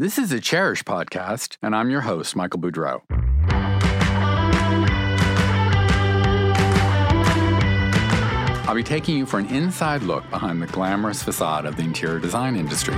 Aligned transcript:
This 0.00 0.16
is 0.16 0.32
a 0.32 0.40
Chairish 0.40 0.84
podcast, 0.84 1.58
and 1.60 1.76
I'm 1.76 1.90
your 1.90 2.00
host, 2.00 2.34
Michael 2.34 2.58
Boodro. 2.58 3.02
I'll 8.66 8.74
be 8.74 8.82
taking 8.82 9.18
you 9.18 9.26
for 9.26 9.38
an 9.38 9.44
inside 9.48 10.02
look 10.02 10.24
behind 10.30 10.62
the 10.62 10.68
glamorous 10.68 11.22
facade 11.22 11.66
of 11.66 11.76
the 11.76 11.82
interior 11.82 12.18
design 12.18 12.56
industry. 12.56 12.94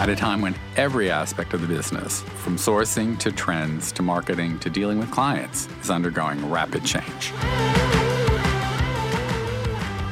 At 0.00 0.08
a 0.08 0.16
time 0.16 0.40
when 0.40 0.54
every 0.76 1.10
aspect 1.10 1.52
of 1.52 1.60
the 1.60 1.66
business, 1.66 2.22
from 2.22 2.56
sourcing 2.56 3.18
to 3.18 3.30
trends 3.30 3.92
to 3.92 4.00
marketing 4.00 4.58
to 4.60 4.70
dealing 4.70 4.98
with 4.98 5.10
clients, 5.10 5.68
is 5.82 5.90
undergoing 5.90 6.50
rapid 6.50 6.82
change. 6.82 7.34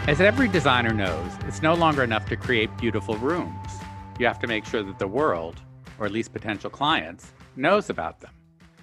As 0.06 0.20
every 0.20 0.48
designer 0.48 0.92
knows, 0.92 1.30
it's 1.48 1.62
no 1.62 1.72
longer 1.72 2.04
enough 2.04 2.26
to 2.26 2.36
create 2.36 2.68
beautiful 2.76 3.16
rooms. 3.16 3.56
You 4.20 4.26
have 4.26 4.38
to 4.40 4.46
make 4.46 4.66
sure 4.66 4.82
that 4.82 4.98
the 4.98 5.08
world, 5.08 5.62
or 5.98 6.04
at 6.04 6.12
least 6.12 6.34
potential 6.34 6.68
clients, 6.68 7.32
knows 7.56 7.88
about 7.88 8.20
them. 8.20 8.32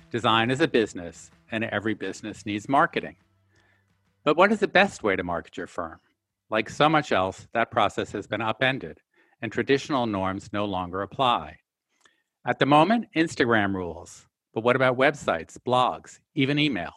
Design 0.10 0.50
is 0.50 0.62
a 0.62 0.68
business, 0.68 1.30
and 1.52 1.64
every 1.66 1.94
business 1.94 2.44
needs 2.44 2.68
marketing. 2.68 3.18
But 4.24 4.36
what 4.36 4.52
is 4.52 4.62
the 4.62 4.68
best 4.68 5.04
way 5.04 5.16
to 5.16 5.24
market 5.24 5.56
your 5.56 5.68
firm? 5.68 6.00
Like 6.50 6.72
so 6.72 6.90
much 6.90 7.12
else, 7.12 7.48
that 7.54 7.70
process 7.70 8.12
has 8.14 8.26
been 8.26 8.42
upended 8.42 8.98
and 9.44 9.52
traditional 9.52 10.08
norms 10.08 10.50
no 10.54 10.66
longer 10.66 11.04
apply. 11.04 11.60
At 12.44 12.58
the 12.58 12.66
moment, 12.66 13.06
Instagram 13.16 13.76
rules. 13.76 14.26
But 14.56 14.64
what 14.64 14.76
about 14.76 14.98
websites, 14.98 15.56
blogs, 15.60 16.18
even 16.34 16.58
email? 16.58 16.94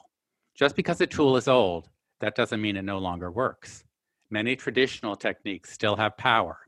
Just 0.55 0.77
because 0.77 0.99
a 1.03 1.07
tool 1.07 1.37
is 1.37 1.47
old, 1.47 1.91
that 2.21 2.37
doesn't 2.37 2.63
mean 2.63 2.79
it 2.79 2.87
no 2.87 3.01
longer 3.01 3.31
works. 3.31 3.85
Many 4.31 4.57
traditional 4.57 5.15
techniques 5.15 5.71
still 5.71 5.97
have 5.97 6.17
power. 6.17 6.61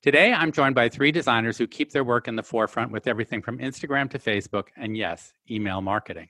Today, 0.00 0.32
I'm 0.32 0.52
joined 0.52 0.76
by 0.76 0.88
three 0.88 1.10
designers 1.10 1.58
who 1.58 1.66
keep 1.66 1.90
their 1.90 2.04
work 2.04 2.28
in 2.28 2.36
the 2.36 2.42
forefront 2.44 2.92
with 2.92 3.08
everything 3.08 3.42
from 3.42 3.58
Instagram 3.58 4.08
to 4.10 4.18
Facebook 4.20 4.68
and, 4.76 4.96
yes, 4.96 5.32
email 5.50 5.80
marketing. 5.80 6.28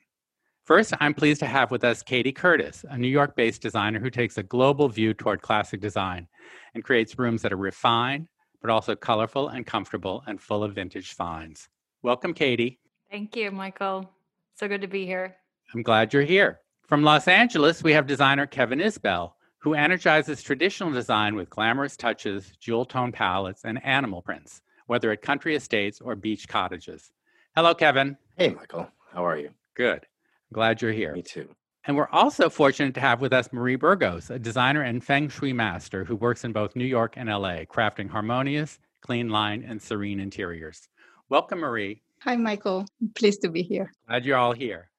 First, 0.65 0.95
I'm 1.01 1.13
pleased 1.13 1.41
to 1.41 1.47
have 1.47 1.71
with 1.71 1.85
us 1.85 2.03
Kati 2.03 2.35
Curtis, 2.35 2.87
a 2.89 2.97
New 2.97 3.09
York 3.09 3.37
based 3.37 3.61
designer 3.61 4.01
who 4.01 4.09
takes 4.09 4.39
a 4.39 4.43
global 4.43 4.89
view 4.89 5.13
toward 5.13 5.43
classic 5.43 5.83
design 5.83 6.29
and 6.73 6.83
creates 6.83 7.19
rooms 7.19 7.43
that 7.43 7.53
are 7.53 7.59
refined, 7.59 8.29
but 8.63 8.71
also 8.71 8.97
colorful 8.97 9.49
and 9.49 9.67
comfortable 9.67 10.25
and 10.27 10.41
full 10.41 10.65
of 10.65 10.75
vintage 10.75 11.13
finds. 11.13 11.69
Welcome, 12.03 12.33
Kati. 12.33 12.79
Thank 13.11 13.37
you, 13.37 13.51
Michael. 13.51 14.11
So 14.55 14.67
good 14.67 14.81
to 14.81 14.89
be 14.89 15.05
here. 15.05 15.37
I'm 15.75 15.83
glad 15.83 16.15
you're 16.15 16.23
here. 16.23 16.61
From 16.87 17.03
Los 17.03 17.29
Angeles, 17.29 17.83
we 17.83 17.93
have 17.93 18.07
designer 18.07 18.47
Kevin 18.47 18.79
Isbell, 18.79 19.33
who 19.59 19.75
energizes 19.75 20.43
traditional 20.43 20.93
design 20.93 21.35
with 21.35 21.51
glamorous 21.51 21.97
touches, 21.97 22.53
jewel 22.61 22.85
tone 22.85 23.13
palettes, 23.13 23.65
and 23.65 23.85
animal 23.85 24.23
prints, 24.23 24.63
whether 24.87 25.11
at 25.11 25.23
country 25.23 25.57
estates 25.57 26.01
or 26.01 26.15
beach 26.15 26.49
cottages. 26.49 27.11
Hello, 27.57 27.75
Kevin. 27.75 28.17
Hey, 28.37 28.51
Michael. 28.51 28.89
How 29.13 29.27
are 29.27 29.37
you? 29.37 29.51
Good. 29.75 30.07
Glad 30.53 30.81
you're 30.81 30.93
here. 30.93 31.13
Me 31.13 31.23
too. 31.23 31.49
And 31.85 31.97
we're 31.97 32.09
also 32.11 32.51
fortunate 32.51 32.95
to 32.95 33.01
have 33.01 33.21
with 33.21 33.33
us 33.33 33.53
Marie 33.53 33.77
Burgos, 33.77 34.31
a 34.31 34.39
designer 34.39 34.83
and 34.83 35.03
feng 35.03 35.29
shui 35.29 35.53
master 35.53 36.05
who 36.05 36.17
works 36.17 36.45
in 36.45 36.53
both 36.53 36.77
New 36.77 36.85
York 36.85 37.15
and 37.17 37.29
LA, 37.29 37.65
crafting 37.65 38.09
harmonious, 38.09 38.79
clean 39.01 39.31
line, 39.31 39.65
and 39.67 39.81
serene 39.81 40.21
interiors. 40.21 40.89
Welcome, 41.31 41.61
Marie. 41.61 42.03
Hi, 42.23 42.37
Michael. 42.37 42.87
Pleased 43.15 43.43
to 43.43 43.49
be 43.49 43.63
here. 43.63 43.93
Glad 44.07 44.25
you're 44.25 44.37
all 44.37 44.53
here. 44.53 44.91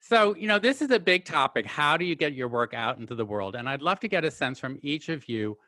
So, 0.00 0.34
you 0.36 0.46
know, 0.46 0.58
this 0.58 0.80
is 0.80 0.90
a 0.90 0.98
big 0.98 1.24
topic. 1.24 1.66
How 1.66 1.96
do 1.96 2.04
you 2.04 2.14
get 2.14 2.32
your 2.32 2.48
work 2.48 2.72
out 2.72 2.98
into 2.98 3.14
the 3.14 3.24
world? 3.24 3.56
And 3.56 3.68
I'd 3.68 3.82
love 3.82 4.00
to 4.00 4.08
get 4.08 4.24
a 4.24 4.30
sense 4.30 4.58
from 4.58 4.78
each 4.82 5.08
of 5.08 5.28
you 5.28 5.58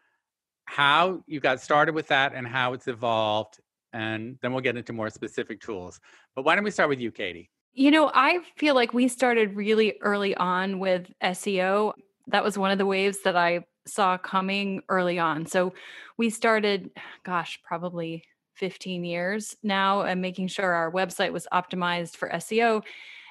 how 0.64 1.22
you 1.26 1.40
got 1.40 1.60
started 1.60 1.94
with 1.94 2.06
that 2.08 2.32
and 2.34 2.46
how 2.46 2.72
it's 2.72 2.86
evolved. 2.86 3.60
And 3.92 4.38
then 4.40 4.52
we'll 4.52 4.62
get 4.62 4.76
into 4.76 4.92
more 4.92 5.10
specific 5.10 5.60
tools. 5.60 6.00
But 6.36 6.44
why 6.44 6.54
don't 6.54 6.64
we 6.64 6.70
start 6.70 6.88
with 6.88 7.00
you, 7.00 7.10
Kati? 7.10 7.48
You 7.72 7.90
know, 7.90 8.10
I 8.14 8.38
feel 8.56 8.74
like 8.74 8.94
we 8.94 9.08
started 9.08 9.56
really 9.56 9.94
early 10.00 10.36
on 10.36 10.78
with 10.78 11.10
SEO. 11.22 11.92
That 12.28 12.44
was 12.44 12.56
one 12.56 12.70
of 12.70 12.78
the 12.78 12.86
waves 12.86 13.18
that 13.24 13.36
I 13.36 13.64
saw 13.86 14.16
coming 14.16 14.82
early 14.88 15.18
on. 15.18 15.46
So 15.46 15.74
we 16.16 16.30
started, 16.30 16.90
gosh, 17.24 17.58
probably 17.64 18.24
15 18.54 19.04
years 19.04 19.56
now 19.62 20.02
and 20.02 20.20
making 20.20 20.48
sure 20.48 20.72
our 20.72 20.92
website 20.92 21.32
was 21.32 21.48
optimized 21.52 22.16
for 22.16 22.28
SEO. 22.28 22.82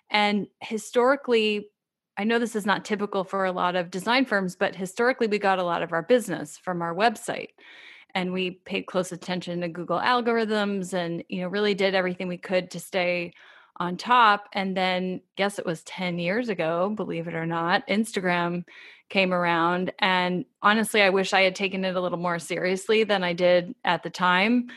And 0.10 0.48
historically, 0.62 1.70
I 2.18 2.24
know 2.24 2.40
this 2.40 2.56
is 2.56 2.66
not 2.66 2.86
typical 2.86 3.24
for 3.24 3.46
a 3.46 3.52
lot 3.52 3.76
of 3.76 3.92
design 3.92 4.26
firms, 4.26 4.56
but 4.56 4.76
historically, 4.76 5.28
we 5.28 5.40
got 5.40 5.60
a 5.60 5.64
lot 5.64 5.82
of 5.82 5.94
our 5.94 6.04
business 6.04 6.58
from 6.58 6.82
our 6.82 6.94
website. 6.94 7.50
And 8.16 8.34
we 8.34 8.52
paid 8.52 8.88
close 8.88 9.12
attention 9.12 9.62
to 9.62 9.70
Google 9.70 10.00
algorithms 10.00 10.94
and, 10.94 11.24
you 11.30 11.42
know, 11.42 11.48
really 11.48 11.76
did 11.76 11.96
everything 11.96 12.28
we 12.28 12.38
could 12.38 12.72
to 12.72 12.80
stay 12.80 13.34
on 13.78 13.96
top. 13.96 14.50
And 14.54 14.76
then, 14.76 15.22
guess 15.38 15.60
it 15.60 15.66
was 15.66 15.84
10 15.84 16.20
years 16.20 16.50
ago, 16.50 16.92
believe 16.96 17.28
it 17.28 17.36
or 17.36 17.46
not, 17.46 17.88
Instagram 17.88 18.66
came 19.10 19.34
around. 19.34 19.92
And 20.00 20.46
honestly, 20.62 21.02
I 21.02 21.10
wish 21.10 21.34
I 21.34 21.42
had 21.42 21.56
taken 21.56 21.86
it 21.86 21.96
a 21.96 22.02
little 22.02 22.18
more 22.18 22.40
seriously 22.40 23.04
than 23.04 23.24
I 23.24 23.34
did 23.34 23.76
at 23.84 24.04
the 24.04 24.10
time. 24.10 24.68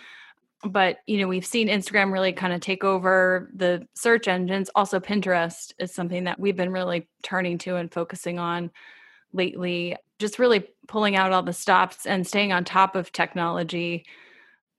But, 0.65 0.99
you 1.07 1.19
know, 1.19 1.29
we've 1.29 1.47
seen 1.47 1.69
Instagram 1.69 2.13
really 2.13 2.33
kind 2.33 2.53
of 2.53 2.61
take 2.61 2.85
over 2.85 3.51
the 3.55 3.87
search 3.95 4.29
engines. 4.29 4.71
Also, 4.75 5.01
Pinterest 5.01 5.73
is 5.79 5.93
something 5.93 6.25
that 6.25 6.39
we've 6.39 6.57
been 6.57 6.73
really 6.73 7.09
turning 7.23 7.59
to 7.59 7.77
and 7.77 7.93
focusing 7.93 8.39
on 8.39 8.71
lately, 9.33 9.97
just 10.19 10.39
really 10.39 10.69
pulling 10.87 11.17
out 11.17 11.33
all 11.33 11.43
the 11.43 11.53
stops 11.53 12.07
and 12.07 12.27
staying 12.27 12.53
on 12.53 12.65
top 12.65 12.95
of 12.95 13.11
technology. 13.11 14.05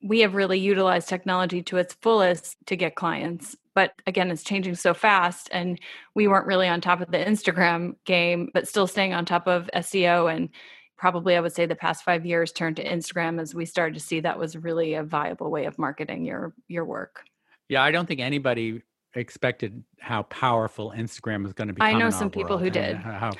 We 0.02 0.20
have 0.20 0.34
really 0.34 0.58
utilized 0.58 1.08
technology 1.08 1.62
to 1.64 1.76
its 1.76 1.94
fullest 1.94 2.56
to 2.66 2.76
get 2.76 2.94
clients 2.94 3.56
but 3.74 3.92
again 4.06 4.30
it's 4.30 4.42
changing 4.42 4.74
so 4.74 4.94
fast 4.94 5.48
and 5.52 5.78
we 6.14 6.28
weren't 6.28 6.46
really 6.46 6.68
on 6.68 6.80
top 6.80 7.00
of 7.00 7.10
the 7.10 7.18
instagram 7.18 7.94
game 8.04 8.48
but 8.54 8.68
still 8.68 8.86
staying 8.86 9.12
on 9.12 9.24
top 9.24 9.46
of 9.46 9.68
seo 9.76 10.32
and 10.34 10.48
probably 10.96 11.36
i 11.36 11.40
would 11.40 11.52
say 11.52 11.66
the 11.66 11.74
past 11.74 12.04
five 12.04 12.24
years 12.24 12.52
turned 12.52 12.76
to 12.76 12.84
instagram 12.84 13.40
as 13.40 13.54
we 13.54 13.64
started 13.64 13.94
to 13.94 14.00
see 14.00 14.20
that 14.20 14.38
was 14.38 14.56
really 14.56 14.94
a 14.94 15.02
viable 15.02 15.50
way 15.50 15.64
of 15.64 15.78
marketing 15.78 16.24
your 16.24 16.54
your 16.68 16.84
work. 16.84 17.24
Yeah 17.68 17.82
i 17.82 17.90
don't 17.90 18.06
think 18.06 18.20
anybody 18.20 18.82
expected 19.14 19.82
how 20.00 20.22
powerful 20.24 20.92
instagram 20.96 21.42
was 21.42 21.52
going 21.52 21.68
to 21.68 21.74
be 21.74 21.82
i 21.82 21.92
know 21.92 22.10
some 22.10 22.30
people 22.30 22.58
who 22.58 22.66
uh, 22.66 22.70
did. 22.70 22.96
how, 22.96 23.30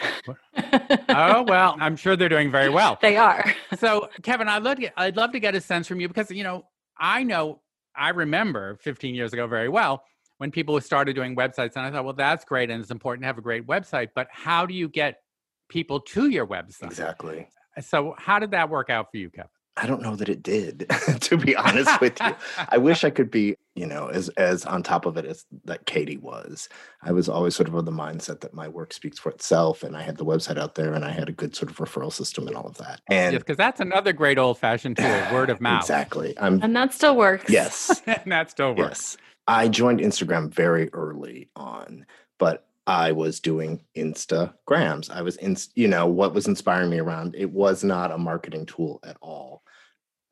oh 1.09 1.42
well 1.48 1.76
i'm 1.81 1.97
sure 1.97 2.16
they're 2.16 2.28
doing 2.28 2.50
very 2.50 2.69
well. 2.69 2.98
They 3.00 3.16
are. 3.16 3.54
So 3.78 4.09
kevin 4.22 4.48
i'd 4.48 4.62
love, 4.62 4.78
to, 4.78 5.00
I'd 5.00 5.16
love 5.16 5.32
to 5.32 5.41
get 5.41 5.54
a 5.54 5.60
sense 5.60 5.86
from 5.86 6.00
you 6.00 6.09
because 6.09 6.31
you 6.31 6.44
know 6.44 6.65
i 6.98 7.22
know 7.22 7.60
i 7.97 8.10
remember 8.10 8.76
15 8.82 9.15
years 9.15 9.32
ago 9.32 9.47
very 9.47 9.69
well 9.69 10.04
when 10.38 10.50
people 10.50 10.81
started 10.81 11.15
doing 11.15 11.34
websites 11.36 11.72
and 11.76 11.84
i 11.84 11.91
thought 11.91 12.04
well 12.04 12.15
that's 12.15 12.44
great 12.44 12.71
and 12.71 12.81
it's 12.81 12.91
important 12.91 13.22
to 13.22 13.26
have 13.26 13.38
a 13.38 13.42
great 13.42 13.66
website 13.66 14.09
but 14.15 14.28
how 14.31 14.65
do 14.65 14.75
you 14.75 14.88
get 14.88 15.24
people 15.69 16.01
to 16.01 16.29
your 16.29 16.47
website. 16.47 16.85
Exactly. 16.85 17.49
Uh, 17.77 17.81
so 17.81 18.15
how 18.19 18.39
did 18.39 18.53
that 18.53 18.69
work 18.71 18.91
out 18.91 19.11
for 19.11 19.19
you 19.19 19.31
kevin? 19.31 19.49
I 19.77 19.89
don't 19.89 20.03
know 20.03 20.15
that 20.15 20.29
it 20.29 20.41
did 20.43 20.87
to 21.21 21.37
be 21.37 21.57
honest 21.57 22.01
with 22.01 22.21
you. 22.21 22.35
I 22.69 22.79
wish 22.79 23.03
i 23.03 23.11
could 23.11 23.31
be 23.31 23.57
you 23.75 23.87
know 23.87 24.07
as 24.07 24.29
as 24.31 24.65
on 24.65 24.85
top 24.85 25.05
of 25.05 25.17
it 25.17 25.25
as 25.25 25.45
that 25.65 25.85
kati 25.87 26.21
was. 26.21 26.69
I 27.03 27.11
was 27.11 27.29
always 27.29 27.57
sort 27.57 27.69
of 27.69 27.75
of 27.75 27.85
the 27.85 27.91
mindset 27.91 28.41
that 28.41 28.55
my 28.55 28.69
work 28.69 28.93
speaks 28.93 29.19
for 29.19 29.31
itself 29.31 29.83
and 29.83 29.97
i 29.97 30.03
had 30.03 30.17
the 30.17 30.25
website 30.25 30.59
out 30.59 30.77
there 30.77 30.95
and 30.95 31.05
i 31.05 31.11
had 31.11 31.29
a 31.29 31.33
good 31.33 31.57
sort 31.57 31.71
of 31.71 31.77
referral 31.79 32.13
system 32.13 32.47
and 32.47 32.57
all 32.57 32.67
of 32.67 32.79
that. 32.79 33.01
And 33.09 33.33
yes 33.33 33.41
because 33.43 33.57
that's 33.57 33.81
another 33.81 34.13
great 34.13 34.39
old 34.39 34.59
fashioned 34.59 34.97
tool 34.97 35.27
word 35.33 35.51
of 35.51 35.61
mouth. 35.61 35.83
Exactly. 35.83 36.35
I'm, 36.39 36.63
and 36.63 36.75
that 36.77 36.93
still 36.95 37.17
works. 37.17 37.51
Yes. 37.51 38.01
And 38.07 38.31
that 38.31 38.51
still 38.51 38.75
works. 38.75 39.17
Yes. 39.17 39.17
I 39.47 39.69
joined 39.69 40.01
Instagram 40.01 40.51
very 40.51 40.93
early 40.93 41.51
on, 41.55 42.07
but 42.39 42.67
I 42.87 43.12
was 43.12 43.41
doing 43.41 43.84
Instagrams. 43.97 45.11
I 45.11 45.22
was 45.22 45.37
in, 45.37 45.56
you 45.75 45.89
know, 45.89 46.06
what 46.06 46.34
was 46.34 46.47
inspiring 46.47 46.91
me 46.91 46.99
around 46.99 47.34
it 47.34 47.50
was 47.50 47.83
not 47.83 48.12
a 48.12 48.19
marketing 48.19 48.67
tool 48.67 49.00
at 49.05 49.17
all. 49.21 49.62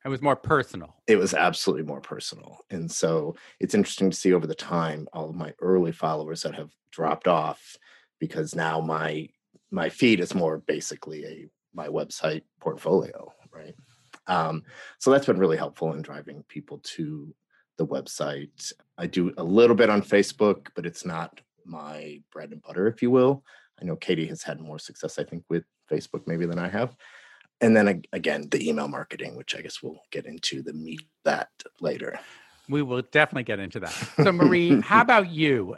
It 0.05 0.09
was 0.09 0.21
more 0.21 0.37
personal. 0.37 0.97
It 1.07 1.17
was 1.17 1.33
absolutely 1.33 1.85
more 1.85 2.01
personal. 2.01 2.59
And 2.71 2.91
so 2.91 3.37
it's 3.61 3.75
interesting 3.75 4.11
to 4.11 4.17
see 4.17 4.33
over 4.35 4.47
the 4.47 4.55
time 4.55 5.09
all 5.13 5.31
of 5.31 5.37
my 5.37 5.55
early 5.61 5.93
followers 5.93 6.43
that 6.43 6.57
have 6.57 6.71
dropped 6.91 7.29
off 7.29 7.77
because 8.19 8.55
now 8.55 8.81
my 8.81 9.29
my 9.71 9.89
feed 9.89 10.21
is 10.21 10.35
more 10.35 10.59
basically 10.59 11.25
a 11.25 11.49
my 11.75 11.89
website 11.89 12.43
portfolio, 12.61 13.33
right? 13.51 13.75
Um, 14.27 14.65
so 14.99 15.11
that's 15.11 15.27
been 15.27 15.39
really 15.39 15.57
helpful 15.57 15.95
in 15.95 16.03
driving 16.03 16.45
people 16.49 16.81
to 16.97 17.35
the 17.79 17.87
website. 17.87 18.73
I 18.99 19.07
do 19.07 19.33
a 19.39 19.43
little 19.45 19.75
bit 19.75 19.89
on 19.89 20.03
Facebook, 20.03 20.69
but 20.75 20.85
it's 20.85 21.05
not 21.05 21.41
my 21.67 22.21
bread 22.33 22.53
and 22.53 22.63
butter, 22.63 22.87
if 22.87 23.03
you 23.03 23.11
will. 23.11 23.45
I 23.81 23.85
know 23.85 23.97
Kati 23.97 24.29
has 24.29 24.43
had 24.43 24.61
more 24.61 24.79
success, 24.79 25.19
I 25.19 25.25
think, 25.25 25.45
with 25.49 25.65
Facebook 25.91 26.27
maybe 26.27 26.47
than 26.47 26.59
I 26.59 26.69
have. 26.69 26.97
And 27.61 27.77
then 27.77 28.03
again, 28.13 28.49
the 28.51 28.69
email 28.69 28.89
marketing, 28.89 29.37
which 29.37 29.55
I 29.55 29.61
guess 29.61 29.83
we'll 29.83 30.01
get 30.11 30.27
into 30.27 30.63
the 30.63 30.73
meat 30.73 31.01
that 31.25 31.49
later. 31.81 32.19
We 32.69 32.83
will 32.83 33.03
definitely 33.03 33.45
get 33.45 33.61
into 33.61 33.81
that. 33.81 33.93
So, 34.23 34.33
Marie, 34.33 34.81
how 34.81 35.01
about 35.09 35.31
you? 35.31 35.77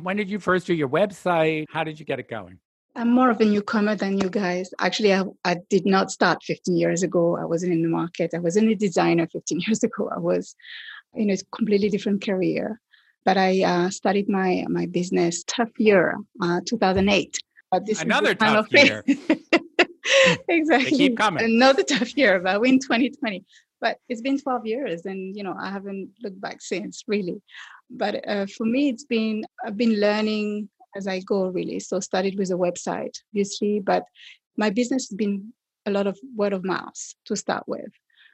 When 0.00 0.16
did 0.16 0.30
you 0.30 0.38
first 0.38 0.66
do 0.66 0.74
your 0.74 0.88
website? 0.88 1.66
How 1.70 1.84
did 1.84 1.98
you 1.98 2.06
get 2.06 2.18
it 2.18 2.28
going? 2.28 2.58
I'm 2.96 3.10
more 3.12 3.30
of 3.30 3.40
a 3.40 3.44
newcomer 3.44 3.96
than 3.96 4.18
you 4.18 4.30
guys. 4.30 4.70
Actually, 4.78 5.14
I, 5.14 5.24
I 5.44 5.56
did 5.68 5.84
not 5.84 6.12
start 6.12 6.42
15 6.44 6.76
years 6.76 7.02
ago. 7.02 7.36
I 7.36 7.44
wasn't 7.44 7.72
in 7.72 7.82
the 7.82 7.88
market. 7.88 8.32
I 8.34 8.38
wasn't 8.38 8.70
a 8.70 8.76
designer 8.76 9.26
15 9.26 9.60
years 9.66 9.82
ago. 9.82 10.10
I 10.14 10.18
was 10.18 10.54
in 11.14 11.30
a 11.30 11.36
completely 11.54 11.90
different 11.90 12.24
career. 12.24 12.80
But 13.24 13.36
I 13.38 13.62
uh, 13.62 13.90
started 13.90 14.28
my 14.28 14.64
my 14.68 14.86
business 14.86 15.44
tough 15.46 15.70
year, 15.78 16.16
uh, 16.42 16.60
2008. 16.66 17.38
But 17.70 17.86
this 17.86 18.02
Another 18.02 18.34
tough 18.34 18.72
year. 18.72 19.04
exactly. 20.48 20.90
They 20.90 20.96
keep 20.96 21.16
coming. 21.16 21.44
Another 21.44 21.82
tough 21.82 22.16
year, 22.16 22.38
but 22.38 22.64
in 22.66 22.78
2020. 22.78 23.44
But 23.80 23.98
it's 24.08 24.20
been 24.20 24.38
12 24.38 24.66
years, 24.66 25.06
and 25.06 25.36
you 25.36 25.42
know 25.42 25.54
I 25.58 25.70
haven't 25.70 26.10
looked 26.22 26.40
back 26.40 26.60
since 26.60 27.04
really. 27.06 27.40
But 27.90 28.26
uh, 28.28 28.46
for 28.46 28.64
me, 28.64 28.88
it's 28.88 29.04
been 29.04 29.44
I've 29.64 29.76
been 29.76 30.00
learning 30.00 30.68
as 30.96 31.06
I 31.06 31.20
go, 31.20 31.48
really. 31.48 31.80
So 31.80 32.00
started 32.00 32.38
with 32.38 32.50
a 32.50 32.54
website, 32.54 33.16
obviously, 33.30 33.80
but 33.80 34.04
my 34.56 34.70
business 34.70 35.08
has 35.08 35.16
been 35.16 35.52
a 35.86 35.90
lot 35.90 36.06
of 36.06 36.18
word 36.36 36.52
of 36.52 36.64
mouth 36.64 37.00
to 37.26 37.36
start 37.36 37.64
with. 37.66 37.90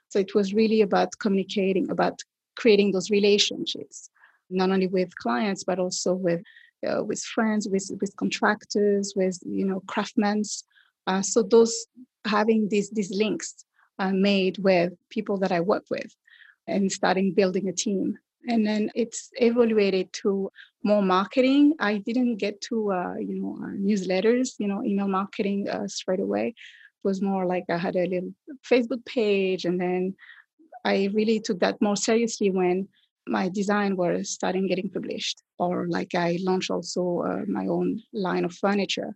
So 0.08 0.18
it 0.18 0.34
was 0.34 0.54
really 0.54 0.82
about 0.82 1.18
communicating, 1.18 1.90
about 1.90 2.20
creating 2.56 2.92
those 2.92 3.10
relationships, 3.10 4.10
not 4.50 4.70
only 4.70 4.86
with 4.86 5.14
clients 5.16 5.64
but 5.64 5.78
also 5.78 6.14
with 6.14 6.42
uh, 6.86 7.04
with 7.04 7.22
friends, 7.22 7.68
with 7.68 7.90
with 8.00 8.14
contractors, 8.16 9.12
with 9.14 9.38
you 9.44 9.66
know 9.66 9.80
craftsmen. 9.86 10.42
Uh, 11.06 11.22
so 11.22 11.42
those 11.42 11.86
having 12.26 12.68
these 12.68 12.90
these 12.90 13.10
links 13.10 13.64
uh, 13.98 14.12
made 14.12 14.58
with 14.58 14.92
people 15.10 15.36
that 15.38 15.52
I 15.52 15.60
work 15.60 15.84
with, 15.90 16.14
and 16.66 16.90
starting 16.90 17.34
building 17.34 17.68
a 17.68 17.72
team 17.72 18.18
and 18.48 18.66
then 18.66 18.90
it's 18.94 19.30
evaluated 19.34 20.12
to 20.12 20.50
more 20.82 21.02
marketing. 21.02 21.74
I 21.78 21.98
didn't 21.98 22.36
get 22.36 22.60
to 22.62 22.92
uh, 22.92 23.14
you 23.16 23.40
know 23.40 23.58
uh, 23.62 23.72
newsletters, 23.72 24.54
you 24.58 24.68
know, 24.68 24.82
email 24.82 25.08
marketing 25.08 25.68
uh, 25.68 25.86
straight 25.88 26.20
away. 26.20 26.48
It 26.48 27.04
was 27.04 27.20
more 27.20 27.46
like 27.46 27.64
I 27.68 27.76
had 27.76 27.96
a 27.96 28.06
little 28.06 28.32
Facebook 28.68 29.04
page, 29.04 29.64
and 29.64 29.80
then 29.80 30.14
I 30.84 31.10
really 31.12 31.40
took 31.40 31.60
that 31.60 31.80
more 31.82 31.96
seriously 31.96 32.50
when 32.50 32.88
my 33.30 33.48
design 33.48 33.96
was 33.96 34.30
starting 34.30 34.66
getting 34.66 34.90
published, 34.90 35.42
or 35.58 35.86
like 35.88 36.14
I 36.14 36.38
launched 36.42 36.70
also 36.70 37.20
uh, 37.20 37.44
my 37.48 37.66
own 37.66 38.00
line 38.12 38.44
of 38.44 38.52
furniture. 38.52 39.14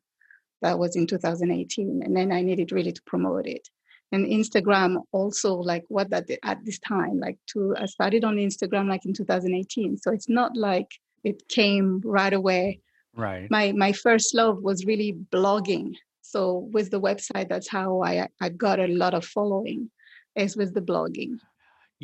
That 0.63 0.79
was 0.79 0.97
in 0.97 1.07
2018, 1.07 2.03
and 2.05 2.17
then 2.17 2.33
I 2.33 2.41
needed 2.41 2.73
really 2.73 2.93
to 2.93 3.03
promote 3.03 3.47
it. 3.47 3.69
And 4.13 4.27
instagram 4.27 5.03
also 5.11 5.55
like 5.55 5.83
what 5.89 6.11
that 6.11 6.31
at 6.45 6.65
this 6.65 6.79
time 6.79 7.19
like 7.19 7.37
to 7.49 7.75
i 7.77 7.87
started 7.87 8.23
on 8.23 8.37
instagram 8.37 8.87
like 8.89 9.05
in 9.07 9.13
2018 9.13 9.97
so 9.97 10.13
it's 10.13 10.29
not 10.29 10.57
like 10.57 10.87
it 11.25 11.49
came 11.49 12.03
right 12.05 12.33
away. 12.33 12.81
Right. 13.17 13.51
My 13.51 13.73
my 13.73 13.93
first 13.93 14.35
love 14.35 14.63
was 14.63 14.85
really 14.85 15.17
blogging. 15.33 15.95
So 16.21 16.69
with 16.73 16.91
the 16.91 17.01
website 17.01 17.49
that's 17.49 17.69
how 17.69 18.03
i 18.03 18.29
i 18.41 18.49
got 18.49 18.81
a 18.81 18.87
lot 18.87 19.15
of 19.15 19.25
following 19.25 19.91
is 20.35 20.57
with 20.57 20.75
the 20.75 20.81
blogging 20.81 21.39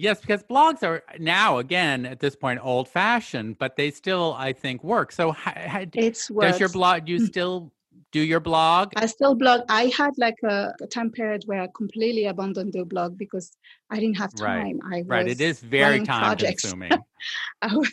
Yes, 0.00 0.20
because 0.20 0.42
blogs 0.42 0.82
are 0.82 1.02
now 1.18 1.58
again 1.58 2.06
at 2.06 2.20
this 2.20 2.34
point 2.34 2.58
old 2.62 2.88
fashioned, 2.88 3.58
but 3.58 3.76
they 3.76 3.90
still 3.90 4.34
I 4.38 4.52
think 4.54 4.82
work. 4.82 5.12
So, 5.12 5.32
how, 5.32 5.84
it's 5.92 6.28
does 6.28 6.58
your 6.58 6.70
blog? 6.70 7.04
Do 7.04 7.12
you 7.12 7.26
still 7.26 7.70
do 8.10 8.20
your 8.20 8.40
blog? 8.40 8.92
I 8.96 9.04
still 9.04 9.34
blog. 9.34 9.60
I 9.68 9.92
had 9.96 10.12
like 10.16 10.38
a, 10.42 10.72
a, 10.80 10.86
time 10.86 11.10
period 11.10 11.42
where 11.44 11.60
I 11.60 11.68
completely 11.76 12.24
abandoned 12.26 12.72
the 12.72 12.84
blog 12.84 13.18
because 13.18 13.52
I 13.90 13.96
didn't 14.00 14.16
have 14.16 14.34
time. 14.34 14.80
Right. 14.82 15.04
I 15.04 15.06
right. 15.06 15.28
It 15.28 15.40
is 15.40 15.60
very 15.60 16.02
time 16.02 16.22
projects. 16.22 16.62
consuming. 16.62 16.92
I, 17.62 17.76
was, 17.76 17.92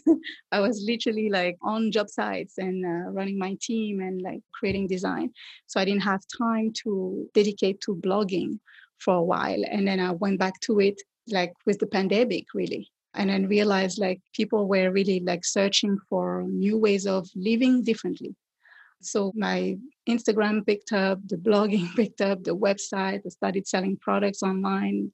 I 0.54 0.60
was 0.62 0.84
literally 0.88 1.30
like 1.30 1.58
on 1.62 1.92
job 1.92 2.10
sites 2.10 2.58
and 2.58 2.86
uh, 2.86 3.12
running 3.12 3.38
my 3.38 3.58
team 3.62 4.00
and 4.00 4.22
like 4.22 4.40
creating 4.54 4.88
design. 4.88 5.32
So 5.66 5.82
I 5.82 5.86
didn't 5.86 6.04
have 6.04 6.22
time 6.38 6.72
to 6.84 7.28
dedicate 7.34 7.82
to 7.82 7.96
blogging 7.96 8.60
for 8.98 9.16
a 9.16 9.24
while. 9.24 9.62
And 9.70 9.86
then 9.86 10.00
I 10.00 10.12
went 10.12 10.40
back 10.40 10.58
to 10.62 10.80
it 10.80 11.02
like 11.30 11.54
with 11.66 11.80
the 11.80 11.88
pandemic, 11.88 12.46
really 12.54 12.90
and 13.14 13.32
then 13.32 13.48
realized 13.48 13.98
like 13.98 14.22
people 14.34 14.68
were 14.68 14.92
really 14.92 15.22
like 15.22 15.44
searching 15.44 15.98
for 16.08 16.44
new 16.48 16.78
ways 16.78 17.08
of 17.08 17.28
living 17.36 17.82
differently 17.82 18.36
so 19.02 19.32
my 19.36 19.78
Instagram 20.10 20.66
picked 20.66 20.92
up, 20.92 21.20
the 21.28 21.38
blogging 21.38 21.88
picked 21.96 22.22
up, 22.22 22.44
the 22.44 22.56
website. 22.56 23.22
I 23.26 23.30
started 23.30 23.68
selling 23.68 23.98
products 23.98 24.44
online. 24.44 25.12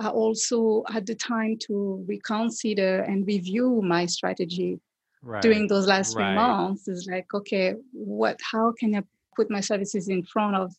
I 0.00 0.08
also 0.08 0.84
had 0.88 1.06
the 1.06 1.14
time 1.14 1.56
to 1.66 2.04
reconsider 2.06 3.02
and 3.02 3.26
review 3.26 3.82
my 3.82 4.06
strategy 4.06 4.80
right. 5.22 5.42
during 5.42 5.66
those 5.66 5.86
last 5.86 6.14
right. 6.14 6.26
three 6.26 6.34
months. 6.34 6.88
Is 6.88 7.08
like, 7.10 7.26
okay, 7.34 7.74
what? 7.92 8.38
How 8.42 8.72
can 8.78 8.94
I 8.94 9.02
put 9.36 9.50
my 9.50 9.60
services 9.60 10.08
in 10.08 10.22
front 10.22 10.56
of 10.56 10.72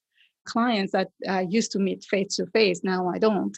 clients 0.46 0.94
that 0.94 1.10
I 1.28 1.42
used 1.42 1.72
to 1.74 1.80
meet 1.80 2.06
face 2.06 2.38
to 2.38 2.48
face? 2.48 2.82
Now 2.84 3.10
I 3.10 3.20
don't. 3.20 3.58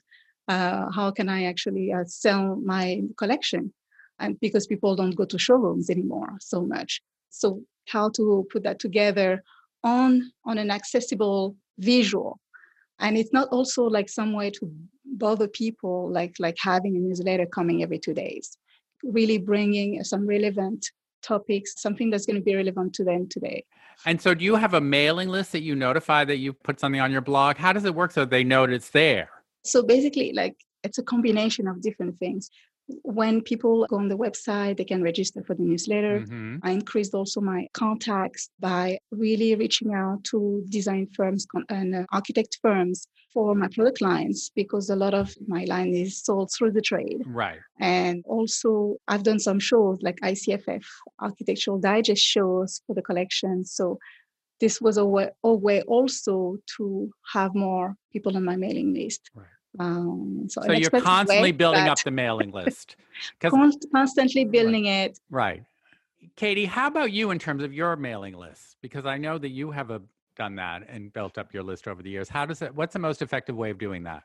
Uh, 0.51 0.91
how 0.91 1.09
can 1.11 1.29
I 1.29 1.45
actually 1.45 1.93
uh, 1.93 2.03
sell 2.05 2.57
my 2.73 3.01
collection? 3.17 3.73
And 4.19 4.37
because 4.41 4.67
people 4.67 4.97
don't 4.97 5.15
go 5.15 5.25
to 5.25 5.39
showrooms 5.39 5.89
anymore 5.89 6.31
so 6.41 6.59
much. 6.75 7.01
So 7.29 7.61
how 7.87 8.09
to 8.17 8.45
put 8.51 8.63
that 8.63 8.79
together 8.79 9.43
on 9.83 10.09
on 10.43 10.57
an 10.57 10.69
accessible 10.69 11.55
visual. 11.79 12.39
And 12.99 13.17
it's 13.17 13.31
not 13.31 13.47
also 13.49 13.83
like 13.97 14.09
some 14.09 14.33
way 14.33 14.49
to 14.57 14.63
bother 15.23 15.47
people 15.47 16.11
like 16.11 16.35
like 16.45 16.57
having 16.59 16.97
a 16.97 16.99
newsletter 16.99 17.45
coming 17.45 17.81
every 17.81 17.99
two 18.05 18.13
days. 18.13 18.57
Really 19.03 19.37
bringing 19.37 20.03
some 20.03 20.27
relevant 20.27 20.81
topics 21.23 21.81
something 21.85 22.09
that's 22.09 22.25
going 22.25 22.39
to 22.41 22.47
be 22.51 22.55
relevant 22.55 22.93
to 22.95 23.03
them 23.05 23.27
today. 23.29 23.63
And 24.05 24.19
so 24.19 24.33
do 24.33 24.43
you 24.43 24.55
have 24.55 24.73
a 24.73 24.81
mailing 24.81 25.29
list 25.29 25.53
that 25.53 25.61
you 25.61 25.75
notify 25.75 26.25
that 26.25 26.37
you 26.37 26.51
put 26.51 26.79
something 26.79 26.99
on 26.99 27.11
your 27.11 27.21
blog? 27.21 27.55
How 27.55 27.71
does 27.71 27.85
it 27.85 27.95
work 27.95 28.11
so 28.11 28.25
they 28.25 28.43
know 28.43 28.63
it's 28.65 28.89
there 28.89 29.29
so 29.63 29.83
basically 29.83 30.33
like 30.33 30.55
it's 30.83 30.97
a 30.97 31.03
combination 31.03 31.67
of 31.67 31.81
different 31.81 32.17
things 32.17 32.49
when 33.03 33.41
people 33.41 33.85
go 33.89 33.97
on 33.97 34.07
the 34.07 34.17
website, 34.17 34.77
they 34.77 34.83
can 34.83 35.01
register 35.01 35.43
for 35.43 35.55
the 35.55 35.63
newsletter. 35.63 36.21
Mm-hmm. 36.21 36.57
I 36.63 36.71
increased 36.71 37.13
also 37.13 37.41
my 37.41 37.67
contacts 37.73 38.49
by 38.59 38.97
really 39.11 39.55
reaching 39.55 39.93
out 39.93 40.23
to 40.25 40.63
design 40.69 41.07
firms 41.15 41.45
and 41.69 41.95
uh, 41.95 42.05
architect 42.11 42.59
firms 42.61 43.07
for 43.33 43.55
my 43.55 43.67
product 43.73 44.01
lines 44.01 44.51
because 44.55 44.89
a 44.89 44.95
lot 44.95 45.13
of 45.13 45.33
my 45.47 45.63
line 45.65 45.93
is 45.93 46.21
sold 46.21 46.51
through 46.51 46.71
the 46.71 46.81
trade. 46.81 47.21
Right. 47.25 47.59
And 47.79 48.23
also, 48.27 48.97
I've 49.07 49.23
done 49.23 49.39
some 49.39 49.59
shows 49.59 49.99
like 50.01 50.19
ICFF, 50.21 50.83
Architectural 51.19 51.79
Digest 51.79 52.23
shows 52.23 52.81
for 52.85 52.93
the 52.93 53.01
collection. 53.01 53.63
So 53.63 53.99
this 54.61 54.79
was 54.79 54.97
a 54.97 55.05
way, 55.05 55.29
a 55.43 55.53
way 55.53 55.81
also 55.81 56.57
to 56.77 57.11
have 57.33 57.53
more 57.53 57.97
people 58.13 58.37
on 58.37 58.45
my 58.45 58.55
mailing 58.55 58.93
list. 58.93 59.31
Right. 59.35 59.45
Um, 59.79 60.45
so, 60.47 60.61
so 60.61 60.71
you're 60.71 60.89
constantly 60.89 61.51
building 61.51 61.87
up 61.87 62.01
the 62.03 62.11
mailing 62.11 62.51
list. 62.51 62.95
constantly 63.91 64.45
building 64.45 64.85
right. 64.85 65.09
it. 65.09 65.19
Right. 65.29 65.63
Kati, 66.37 66.67
how 66.67 66.87
about 66.87 67.11
you 67.11 67.31
in 67.31 67.39
terms 67.39 67.63
of 67.63 67.73
your 67.73 67.95
mailing 67.95 68.35
list? 68.37 68.77
Because 68.81 69.05
I 69.05 69.17
know 69.17 69.37
that 69.37 69.49
you 69.49 69.71
have 69.71 69.89
a, 69.89 70.01
done 70.37 70.55
that 70.55 70.83
and 70.87 71.11
built 71.11 71.37
up 71.37 71.53
your 71.53 71.63
list 71.63 71.87
over 71.87 72.01
the 72.01 72.09
years. 72.09 72.29
How 72.29 72.45
does 72.45 72.61
it? 72.61 72.73
What's 72.73 72.93
the 72.93 72.99
most 72.99 73.21
effective 73.21 73.55
way 73.55 73.69
of 73.69 73.77
doing 73.77 74.03
that? 74.03 74.23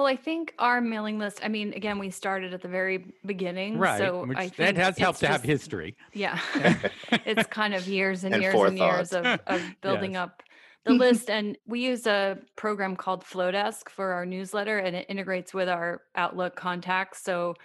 Well, 0.00 0.08
I 0.08 0.16
think 0.16 0.54
our 0.58 0.80
mailing 0.80 1.18
list. 1.18 1.40
I 1.42 1.48
mean, 1.48 1.74
again, 1.74 1.98
we 1.98 2.08
started 2.08 2.54
at 2.54 2.62
the 2.62 2.68
very 2.68 3.12
beginning, 3.26 3.76
right? 3.76 3.98
So 3.98 4.24
Which, 4.24 4.38
I 4.38 4.48
think 4.48 4.56
that 4.56 4.76
has 4.78 4.96
helped 4.96 5.20
to 5.20 5.26
have 5.26 5.42
history. 5.42 5.94
Yeah, 6.14 6.40
it's 7.26 7.46
kind 7.48 7.74
of 7.74 7.86
years 7.86 8.24
and, 8.24 8.32
and 8.32 8.42
years 8.42 8.54
and 8.54 8.78
years 8.78 9.12
of, 9.12 9.26
of 9.26 9.62
building 9.82 10.12
yes. 10.12 10.22
up 10.22 10.42
the 10.86 10.94
list 10.94 11.28
and 11.28 11.58
we 11.66 11.80
use 11.80 12.06
a 12.06 12.38
program 12.56 12.96
called 12.96 13.24
Flodesk 13.24 13.90
for 13.90 14.12
our 14.12 14.24
newsletter 14.24 14.78
and 14.78 14.96
it 14.96 15.04
integrates 15.10 15.52
with 15.52 15.68
our 15.68 16.00
Outlook 16.16 16.56
contacts. 16.56 17.22
So 17.22 17.56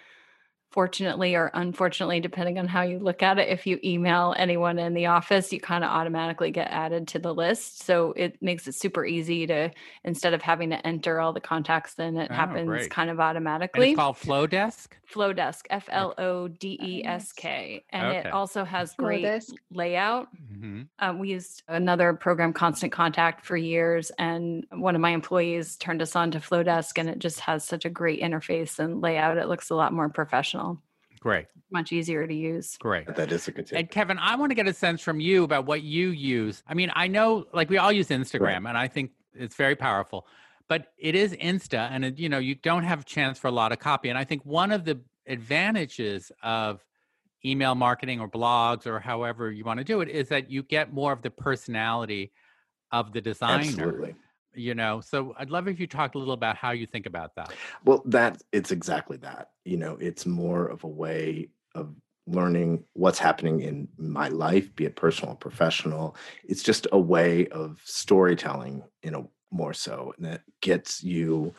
fortunately 0.76 1.36
or 1.36 1.50
unfortunately, 1.54 2.20
depending 2.20 2.60
on 2.60 2.68
how 2.68 2.82
you 2.82 3.00
look 3.00 3.24
at 3.24 3.40
it, 3.40 3.48
if 3.48 3.66
you 3.66 3.80
email 3.82 4.36
anyone 4.38 4.78
in 4.78 4.94
the 4.94 5.06
office, 5.06 5.54
you 5.54 5.60
kind 5.60 5.86
of 5.86 5.90
automatically 5.90 6.52
get 6.52 6.68
added 6.70 7.08
to 7.08 7.18
the 7.18 7.34
list. 7.34 7.84
So 7.84 8.12
it 8.18 8.42
makes 8.42 8.68
it 8.68 8.76
super 8.76 9.06
easy 9.06 9.48
to 9.48 9.72
instead 10.04 10.34
of 10.34 10.42
having 10.42 10.72
to 10.72 10.86
enter 10.86 11.22
all 11.22 11.32
the 11.32 11.40
contacts, 11.40 11.94
then 11.94 12.18
it 12.18 12.28
oh, 12.30 12.34
happens 12.34 12.68
great. 12.68 12.92
kind 12.92 13.10
of 13.10 13.22
automatically. 13.22 13.92
And 13.92 13.92
it's 13.94 13.98
called 13.98 14.18
Flodesk. 14.18 14.88
Flodesk, 15.12 15.66
F 15.70 15.88
L 15.92 16.14
O 16.18 16.48
D 16.48 16.80
E 16.82 17.06
S 17.06 17.32
K, 17.32 17.84
and 17.92 18.08
okay. 18.08 18.20
it 18.20 18.34
also 18.34 18.64
has 18.64 18.94
great 18.96 19.24
Flodesk. 19.24 19.54
layout. 19.72 20.28
Mm-hmm. 20.36 20.82
Um, 21.00 21.20
we 21.20 21.30
used 21.30 21.64
another 21.68 22.14
program, 22.14 22.54
Constant 22.54 22.92
Contact, 22.92 23.46
for 23.46 23.56
years, 23.56 24.12
and 24.18 24.66
one 24.72 24.96
of 24.96 25.02
my 25.02 25.12
employees 25.12 25.78
turned 25.78 26.02
us 26.02 26.16
on 26.16 26.32
to 26.32 26.40
Flodesk, 26.40 26.98
and 26.98 27.10
it 27.10 27.20
just 27.20 27.40
has 27.42 27.64
such 27.64 27.86
a 27.86 27.90
great 27.90 28.22
interface 28.22 28.80
and 28.80 29.02
layout. 29.02 29.38
It 29.38 29.48
looks 29.48 29.70
a 29.70 29.76
lot 29.76 29.94
more 29.94 30.10
professional. 30.10 30.65
Great. 31.26 31.48
Much 31.72 31.92
easier 31.92 32.28
to 32.28 32.34
use. 32.34 32.78
Great. 32.78 33.08
That 33.16 33.32
is 33.32 33.48
a 33.48 33.52
good 33.52 33.66
tip. 33.66 33.80
And 33.80 33.90
Kevin, 33.90 34.20
I 34.20 34.36
want 34.36 34.52
to 34.52 34.56
get 34.56 34.68
a 34.68 34.74
sense 34.74 35.02
from 35.02 35.20
you 35.20 35.44
about 35.44 35.66
what 35.66 35.82
you 35.82 36.10
use. 36.10 36.62
I 36.68 36.76
mean, 36.76 36.92
I 36.94 37.08
know 37.08 37.46
like 37.52 37.70
we 37.70 37.80
all 37.80 37.92
use 37.92 38.10
Instagram 38.10 38.42
right. 38.42 38.70
and 38.70 38.78
I 38.78 38.88
think 38.88 39.12
it's 39.34 39.56
very 39.56 39.76
powerful, 39.76 40.28
but 40.68 40.94
it 41.00 41.16
is 41.16 41.34
Insta 41.34 41.90
and 41.92 42.06
it, 42.06 42.20
you 42.20 42.30
know, 42.30 42.38
you 42.38 42.54
don't 42.54 42.84
have 42.84 43.02
a 43.02 43.04
chance 43.04 43.40
for 43.40 43.48
a 43.48 43.52
lot 43.52 43.72
of 43.72 43.80
copy. 43.80 44.10
And 44.10 44.20
I 44.20 44.24
think 44.24 44.46
one 44.46 44.72
of 44.72 44.86
the 44.86 45.02
advantages 45.28 46.32
of 46.44 46.86
email 47.44 47.76
marketing 47.76 48.20
or 48.20 48.30
blogs 48.30 48.86
or 48.86 49.00
however 49.00 49.52
you 49.52 49.64
want 49.64 49.80
to 49.80 49.84
do 49.84 50.02
it 50.02 50.10
is 50.10 50.30
that 50.30 50.52
you 50.52 50.64
get 50.64 50.94
more 50.94 51.12
of 51.12 51.22
the 51.22 51.32
personality 51.32 52.32
of 52.92 53.14
the 53.14 53.22
designer. 53.22 53.64
Absolutely. 53.64 54.16
You 54.56 54.76
know, 54.76 55.02
so 55.02 55.36
I'd 55.38 55.50
love 55.50 55.68
if 55.68 55.80
you 55.80 55.88
talked 55.88 56.16
a 56.16 56.18
little 56.18 56.34
about 56.34 56.56
how 56.56 56.72
you 56.72 56.86
think 56.86 57.06
about 57.06 57.36
that. 57.36 57.54
Well, 57.84 58.02
that 58.06 58.42
it's 58.52 58.72
exactly 58.72 59.18
that. 59.18 59.52
You 59.64 59.78
know, 59.78 59.98
it's 60.00 60.26
more 60.26 60.68
of 60.68 60.84
a 60.84 60.88
way 60.88 61.50
of 61.74 61.94
learning 62.28 62.84
what's 62.94 63.20
happening 63.20 63.62
in 63.62 63.88
my 63.98 64.30
life, 64.30 64.76
be 64.76 64.86
it 64.86 64.96
personal 64.96 65.34
or 65.34 65.38
professional. 65.38 66.16
It's 66.44 66.64
just 66.64 66.88
a 66.92 67.00
way 67.00 67.48
of 67.48 67.80
storytelling, 67.84 68.84
you 69.04 69.12
know, 69.12 69.30
more 69.52 69.74
so, 69.74 70.14
and 70.18 70.26
that 70.26 70.42
gets 70.62 71.04
you 71.04 71.54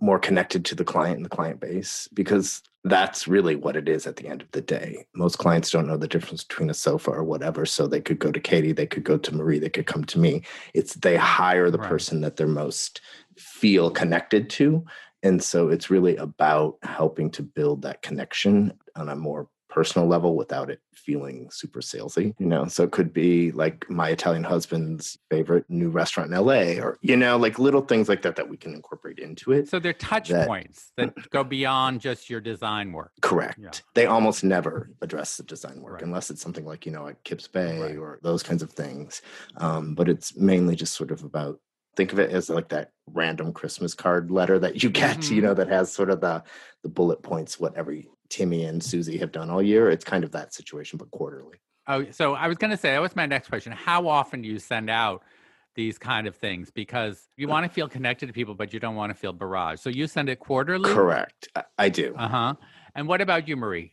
more 0.00 0.18
connected 0.18 0.64
to 0.66 0.74
the 0.74 0.84
client 0.84 1.16
and 1.16 1.24
the 1.24 1.30
client 1.30 1.60
base 1.60 2.08
because 2.12 2.62
that's 2.84 3.26
really 3.26 3.56
what 3.56 3.76
it 3.76 3.88
is 3.88 4.06
at 4.06 4.16
the 4.16 4.26
end 4.28 4.42
of 4.42 4.50
the 4.50 4.60
day. 4.60 5.06
Most 5.14 5.38
clients 5.38 5.70
don't 5.70 5.86
know 5.86 5.96
the 5.96 6.08
difference 6.08 6.44
between 6.44 6.68
a 6.68 6.74
sofa 6.74 7.10
or 7.10 7.24
whatever. 7.24 7.64
So 7.64 7.86
they 7.86 8.00
could 8.00 8.18
go 8.18 8.30
to 8.30 8.40
Kati, 8.40 8.76
they 8.76 8.86
could 8.86 9.04
go 9.04 9.16
to 9.16 9.34
Marie, 9.34 9.58
they 9.58 9.70
could 9.70 9.86
come 9.86 10.04
to 10.04 10.18
me. 10.18 10.42
It's 10.74 10.94
they 10.94 11.16
hire 11.16 11.70
the 11.70 11.78
Right. 11.78 11.88
person 11.88 12.20
that 12.20 12.36
they're 12.36 12.46
most 12.46 13.00
feel 13.38 13.90
connected 13.90 14.50
to. 14.50 14.84
And 15.22 15.42
so 15.42 15.70
it's 15.70 15.88
really 15.88 16.16
about 16.16 16.76
helping 16.82 17.30
to 17.30 17.42
build 17.42 17.82
that 17.82 18.02
connection 18.02 18.74
on 18.94 19.08
a 19.08 19.16
more 19.16 19.48
personal 19.74 20.06
level 20.06 20.36
without 20.36 20.70
it 20.70 20.80
feeling 20.94 21.48
super 21.50 21.80
salesy. 21.80 22.32
You 22.38 22.46
know, 22.46 22.66
so 22.66 22.84
it 22.84 22.92
could 22.92 23.12
be 23.12 23.50
like 23.50 23.84
my 23.90 24.10
Italian 24.10 24.44
husband's 24.44 25.18
favorite 25.30 25.64
new 25.68 25.90
restaurant 25.90 26.30
in 26.32 26.38
LA 26.38 26.80
or, 26.80 26.96
you 27.02 27.16
know, 27.16 27.36
like 27.36 27.58
little 27.58 27.80
things 27.80 28.08
like 28.08 28.22
that 28.22 28.36
that 28.36 28.48
we 28.48 28.56
can 28.56 28.72
incorporate 28.72 29.18
into 29.18 29.50
it. 29.50 29.68
So 29.68 29.80
they're 29.80 29.92
touch 29.92 30.28
That- 30.28 30.46
points 30.46 30.92
that 30.96 31.12
go 31.30 31.42
beyond 31.42 32.00
just 32.00 32.30
your 32.30 32.40
design 32.40 32.92
work. 32.92 33.10
Correct. 33.20 33.58
Yeah. 33.60 33.70
They 33.94 34.06
almost 34.06 34.44
never 34.44 34.90
address 35.02 35.36
the 35.38 35.42
design 35.42 35.80
work 35.82 35.94
Right. 35.94 36.02
unless 36.04 36.30
it's 36.30 36.40
something 36.40 36.64
like, 36.64 36.86
you 36.86 36.92
know, 36.92 37.02
like 37.02 37.22
Kips 37.24 37.48
Bay 37.48 37.80
Right. 37.80 37.96
or 37.98 38.20
those 38.22 38.44
kinds 38.44 38.62
of 38.62 38.70
things. 38.70 39.22
Um, 39.56 39.96
but 39.96 40.08
it's 40.08 40.36
mainly 40.36 40.76
just 40.76 40.94
sort 40.94 41.10
of 41.10 41.24
about 41.24 41.58
think 41.96 42.12
of 42.12 42.18
it 42.18 42.30
as 42.30 42.48
like 42.50 42.68
that 42.70 42.90
random 43.12 43.52
Christmas 43.52 43.94
card 43.94 44.30
letter 44.30 44.58
that 44.58 44.82
you 44.82 44.90
get, 44.90 45.30
you 45.30 45.40
Mhm. 45.40 45.44
know, 45.44 45.54
that 45.54 45.68
has 45.68 45.92
sort 45.92 46.10
of 46.10 46.20
the 46.20 46.42
the 46.82 46.88
bullet 46.90 47.22
points, 47.22 47.58
what 47.58 47.74
every 47.76 48.08
Timmy 48.34 48.64
and 48.64 48.82
Susie 48.82 49.16
have 49.18 49.30
done 49.30 49.48
all 49.48 49.62
year. 49.62 49.88
It's 49.90 50.04
kind 50.04 50.24
of 50.24 50.32
that 50.32 50.52
situation, 50.52 50.98
but 50.98 51.08
quarterly. 51.12 51.58
Oh, 51.86 52.10
so 52.10 52.34
I 52.34 52.48
was 52.48 52.56
going 52.56 52.72
to 52.72 52.76
say 52.76 52.90
that 52.90 53.00
was 53.00 53.14
my 53.14 53.26
next 53.26 53.48
question. 53.48 53.70
How 53.70 54.08
often 54.08 54.42
do 54.42 54.48
you 54.48 54.58
send 54.58 54.90
out 54.90 55.22
these 55.76 55.98
kind 55.98 56.26
of 56.26 56.34
things? 56.34 56.68
Because 56.68 57.28
you 57.36 57.46
want 57.46 57.64
to 57.64 57.70
feel 57.70 57.88
connected 57.88 58.26
to 58.26 58.32
people, 58.32 58.56
but 58.56 58.72
you 58.72 58.80
don't 58.80 58.96
want 58.96 59.10
to 59.10 59.14
feel 59.14 59.32
barrage. 59.32 59.78
So 59.78 59.88
you 59.88 60.08
send 60.08 60.28
it 60.28 60.40
quarterly. 60.40 60.92
Correct. 60.92 61.46
I, 61.54 61.62
I 61.78 61.88
do. 61.90 62.12
Uh 62.18 62.28
huh. 62.28 62.54
And 62.96 63.06
what 63.06 63.20
about 63.20 63.46
you, 63.46 63.56
Marie? 63.56 63.92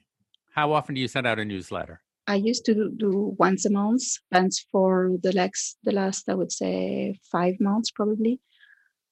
How 0.56 0.72
often 0.74 0.96
do 0.96 1.02
you 1.02 1.08
send 1.08 1.28
out 1.28 1.38
a 1.38 1.46
newsletter? 1.46 2.02
I 2.26 2.36
used 2.36 2.66
to 2.66 2.74
do- 2.74 2.96
do 2.98 3.36
once 3.38 3.66
a 3.66 3.70
month, 3.70 4.04
and 4.32 4.52
for 4.72 5.12
the 5.22 5.34
last 5.34 5.78
the 5.84 5.92
last 5.92 6.30
I 6.30 6.34
would 6.34 6.52
say 6.52 7.20
five 7.32 7.60
months 7.60 7.92
probably. 7.92 8.40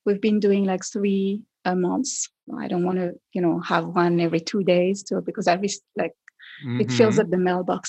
We've 0.09 0.21
been 0.29 0.39
doing 0.47 0.63
like 0.65 0.83
three 0.93 1.41
a 1.65 1.75
month. 1.75 2.09
I 2.63 2.67
don't 2.67 2.83
want 2.89 2.97
to, 2.97 3.07
you 3.35 3.41
know, 3.45 3.59
have 3.59 3.85
one 3.85 4.19
every 4.27 4.39
two 4.51 4.63
days, 4.63 5.03
so 5.07 5.21
because 5.21 5.47
I 5.47 5.53
risk 5.65 5.79
like 6.01 6.13
it 6.83 6.91
fills 6.91 7.15
Mhm. 7.17 7.21
up 7.21 7.29
the 7.29 7.37
mailbox 7.47 7.83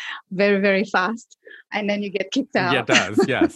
very 0.42 0.58
very 0.68 0.84
fast, 0.84 1.28
and 1.74 1.88
then 1.88 2.02
you 2.04 2.10
get 2.18 2.30
kicked 2.36 2.56
out. 2.56 2.72
Yeah, 2.74 2.80
it 2.80 2.86
does. 2.86 3.28
Yes. 3.34 3.52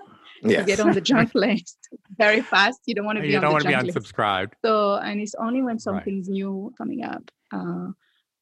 you 0.42 0.62
get 0.72 0.78
on 0.86 0.92
the 0.98 1.00
junk 1.10 1.30
list 1.34 1.78
very 2.24 2.42
fast. 2.52 2.80
You 2.86 2.94
don't 2.94 3.06
want 3.10 3.16
to 3.18 3.22
be 3.22 3.30
you 3.30 3.36
on 3.38 3.42
don't 3.42 3.50
the 3.50 3.54
want 3.54 3.62
to 3.64 3.68
be 3.68 3.74
junk 3.74 3.86
list. 3.86 3.98
unsubscribed. 3.98 4.52
So, 4.64 4.96
and 5.08 5.20
it's 5.20 5.34
only 5.46 5.62
when 5.62 5.78
something's 5.88 6.28
new 6.28 6.72
coming 6.78 7.02
up. 7.12 7.24
Uh, 7.58 7.88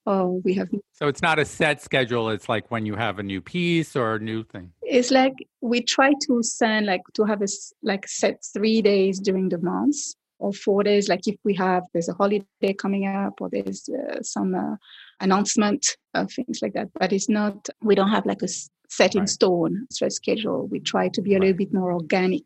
oh, 0.06 0.40
we 0.44 0.54
have. 0.54 0.68
So 0.92 1.08
it's 1.08 1.22
not 1.22 1.38
a 1.38 1.44
set 1.44 1.80
schedule. 1.82 2.30
It's 2.30 2.48
like 2.48 2.70
when 2.70 2.86
you 2.86 2.94
have 2.96 3.18
a 3.18 3.22
new 3.22 3.40
piece 3.40 3.96
or 3.96 4.14
a 4.16 4.18
new 4.18 4.44
thing. 4.44 4.70
It's 4.82 5.10
like 5.10 5.34
we 5.60 5.82
try 5.82 6.12
to 6.26 6.42
send 6.42 6.86
like 6.86 7.02
to 7.14 7.24
have 7.24 7.42
a 7.42 7.48
like 7.82 8.06
set 8.08 8.42
three 8.52 8.82
days 8.82 9.18
during 9.20 9.48
the 9.48 9.58
month 9.58 9.96
or 10.38 10.52
four 10.52 10.82
days. 10.82 11.08
Like 11.08 11.26
if 11.26 11.36
we 11.44 11.54
have 11.54 11.84
there's 11.92 12.08
a 12.08 12.14
holiday 12.14 12.72
coming 12.76 13.06
up 13.06 13.40
or 13.40 13.48
there's 13.50 13.88
uh, 13.88 14.22
some 14.22 14.54
uh, 14.54 14.76
announcement, 15.20 15.96
uh, 16.14 16.26
things 16.26 16.60
like 16.62 16.74
that. 16.74 16.88
But 16.98 17.12
it's 17.12 17.28
not. 17.28 17.68
We 17.82 17.94
don't 17.94 18.10
have 18.10 18.26
like 18.26 18.42
a 18.42 18.48
set 18.88 19.14
in 19.14 19.20
Right. 19.22 19.28
stone 19.28 19.86
straight 19.90 20.12
schedule. 20.12 20.66
We 20.66 20.80
try 20.80 21.08
to 21.10 21.22
be 21.22 21.34
a 21.34 21.38
little 21.38 21.56
bit 21.56 21.72
more 21.72 21.92
organic 21.92 22.44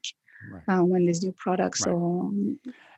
Right. 0.52 0.62
uh, 0.68 0.84
when 0.84 1.06
there's 1.06 1.22
new 1.24 1.32
products 1.32 1.86
Right. 1.86 1.94
or. 1.94 2.30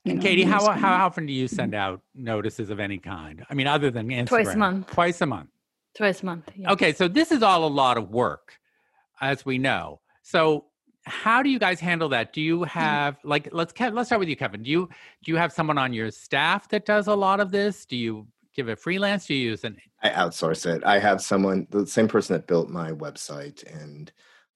You 0.05 0.13
And 0.13 0.23
know, 0.23 0.31
Kati, 0.31 0.45
how 0.45 0.73
how 0.73 1.07
often 1.07 1.27
do 1.27 1.33
you 1.33 1.49
send 1.49 1.73
mm-hmm. 1.73 1.95
out 1.95 2.01
notices 2.15 2.71
of 2.71 2.81
any 2.81 2.99
kind? 2.99 3.45
I 3.51 3.55
mean, 3.55 3.67
other 3.67 3.91
than 3.91 4.09
Instagram. 4.09 4.27
Twice 4.27 4.49
a 4.49 4.57
month. 4.57 4.87
Twice 4.91 5.21
a 5.21 5.27
month. 5.27 5.51
Twice 5.97 6.23
a 6.23 6.27
month. 6.27 6.51
yeah. 6.55 6.73
Okay, 6.73 6.93
so 6.93 7.09
this 7.09 7.33
is 7.33 7.43
all 7.43 7.65
a 7.65 7.69
lot 7.69 7.99
of 7.99 8.11
work, 8.11 8.55
as 9.21 9.45
we 9.45 9.59
know. 9.59 10.01
So 10.23 10.67
how 11.05 11.43
do 11.43 11.51
you 11.51 11.59
guys 11.59 11.81
handle 11.81 12.09
that? 12.11 12.33
Do 12.33 12.41
you 12.41 12.59
mm-hmm. 12.59 12.79
have 12.79 13.19
like 13.25 13.49
let's 13.53 13.73
let's 13.79 14.09
start 14.09 14.21
with 14.21 14.29
you, 14.29 14.37
Kevin. 14.37 14.63
Do 14.63 14.71
you 14.71 14.89
do 15.25 15.33
you 15.33 15.37
have 15.37 15.53
someone 15.53 15.79
on 15.79 15.93
your 15.93 16.11
staff 16.11 16.69
that 16.69 16.87
does 16.87 17.07
a 17.07 17.15
lot 17.15 17.41
of 17.41 17.51
this? 17.51 17.85
Do 17.85 17.97
you 17.97 18.27
give 18.55 18.69
it 18.69 18.79
freelance? 18.79 19.27
Do 19.27 19.35
you 19.35 19.51
use 19.51 19.65
an 19.65 19.77
I 20.03 20.11
outsource 20.11 20.67
it. 20.67 20.85
I 20.85 20.99
have 20.99 21.21
someone, 21.21 21.67
the 21.71 21.87
same 21.87 22.09
person 22.09 22.35
that 22.35 22.47
built 22.47 22.69
my 22.69 22.93
website 22.93 23.65
and 23.83 24.13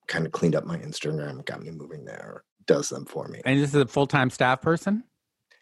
kind 0.07 0.25
of 0.25 0.31
cleaned 0.31 0.55
up 0.55 0.65
my 0.65 0.77
Instagram, 0.77 1.45
got 1.45 1.61
me 1.61 1.71
moving 1.71 2.05
there, 2.05 2.43
does 2.65 2.89
them 2.89 3.05
for 3.05 3.27
me. 3.27 3.41
and 3.45 3.59
this 3.59 3.69
is 3.69 3.75
a 3.75 3.85
full 3.85 4.07
time 4.07 4.29
staff 4.29 4.61
person? 4.61 5.03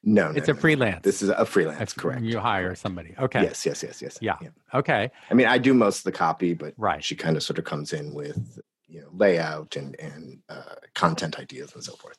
No, 0.03 0.31
no 0.31 0.38
It's 0.38 0.48
a 0.48 0.51
no, 0.51 0.55
no. 0.55 0.62
freelance. 0.62 1.03
This 1.03 1.22
is 1.22 1.29
a 1.29 1.46
freelance, 1.46 1.79
That's 1.79 1.93
correct. 1.93 2.22
You 2.24 2.39
hire 2.39 2.67
correct. 2.67 2.79
somebody. 2.81 3.13
Okay. 3.20 3.43
Yes, 3.43 3.65
yes, 3.65 3.84
yes, 3.84 4.01
yes. 4.01 4.17
Yeah. 4.22 4.38
Okay. 4.74 5.12
I 5.29 5.34
mean, 5.34 5.48
I 5.48 5.58
do 5.58 5.74
most 5.74 6.00
of 6.00 6.03
the 6.05 6.12
copy, 6.12 6.53
but 6.53 6.74
Right. 6.77 7.03
she 7.03 7.15
kind 7.15 7.38
of 7.38 7.43
sort 7.43 7.60
of 7.60 7.65
comes 7.65 7.93
in 7.93 8.13
with 8.13 8.60
you 8.88 9.01
know 9.01 9.08
layout 9.13 9.75
and 9.75 9.96
and 10.00 10.39
uh, 10.50 10.75
content 10.96 11.39
ideas 11.39 11.74
and 11.75 11.84
so 11.84 11.93
forth. 11.96 12.17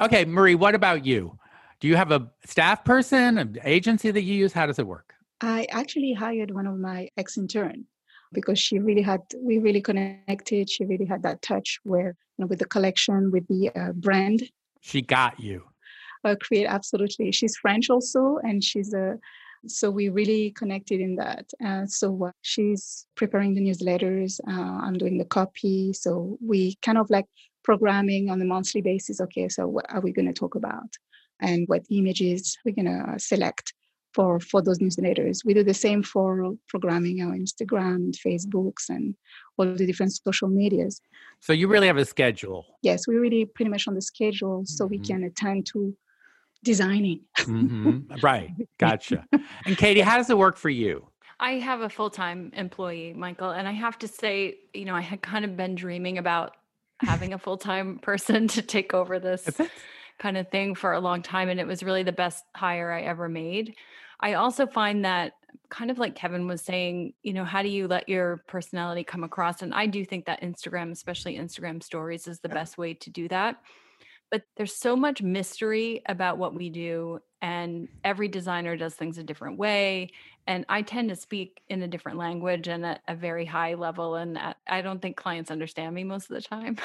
Okay, 0.00 0.24
Marie, 0.24 0.54
what 0.54 0.74
about 0.74 1.04
you? 1.04 1.38
Do 1.80 1.88
you 1.88 1.96
have 1.96 2.10
a 2.12 2.30
staff 2.46 2.84
person, 2.84 3.38
an 3.38 3.58
agency 3.64 4.10
that 4.10 4.22
you 4.22 4.34
use? 4.34 4.52
How 4.52 4.66
does 4.66 4.78
it 4.78 4.86
work? 4.86 5.14
I 5.40 5.66
actually 5.70 6.12
hired 6.14 6.52
one 6.52 6.66
of 6.66 6.78
my 6.78 7.08
ex 7.16 7.36
intern 7.36 7.84
because 8.32 8.58
she 8.58 8.78
really 8.78 9.02
had 9.02 9.20
we 9.38 9.58
really 9.58 9.82
connected. 9.82 10.70
She 10.70 10.84
really 10.84 11.04
had 11.04 11.22
that 11.24 11.42
touch 11.42 11.80
where 11.82 12.16
you 12.38 12.42
know 12.42 12.46
with 12.46 12.60
the 12.60 12.64
collection, 12.66 13.30
with 13.32 13.46
the 13.48 13.70
uh, 13.74 13.92
brand. 13.92 14.44
She 14.80 15.02
got 15.02 15.40
you. 15.40 15.64
Uh, 16.24 16.36
create 16.40 16.66
absolutely. 16.66 17.30
She's 17.32 17.56
French 17.56 17.90
also, 17.90 18.38
and 18.42 18.62
she's 18.62 18.92
a. 18.94 19.18
So 19.66 19.90
we 19.90 20.10
really 20.10 20.50
connected 20.50 21.00
in 21.00 21.16
that. 21.16 21.46
Uh, 21.64 21.86
so 21.86 22.30
she's 22.42 23.06
preparing 23.14 23.54
the 23.54 23.62
newsletters. 23.62 24.38
Uh, 24.46 24.78
I'm 24.84 24.98
doing 24.98 25.16
the 25.16 25.24
copy. 25.24 25.94
So 25.94 26.36
we 26.44 26.76
kind 26.82 26.98
of 26.98 27.08
like 27.08 27.24
programming 27.62 28.28
on 28.28 28.42
a 28.42 28.44
monthly 28.44 28.82
basis. 28.82 29.20
Okay, 29.22 29.48
so 29.48 29.66
what 29.66 29.86
are 29.88 30.02
we 30.02 30.12
going 30.12 30.26
to 30.26 30.34
talk 30.34 30.54
about, 30.54 30.90
and 31.40 31.66
what 31.66 31.82
images 31.90 32.58
we're 32.64 32.74
going 32.74 32.86
to 32.86 33.18
select 33.18 33.72
for 34.14 34.38
for 34.38 34.62
those 34.62 34.78
newsletters. 34.78 35.44
We 35.44 35.54
do 35.54 35.64
the 35.64 35.74
same 35.74 36.02
for 36.02 36.54
programming 36.68 37.20
our 37.22 37.34
Instagram 37.34 37.96
and 37.96 38.14
Facebooks 38.14 38.88
and 38.88 39.14
all 39.58 39.74
the 39.74 39.86
different 39.86 40.12
social 40.12 40.48
medias. 40.48 41.00
So 41.40 41.52
you 41.52 41.66
really 41.68 41.88
have 41.88 41.96
a 41.96 42.04
schedule. 42.04 42.64
Yes, 42.82 43.08
we're 43.08 43.20
really 43.20 43.44
pretty 43.46 43.70
much 43.70 43.88
on 43.88 43.94
the 43.94 44.02
schedule 44.02 44.62
so 44.64 44.86
we 44.86 44.98
Mhm. 44.98 45.06
can 45.06 45.24
attend 45.24 45.66
to 45.72 45.96
designing. 46.64 47.20
hmm 47.38 48.00
Right. 48.22 48.50
Gotcha. 48.78 49.26
And 49.66 49.76
Kati, 49.76 50.02
how 50.02 50.16
does 50.16 50.30
it 50.30 50.38
work 50.38 50.56
for 50.56 50.70
you? 50.70 51.06
I 51.40 51.52
have 51.52 51.80
a 51.80 51.88
full 51.88 52.10
time 52.10 52.50
employee, 52.54 53.12
Michael, 53.12 53.50
and 53.50 53.66
I 53.68 53.72
have 53.72 53.98
to 54.00 54.08
say, 54.08 54.56
you 54.72 54.84
know, 54.84 54.94
I 54.94 55.00
had 55.00 55.20
kind 55.22 55.44
of 55.44 55.56
been 55.56 55.74
dreaming 55.74 56.18
about 56.18 56.56
having 57.00 57.32
a 57.34 57.38
full 57.38 57.56
time 57.58 57.98
person 58.02 58.48
to 58.48 58.62
take 58.62 58.94
over 58.94 59.18
this 59.18 59.48
kind 60.18 60.36
of 60.36 60.48
thing 60.50 60.74
for 60.74 60.92
a 60.92 61.00
long 61.00 61.22
time. 61.22 61.48
And 61.48 61.58
it 61.60 61.66
was 61.66 61.82
really 61.82 62.02
the 62.02 62.12
best 62.12 62.44
hire 62.54 62.92
I 62.92 63.02
ever 63.02 63.28
made. 63.28 63.74
I 64.20 64.34
also 64.34 64.66
find 64.66 65.04
that 65.04 65.32
kind 65.70 65.90
of 65.90 65.98
like 65.98 66.14
Kevin 66.14 66.46
was 66.46 66.62
saying, 66.62 67.14
you 67.22 67.32
know, 67.32 67.44
how 67.44 67.62
do 67.62 67.68
you 67.68 67.88
let 67.88 68.08
your 68.08 68.42
personality 68.46 69.04
come 69.04 69.24
across? 69.24 69.60
And 69.62 69.74
I 69.74 69.86
do 69.86 70.04
think 70.04 70.26
that 70.26 70.40
Instagram, 70.40 70.92
especially 70.92 71.36
Instagram 71.36 71.82
stories, 71.82 72.26
is 72.26 72.40
the 72.40 72.48
Yeah. 72.48 72.54
best 72.54 72.78
way 72.78 72.94
to 72.94 73.10
do 73.10 73.28
that. 73.28 73.60
But 74.34 74.42
there's 74.56 74.74
so 74.74 74.96
much 74.96 75.22
mystery 75.22 76.02
about 76.06 76.38
what 76.38 76.56
we 76.56 76.68
do, 76.68 77.20
and 77.40 77.86
every 78.02 78.26
designer 78.26 78.76
does 78.76 78.92
things 78.92 79.16
a 79.16 79.22
different 79.22 79.58
way. 79.58 80.10
And 80.48 80.64
I 80.68 80.82
tend 80.82 81.10
to 81.10 81.14
speak 81.14 81.60
in 81.68 81.80
a 81.82 81.86
different 81.86 82.18
language 82.18 82.66
and 82.66 82.84
at 82.84 83.00
a 83.06 83.14
very 83.14 83.44
high 83.44 83.74
level. 83.74 84.16
And 84.16 84.36
I 84.66 84.82
don't 84.82 85.00
think 85.00 85.16
clients 85.16 85.52
understand 85.52 85.94
me 85.94 86.02
most 86.02 86.32
of 86.32 86.34
the 86.34 86.42
time. 86.42 86.78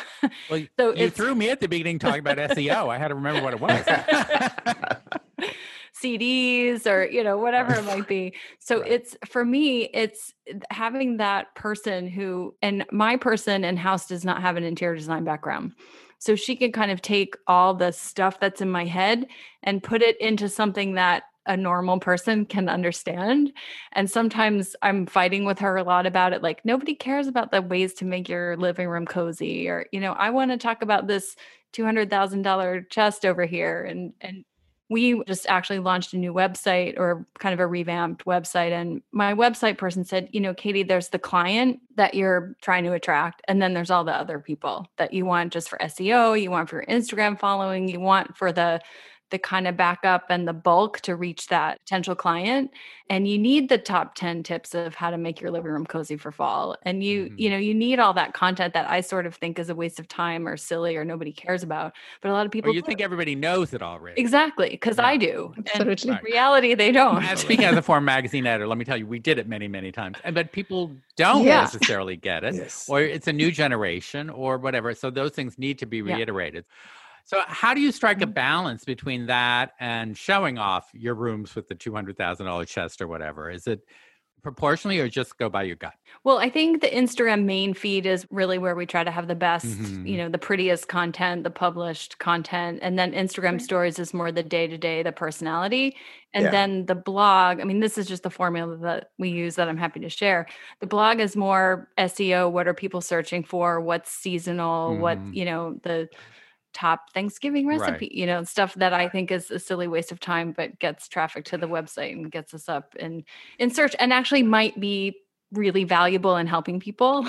Well, 0.47 0.61
So 0.79 0.93
you 0.93 1.09
threw 1.09 1.33
me 1.33 1.49
at 1.49 1.59
the 1.59 1.67
beginning 1.67 1.97
talking 1.97 2.19
about 2.19 2.37
SEO. 2.37 2.87
I 2.87 2.99
had 2.99 3.07
to 3.07 3.15
remember 3.15 3.41
what 3.41 3.55
it 3.55 3.59
was. 3.59 3.83
CDs 6.01 6.85
or 6.87 7.05
you 7.05 7.23
know 7.23 7.37
whatever 7.37 7.77
it 7.77 7.83
might 7.83 8.07
be. 8.07 8.33
So 8.59 8.81
Right. 8.81 8.91
it's 8.91 9.17
for 9.25 9.43
me 9.45 9.85
it's 9.93 10.33
having 10.71 11.17
that 11.17 11.55
person 11.55 12.07
who 12.07 12.55
and 12.61 12.85
my 12.91 13.17
person 13.17 13.63
in 13.63 13.77
house 13.77 14.07
does 14.07 14.23
not 14.25 14.41
have 14.41 14.57
an 14.57 14.63
interior 14.63 14.95
design 14.95 15.23
background. 15.23 15.73
So 16.19 16.35
she 16.35 16.55
can 16.55 16.71
kind 16.71 16.91
of 16.91 17.01
take 17.01 17.35
all 17.47 17.73
the 17.73 17.91
stuff 17.91 18.39
that's 18.39 18.61
in 18.61 18.69
my 18.69 18.85
head 18.85 19.27
and 19.63 19.81
put 19.83 20.01
it 20.01 20.19
into 20.19 20.49
something 20.49 20.95
that 20.95 21.23
a 21.45 21.55
normal 21.57 21.99
person 21.99 22.45
can 22.45 22.69
understand. 22.69 23.51
And 23.93 24.09
sometimes 24.11 24.75
I'm 24.81 25.05
fighting 25.07 25.45
with 25.45 25.59
her 25.59 25.77
a 25.77 25.83
lot 25.83 26.05
about 26.05 26.33
it. 26.33 26.43
Like, 26.43 26.63
nobody 26.65 26.93
cares 26.93 27.27
about 27.27 27.51
the 27.51 27.61
ways 27.61 27.93
to 27.95 28.05
make 28.05 28.29
your 28.29 28.55
living 28.57 28.87
room 28.87 29.05
cozy, 29.05 29.67
or, 29.67 29.85
you 29.91 29.99
know, 29.99 30.11
I 30.13 30.29
want 30.29 30.51
to 30.51 30.57
talk 30.57 30.81
about 30.83 31.07
this 31.07 31.35
$200,000 31.73 32.89
chest 32.89 33.25
over 33.25 33.45
here. 33.45 33.83
And, 33.83 34.13
and, 34.21 34.45
we 34.89 35.23
just 35.25 35.45
actually 35.47 35.79
launched 35.79 36.13
a 36.13 36.17
new 36.17 36.33
website 36.33 36.97
or 36.97 37.25
kind 37.37 37.53
of 37.53 37.59
a 37.59 37.67
revamped 37.67 38.25
website. 38.25 38.71
And 38.71 39.03
my 39.11 39.35
website 39.35 39.77
person 39.77 40.03
said, 40.03 40.29
you 40.31 40.41
know, 40.41 40.53
Kati, 40.53 40.87
there's 40.87 41.09
the 41.09 41.19
client 41.19 41.79
that 41.95 42.15
you're 42.15 42.55
trying 42.61 42.83
to 42.85 42.93
attract. 42.93 43.43
And 43.47 43.61
then 43.61 43.73
there's 43.73 43.91
all 43.91 44.03
the 44.03 44.15
other 44.15 44.39
people 44.39 44.87
that 44.97 45.13
you 45.13 45.25
want 45.25 45.53
just 45.53 45.69
for 45.69 45.77
SEO, 45.77 46.41
you 46.41 46.49
want 46.49 46.69
for 46.69 46.77
your 46.77 46.85
Instagram 46.85 47.39
following, 47.39 47.87
you 47.87 47.99
want 47.99 48.35
for 48.35 48.51
the 48.51 48.81
the 49.31 49.39
kind 49.39 49.67
of 49.67 49.77
backup 49.77 50.25
and 50.29 50.47
the 50.47 50.53
bulk 50.53 50.99
to 51.01 51.15
reach 51.15 51.47
that 51.47 51.79
potential 51.79 52.15
client 52.15 52.71
and 53.09 53.27
you 53.27 53.37
need 53.37 53.69
the 53.69 53.77
top 53.77 54.13
10 54.15 54.43
tips 54.43 54.75
of 54.75 54.93
how 54.93 55.09
to 55.09 55.17
make 55.17 55.41
your 55.41 55.49
living 55.51 55.71
room 55.71 55.85
cozy 55.85 56.15
for 56.15 56.31
fall 56.31 56.75
and 56.83 57.03
you 57.03 57.25
mm-hmm. 57.25 57.35
you 57.37 57.49
know 57.49 57.57
you 57.57 57.73
need 57.73 57.99
all 57.99 58.13
that 58.13 58.33
content 58.33 58.73
that 58.73 58.89
i 58.89 59.01
sort 59.01 59.25
of 59.25 59.35
think 59.35 59.59
is 59.59 59.69
a 59.69 59.75
waste 59.75 59.99
of 59.99 60.07
time 60.07 60.47
or 60.47 60.55
silly 60.57 60.95
or 60.95 61.03
nobody 61.03 61.31
cares 61.31 61.63
about 61.63 61.93
but 62.21 62.29
a 62.29 62.33
lot 62.33 62.45
of 62.45 62.51
people 62.51 62.71
or 62.71 62.73
you 62.73 62.81
think 62.81 63.01
everybody 63.01 63.35
knows 63.35 63.73
it 63.73 63.81
already 63.81 64.19
exactly 64.19 64.69
because 64.69 64.97
yeah. 64.97 65.07
i 65.07 65.17
do 65.17 65.53
absolutely 65.75 66.11
right. 66.11 66.23
reality 66.23 66.73
they 66.75 66.91
don't 66.91 67.23
and 67.23 67.37
speaking 67.37 67.65
as 67.65 67.75
a 67.75 67.81
former 67.81 68.05
magazine 68.05 68.45
editor 68.45 68.67
let 68.67 68.77
me 68.77 68.85
tell 68.85 68.97
you 68.97 69.07
we 69.07 69.19
did 69.19 69.37
it 69.37 69.47
many 69.47 69.67
many 69.67 69.91
times 69.91 70.17
and 70.23 70.35
but 70.35 70.51
people 70.51 70.91
don't 71.15 71.43
yeah. 71.43 71.61
necessarily 71.61 72.15
get 72.15 72.43
it 72.43 72.55
yes. 72.55 72.87
or 72.89 73.01
it's 73.01 73.27
a 73.27 73.33
new 73.33 73.51
generation 73.51 74.29
or 74.29 74.57
whatever 74.57 74.93
so 74.93 75.09
those 75.09 75.31
things 75.31 75.57
need 75.57 75.79
to 75.79 75.85
be 75.85 76.01
reiterated 76.01 76.65
yeah. 76.67 76.99
So, 77.25 77.41
how 77.47 77.73
do 77.73 77.81
you 77.81 77.91
strike 77.91 78.21
a 78.21 78.25
mm-hmm. 78.25 78.33
balance 78.33 78.83
between 78.85 79.27
that 79.27 79.73
and 79.79 80.17
showing 80.17 80.57
off 80.57 80.89
your 80.93 81.15
rooms 81.15 81.55
with 81.55 81.67
the 81.67 81.75
two 81.75 81.93
hundred 81.93 82.17
thousand 82.17 82.45
dollar 82.45 82.65
chest 82.65 83.01
or 83.01 83.07
whatever? 83.07 83.49
Is 83.49 83.67
it 83.67 83.81
proportionally, 84.41 84.99
or 84.99 85.09
just 85.09 85.37
go 85.37 85.49
by 85.49 85.63
your 85.63 85.75
gut? 85.75 85.93
Well, 86.23 86.37
I 86.37 86.49
think 86.49 86.81
the 86.81 86.89
Instagram 86.89 87.43
main 87.45 87.73
feed 87.73 88.05
is 88.05 88.25
really 88.31 88.57
where 88.57 88.75
we 88.75 88.85
try 88.85 89.03
to 89.03 89.11
have 89.11 89.27
the 89.27 89.35
best, 89.35 89.65
mm-hmm. 89.65 90.05
you 90.05 90.17
know, 90.17 90.29
the 90.29 90.37
prettiest 90.37 90.87
content, 90.87 91.43
the 91.43 91.49
published 91.49 92.19
content, 92.19 92.79
and 92.81 92.97
then 92.97 93.11
Instagram 93.11 93.61
stories 93.61 93.99
is 93.99 94.13
more 94.13 94.31
the 94.31 94.43
day 94.43 94.67
to 94.67 94.77
day, 94.77 95.03
the 95.03 95.11
personality, 95.11 95.95
and 96.33 96.45
yeah. 96.45 96.51
then 96.51 96.85
the 96.85 96.95
blog. 96.95 97.59
I 97.59 97.63
mean, 97.63 97.79
this 97.79 97.97
is 97.97 98.07
just 98.07 98.23
the 98.23 98.29
formula 98.29 98.77
that 98.77 99.11
we 99.17 99.29
use 99.29 99.55
that 99.55 99.67
I'm 99.67 99.77
happy 99.77 99.99
to 100.01 100.09
share. 100.09 100.47
The 100.79 100.87
blog 100.87 101.19
is 101.19 101.35
more 101.35 101.89
SEO. 101.97 102.51
What 102.51 102.67
are 102.67 102.73
people 102.73 103.01
searching 103.01 103.43
for? 103.43 103.81
What's 103.81 104.11
seasonal? 104.11 104.91
Mm-hmm. 104.91 105.01
What 105.01 105.19
you 105.33 105.45
know 105.45 105.79
the 105.83 106.09
top 106.73 107.11
Thanksgiving 107.13 107.67
recipe, 107.67 108.05
right. 108.05 108.11
you 108.11 108.25
know, 108.25 108.43
stuff 108.43 108.73
that 108.75 108.93
I 108.93 109.09
think 109.09 109.31
is 109.31 109.51
a 109.51 109.59
silly 109.59 109.87
waste 109.87 110.11
of 110.11 110.19
time, 110.19 110.51
but 110.51 110.79
gets 110.79 111.07
traffic 111.07 111.45
to 111.45 111.57
the 111.57 111.67
website 111.67 112.11
and 112.11 112.31
gets 112.31 112.53
us 112.53 112.69
up 112.69 112.95
in 112.95 113.23
in 113.57 113.69
search 113.69 113.95
and 113.99 114.13
actually 114.13 114.43
might 114.43 114.79
be 114.79 115.17
really 115.51 115.83
valuable 115.83 116.37
in 116.37 116.47
helping 116.47 116.79
people. 116.79 117.27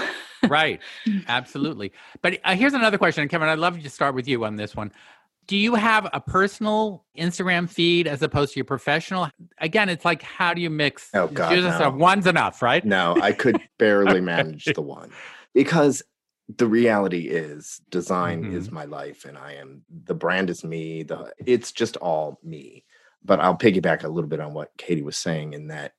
right. 0.48 0.80
Absolutely. 1.28 1.92
But 2.22 2.38
uh, 2.44 2.54
here's 2.54 2.74
another 2.74 2.98
question, 2.98 3.26
Kevin. 3.28 3.48
I'd 3.48 3.58
love 3.58 3.82
to 3.82 3.90
start 3.90 4.14
with 4.14 4.28
you 4.28 4.44
on 4.44 4.56
this 4.56 4.76
one. 4.76 4.92
Do 5.46 5.56
you 5.56 5.74
have 5.74 6.08
a 6.12 6.20
personal 6.20 7.04
Instagram 7.18 7.68
feed 7.68 8.06
as 8.06 8.22
opposed 8.22 8.52
to 8.52 8.60
your 8.60 8.64
professional? 8.64 9.28
Again, 9.58 9.88
it's 9.88 10.04
like 10.04 10.22
how 10.22 10.54
do 10.54 10.60
you 10.60 10.70
mix? 10.70 11.08
Oh 11.14 11.26
God, 11.26 11.56
no. 11.56 11.90
one's 11.90 12.26
enough, 12.26 12.62
right? 12.62 12.84
No, 12.84 13.16
I 13.20 13.32
could 13.32 13.60
barely 13.78 14.20
manage 14.20 14.66
the 14.66 14.82
one 14.82 15.10
because 15.52 16.02
the 16.56 16.66
reality 16.66 17.28
is 17.28 17.80
design 17.90 18.42
mm-hmm. 18.42 18.56
is 18.56 18.70
my 18.70 18.84
life 18.84 19.24
and 19.24 19.36
i 19.36 19.52
am 19.52 19.82
the 20.04 20.14
brand 20.14 20.50
is 20.50 20.64
me 20.64 21.02
the 21.02 21.32
it's 21.38 21.72
just 21.72 21.96
all 21.98 22.38
me 22.42 22.84
but 23.24 23.40
i'll 23.40 23.56
piggyback 23.56 24.04
a 24.04 24.08
little 24.08 24.28
bit 24.28 24.40
on 24.40 24.54
what 24.54 24.76
kati 24.76 25.02
was 25.02 25.16
saying 25.16 25.52
in 25.52 25.68
that 25.68 25.92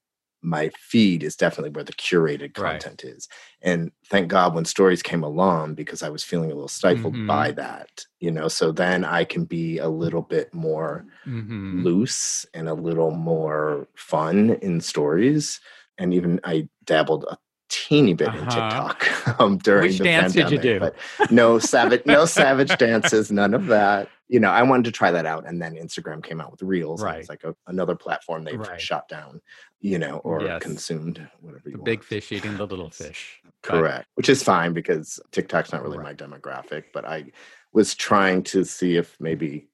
my 0.43 0.69
feed 0.69 1.21
is 1.21 1.35
definitely 1.35 1.69
where 1.69 1.83
the 1.83 1.93
curated 1.93 2.55
content 2.55 3.03
right. 3.03 3.13
is 3.13 3.27
and 3.61 3.91
thank 4.09 4.27
god 4.27 4.55
when 4.55 4.65
stories 4.65 5.03
came 5.03 5.23
along 5.23 5.75
because 5.75 6.01
i 6.01 6.09
was 6.09 6.23
feeling 6.23 6.51
a 6.51 6.55
little 6.55 6.67
stifled 6.67 7.13
mm-hmm. 7.13 7.27
by 7.27 7.51
that 7.51 8.05
you 8.19 8.31
know 8.31 8.47
so 8.47 8.71
then 8.71 9.05
i 9.05 9.23
can 9.23 9.45
be 9.45 9.77
a 9.77 9.87
little 9.87 10.23
bit 10.23 10.51
more 10.53 11.05
mm-hmm. 11.27 11.83
loose 11.83 12.45
and 12.55 12.67
a 12.67 12.73
little 12.73 13.11
more 13.11 13.87
fun 13.95 14.51
in 14.63 14.81
stories 14.81 15.61
and 15.99 16.13
even 16.13 16.39
i 16.43 16.67
dabbled 16.85 17.25
a 17.29 17.37
teeny 17.71 18.13
bit 18.13 18.27
uh-huh. 18.27 18.37
in 18.37 18.45
TikTok 18.45 19.39
um, 19.39 19.57
during 19.57 19.87
Which 19.87 19.97
the 19.97 20.03
dance 20.03 20.33
pandemic. 20.33 20.61
did 20.61 20.65
you 20.65 20.73
do? 20.73 20.79
But 20.79 21.31
no 21.31 21.57
savage, 21.73 22.05
no 22.05 22.25
savage 22.25 22.77
dances, 22.77 23.31
none 23.31 23.53
of 23.53 23.67
that. 23.67 24.09
You 24.27 24.39
know, 24.39 24.51
I 24.51 24.61
wanted 24.63 24.85
to 24.85 24.91
try 24.91 25.11
that 25.11 25.25
out, 25.25 25.47
and 25.47 25.61
then 25.61 25.75
Instagram 25.75 26.23
came 26.23 26.39
out 26.39 26.51
with 26.51 26.61
Reels. 26.61 27.01
Right, 27.01 27.19
it's 27.19 27.29
like 27.29 27.43
a, 27.43 27.55
another 27.67 27.95
platform 27.95 28.43
they've 28.43 28.59
right. 28.59 28.79
shut 28.79 29.07
down. 29.07 29.41
You 29.79 29.97
know, 29.97 30.17
or 30.17 30.43
yes. 30.43 30.61
consumed, 30.61 31.27
whatever. 31.39 31.63
the 31.65 31.71
want. 31.71 31.85
big 31.85 32.03
fish 32.03 32.31
eating 32.31 32.55
the 32.57 32.67
little 32.67 32.89
fish. 32.89 33.41
Correct, 33.63 34.07
but, 34.15 34.17
which 34.17 34.29
is 34.29 34.43
fine 34.43 34.73
because 34.73 35.19
TikTok's 35.31 35.71
not 35.71 35.81
really 35.81 35.97
right. 35.97 36.19
my 36.19 36.27
demographic. 36.27 36.85
But 36.93 37.05
I 37.05 37.31
was 37.73 37.95
trying 37.95 38.43
to 38.43 38.63
see 38.63 38.97
if 38.97 39.15
maybe 39.19 39.67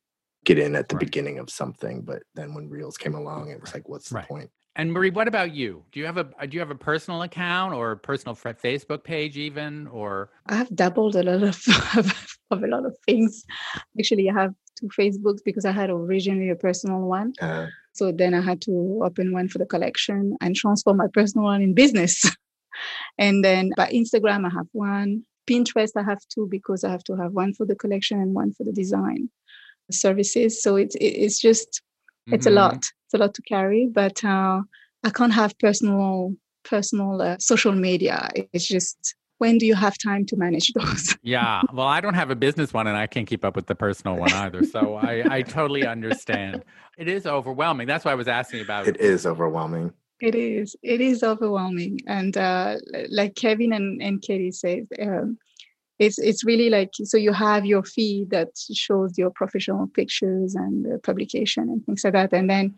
get 0.46 0.60
in 0.60 0.76
at 0.76 0.88
the 0.88 0.96
right. 0.96 1.02
beginning 1.02 1.40
of 1.40 1.50
something 1.50 2.02
but 2.04 2.24
then 2.34 2.54
when 2.54 2.70
reels 2.70 2.96
came 2.96 3.16
along 3.16 3.50
it 3.50 3.60
was 3.60 3.74
like 3.74 3.90
what's 3.90 4.08
the 4.08 4.22
point 4.22 4.50
and 4.78 4.94
Marie, 4.94 5.10
what 5.10 5.28
about 5.28 5.56
you? 5.56 5.84
Do 5.92 6.00
you 6.00 6.06
have 6.06 6.18
a 6.18 6.48
do 6.48 6.54
you 6.56 6.60
have 6.60 6.70
a 6.70 6.76
personal 6.76 7.24
account 7.24 7.74
or 7.74 7.92
a 7.92 7.98
personal 7.98 8.36
Facebook 8.36 9.04
page 9.04 9.36
even 9.36 9.88
or 9.88 10.30
I 10.46 10.56
have 10.56 10.74
dabbled 10.74 11.16
a 11.16 11.24
lot 11.24 11.42
of 11.98 12.38
of 12.52 12.64
a 12.64 12.68
lot 12.68 12.86
of 12.86 12.96
things. 13.08 13.44
Actually, 14.00 14.30
I 14.30 14.34
have 14.34 14.54
two 14.80 14.88
Facebooks 14.90 15.40
because 15.44 15.66
I 15.66 15.72
had 15.72 15.90
originally 15.90 16.52
a 16.52 16.56
personal 16.56 17.02
one. 17.02 17.34
Uh, 17.42 17.68
so 17.94 18.12
then 18.12 18.36
I 18.36 18.42
had 18.42 18.62
to 18.62 19.02
open 19.04 19.34
one 19.34 19.50
for 19.50 19.58
the 19.58 19.66
collection 19.66 20.38
and 20.42 20.56
transfer 20.56 20.94
my 20.94 21.08
personal 21.12 21.46
one 21.46 21.64
in 21.64 21.74
business. 21.74 22.24
and 23.18 23.44
then 23.44 23.72
by 23.76 23.90
Instagram 23.90 24.46
I 24.46 24.50
have 24.50 24.68
one. 24.74 25.26
Pinterest 25.48 25.92
I 25.96 26.04
have 26.04 26.20
two 26.32 26.48
because 26.52 26.84
I 26.84 26.92
have 26.92 27.04
to 27.06 27.16
have 27.16 27.32
one 27.32 27.54
for 27.54 27.66
the 27.66 27.76
collection 27.76 28.20
and 28.20 28.36
one 28.36 28.54
for 28.54 28.64
the 28.64 28.74
design 28.74 29.30
services. 29.90 30.62
So 30.62 30.76
it's 30.76 30.96
it's 31.02 31.42
just 31.42 31.82
it's 32.28 32.46
mm-hmm. 32.46 32.58
a 32.58 32.62
lot 32.62 32.86
it's 33.08 33.14
a 33.14 33.18
lot 33.18 33.34
to 33.34 33.42
carry 33.44 33.88
but 33.92 34.24
uh, 34.26 34.62
i 35.04 35.10
can't 35.10 35.34
have 35.34 35.58
personal 35.60 36.34
personal 36.68 37.22
uh, 37.22 37.38
social 37.40 37.72
media. 37.72 38.30
It's 38.36 38.68
just 38.68 39.16
when 39.38 39.58
do 39.58 39.66
you 39.66 39.76
have 39.76 39.98
time 39.98 40.26
to 40.26 40.36
manage 40.36 40.74
those? 40.74 41.16
Yeah 41.24 41.62
well 41.74 41.88
i 41.88 42.02
don't 42.02 42.14
have 42.14 42.30
a 42.30 42.36
business 42.36 42.74
one 42.74 42.88
and 42.88 42.98
i 42.98 43.08
can't 43.08 43.28
keep 43.28 43.46
up 43.46 43.56
with 43.56 43.68
the 43.68 43.76
personal 43.76 44.18
one 44.18 44.34
either 44.34 44.64
so 44.64 44.96
i 44.96 45.24
i 45.38 45.42
totally 45.42 45.86
understand. 45.86 46.64
It 46.98 47.08
is 47.08 47.26
overwhelming. 47.26 47.88
That's 47.88 48.04
why 48.06 48.12
i 48.12 48.16
was 48.16 48.28
asking 48.28 48.62
about 48.62 48.88
it 48.88 49.00
is 49.00 49.26
overwhelming. 49.26 49.94
It 50.20 50.34
is. 50.34 50.76
It 50.82 51.00
is 51.00 51.22
overwhelming. 51.22 52.00
And 52.08 52.36
uh, 52.36 52.78
like 53.10 53.36
kevin 53.36 53.72
and, 53.74 54.02
and 54.02 54.22
kati 54.22 54.54
said 54.54 54.88
um, 55.02 55.38
it's 56.00 56.20
it's 56.20 56.44
really 56.44 56.70
like 56.70 56.92
so 57.04 57.18
you 57.18 57.34
have 57.34 57.66
your 57.66 57.84
feed 57.84 58.30
that 58.30 58.50
shows 58.74 59.18
your 59.18 59.32
professional 59.32 59.88
pictures 59.88 60.56
and 60.56 61.02
publication 61.04 61.64
and 61.64 61.86
things 61.86 62.04
like 62.04 62.14
that 62.14 62.34
and 62.34 62.50
then 62.50 62.76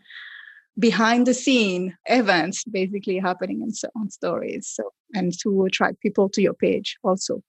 behind 0.78 1.26
the 1.26 1.34
scene 1.34 1.96
events 2.06 2.64
basically 2.64 3.18
happening 3.18 3.60
in, 3.60 3.70
on 3.96 4.08
stories 4.08 4.68
so 4.68 4.84
and 5.14 5.38
to 5.38 5.64
attract 5.64 6.00
people 6.00 6.28
to 6.28 6.40
your 6.40 6.54
page 6.54 6.96
also 7.02 7.42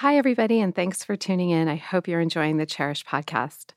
Hi, 0.00 0.18
everybody, 0.18 0.60
and 0.60 0.74
thanks 0.74 1.02
for 1.02 1.16
tuning 1.16 1.48
in. 1.48 1.68
I 1.68 1.76
hope 1.76 2.06
you're 2.06 2.20
enjoying 2.20 2.58
the 2.58 2.66
Chairish 2.66 3.02
podcast. 3.06 3.70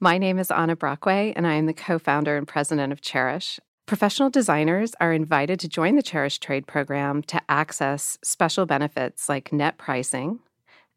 My 0.00 0.16
name 0.16 0.38
is 0.38 0.50
Anna 0.50 0.74
Brockway, 0.74 1.34
and 1.36 1.46
I 1.46 1.52
am 1.52 1.66
the 1.66 1.74
co 1.74 1.98
founder 1.98 2.38
and 2.38 2.48
president 2.48 2.94
of 2.94 3.02
Chairish, 3.02 3.60
Professional 3.86 4.30
designers 4.30 4.96
are 4.98 5.12
invited 5.12 5.60
to 5.60 5.68
join 5.68 5.94
the 5.94 6.02
Chairish 6.02 6.40
Trade 6.40 6.66
program 6.66 7.22
to 7.22 7.40
access 7.48 8.18
special 8.20 8.66
benefits 8.66 9.28
like 9.28 9.52
net 9.52 9.78
pricing 9.78 10.40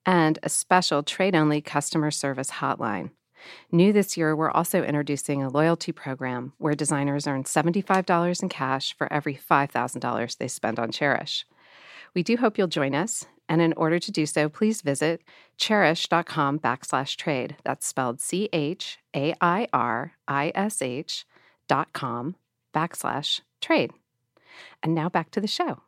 and 0.08 0.39
a 0.41 0.49
special 0.49 1.04
trade 1.04 1.36
only 1.36 1.62
customer 1.62 2.10
service 2.10 2.49
hotline. 2.49 3.12
New 3.71 3.93
this 3.93 4.17
year, 4.17 4.36
we're 4.36 4.49
also 4.49 4.84
introducing 4.84 5.43
a 5.43 5.49
loyalty 5.49 5.91
program 5.91 6.54
where 6.58 6.73
designers 6.73 7.28
earn 7.28 7.43
$75 7.43 8.41
in 8.41 8.49
cash 8.49 8.97
for 8.97 9.12
every 9.13 9.36
$5,000 9.36 10.38
they 10.38 10.47
spend 10.47 10.80
on 10.80 10.91
Chairish. 10.91 11.43
We 12.15 12.23
do 12.23 12.38
hope 12.38 12.58
you'll 12.58 12.67
join 12.67 12.95
us, 12.95 13.28
and 13.47 13.62
in 13.62 13.73
order 13.73 13.99
to 13.99 14.12
do 14.12 14.25
so, 14.25 14.49
please 14.49 14.82
visit 14.82 15.21
chairish.com 15.60 16.58
backslash 16.58 17.17
trade. 17.17 17.56
That's 17.63 17.86
spelled 17.86 18.19
C 18.19 18.49
H 18.52 18.97
A 19.15 19.36
I 19.39 19.67
R 19.71 20.13
I 20.28 20.52
S 20.56 20.82
H 20.82 21.28
dot 21.67 21.93
com 21.93 22.34
backslash 22.73 23.41
trade. 23.62 23.91
And 24.84 24.95
now 24.95 25.10
back 25.10 25.32
to 25.32 25.41
the 25.41 25.47
show. 25.47 25.82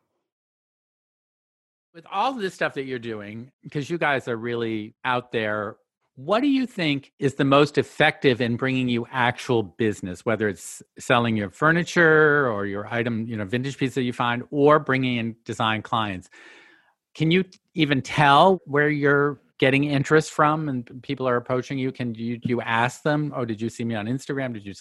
With 1.94 2.06
all 2.10 2.32
of 2.32 2.40
this 2.40 2.54
stuff 2.54 2.74
that 2.74 2.84
you're 2.84 2.98
doing, 2.98 3.52
because 3.62 3.90
you 3.90 3.98
guys 3.98 4.26
are 4.28 4.36
really 4.36 4.94
out 5.04 5.30
there, 5.30 5.76
what 6.14 6.40
do 6.40 6.48
you 6.48 6.66
think 6.66 7.12
is 7.18 7.34
the 7.34 7.44
most 7.44 7.78
effective 7.78 8.40
in 8.40 8.56
bringing 8.56 8.88
you 8.88 9.06
actual 9.10 9.62
business, 9.62 10.24
whether 10.24 10.48
it's 10.48 10.82
selling 10.98 11.36
your 11.36 11.50
furniture 11.50 12.50
or 12.50 12.66
your 12.66 12.86
item, 12.86 13.26
you 13.26 13.36
know, 13.36 13.44
vintage 13.44 13.78
piece 13.78 13.94
that 13.94 14.02
you 14.02 14.12
find, 14.12 14.42
or 14.50 14.78
bringing 14.78 15.16
in 15.16 15.36
design 15.44 15.82
clients? 15.82 16.28
Can 17.14 17.30
you 17.30 17.44
even 17.74 18.00
tell 18.00 18.60
where 18.64 18.88
you're 18.88 19.40
getting 19.58 19.84
interest 19.84 20.32
from 20.32 20.68
and 20.68 21.02
people 21.02 21.28
are 21.28 21.36
approaching 21.36 21.78
you? 21.78 21.92
Can 21.92 22.14
you 22.14 22.40
you 22.42 22.60
ask 22.60 23.02
them, 23.02 23.32
oh, 23.36 23.44
did 23.44 23.60
you 23.60 23.68
see 23.68 23.84
me 23.84 23.94
on 23.94 24.06
Instagram? 24.06 24.52
Did 24.54 24.66
you 24.66 24.74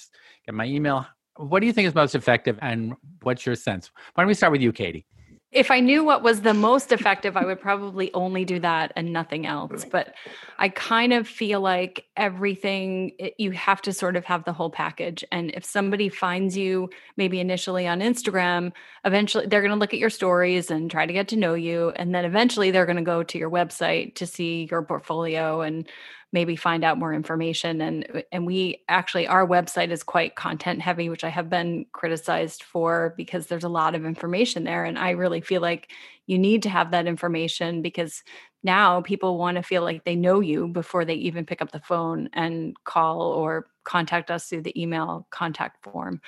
get 0.45 0.55
my 0.55 0.65
email? 0.65 1.05
What 1.37 1.61
do 1.61 1.67
you 1.67 1.73
think 1.73 1.87
is 1.87 1.95
most 1.95 2.15
effective 2.15 2.57
and 2.61 2.95
what's 3.23 3.45
your 3.45 3.55
sense? 3.55 3.91
Why 4.13 4.23
don't 4.23 4.27
we 4.27 4.33
start 4.33 4.51
with 4.51 4.61
you, 4.61 4.73
Kati? 4.73 5.05
if 5.51 5.69
I 5.69 5.81
knew 5.81 6.03
what 6.03 6.23
was 6.23 6.41
the 6.41 6.53
most 6.53 6.93
effective, 6.93 7.35
I 7.35 7.43
would 7.43 7.59
probably 7.59 8.13
only 8.13 8.45
do 8.45 8.59
that 8.59 8.93
and 8.95 9.11
nothing 9.11 9.45
else. 9.45 9.83
But 9.83 10.13
I 10.59 10.69
kind 10.69 11.11
of 11.11 11.27
feel 11.27 11.59
like 11.59 12.05
everything, 12.15 13.11
it, 13.19 13.33
you 13.37 13.51
have 13.51 13.81
to 13.81 13.91
sort 13.91 14.15
of 14.15 14.23
have 14.25 14.45
the 14.45 14.53
whole 14.53 14.69
package. 14.69 15.25
And 15.29 15.51
if 15.51 15.65
somebody 15.65 16.07
finds 16.07 16.55
you 16.55 16.89
maybe 17.17 17.41
initially 17.41 17.85
on 17.85 17.99
Instagram, 17.99 18.71
eventually 19.03 19.45
they're 19.45 19.61
going 19.61 19.73
to 19.73 19.77
look 19.77 19.93
at 19.93 19.99
your 19.99 20.09
stories 20.09 20.71
and 20.71 20.89
try 20.89 21.05
to 21.05 21.13
get 21.13 21.27
to 21.29 21.35
know 21.35 21.53
you. 21.53 21.89
And 21.97 22.15
then 22.15 22.23
eventually 22.23 22.71
they're 22.71 22.85
going 22.85 22.95
to 22.95 23.01
go 23.01 23.21
to 23.21 23.37
your 23.37 23.51
website 23.51 24.15
to 24.15 24.25
see 24.25 24.69
your 24.71 24.83
portfolio 24.83 25.61
and 25.61 25.85
maybe 26.33 26.55
find 26.55 26.83
out 26.83 26.97
more 26.97 27.13
information 27.13 27.81
and 27.81 28.07
uh, 28.13 28.21
and 28.31 28.45
we 28.45 28.81
actually 28.87 29.27
our 29.27 29.45
website 29.47 29.91
is 29.91 30.03
quite 30.03 30.35
content 30.35 30.81
heavy 30.81 31.09
which 31.09 31.23
i 31.23 31.29
have 31.29 31.49
been 31.49 31.85
criticized 31.91 32.63
for 32.63 33.13
because 33.17 33.47
there's 33.47 33.63
a 33.63 33.69
lot 33.69 33.95
of 33.95 34.05
information 34.05 34.63
there 34.63 34.85
and 34.85 34.97
i 34.97 35.11
really 35.11 35.41
feel 35.41 35.61
like 35.61 35.89
you 36.27 36.37
need 36.37 36.63
to 36.63 36.69
have 36.69 36.91
that 36.91 37.07
information 37.07 37.81
because 37.81 38.23
now 38.63 39.01
people 39.01 39.37
want 39.37 39.57
to 39.57 39.63
feel 39.63 39.81
like 39.81 40.03
they 40.03 40.15
know 40.15 40.39
you 40.39 40.67
before 40.67 41.03
they 41.03 41.15
even 41.15 41.45
pick 41.45 41.61
up 41.61 41.71
the 41.71 41.79
phone 41.79 42.29
and 42.33 42.75
call 42.83 43.21
or 43.21 43.67
contact 43.83 44.29
us 44.29 44.47
through 44.47 44.61
the 44.61 44.81
email 44.81 45.27
contact 45.31 45.83
form 45.83 46.21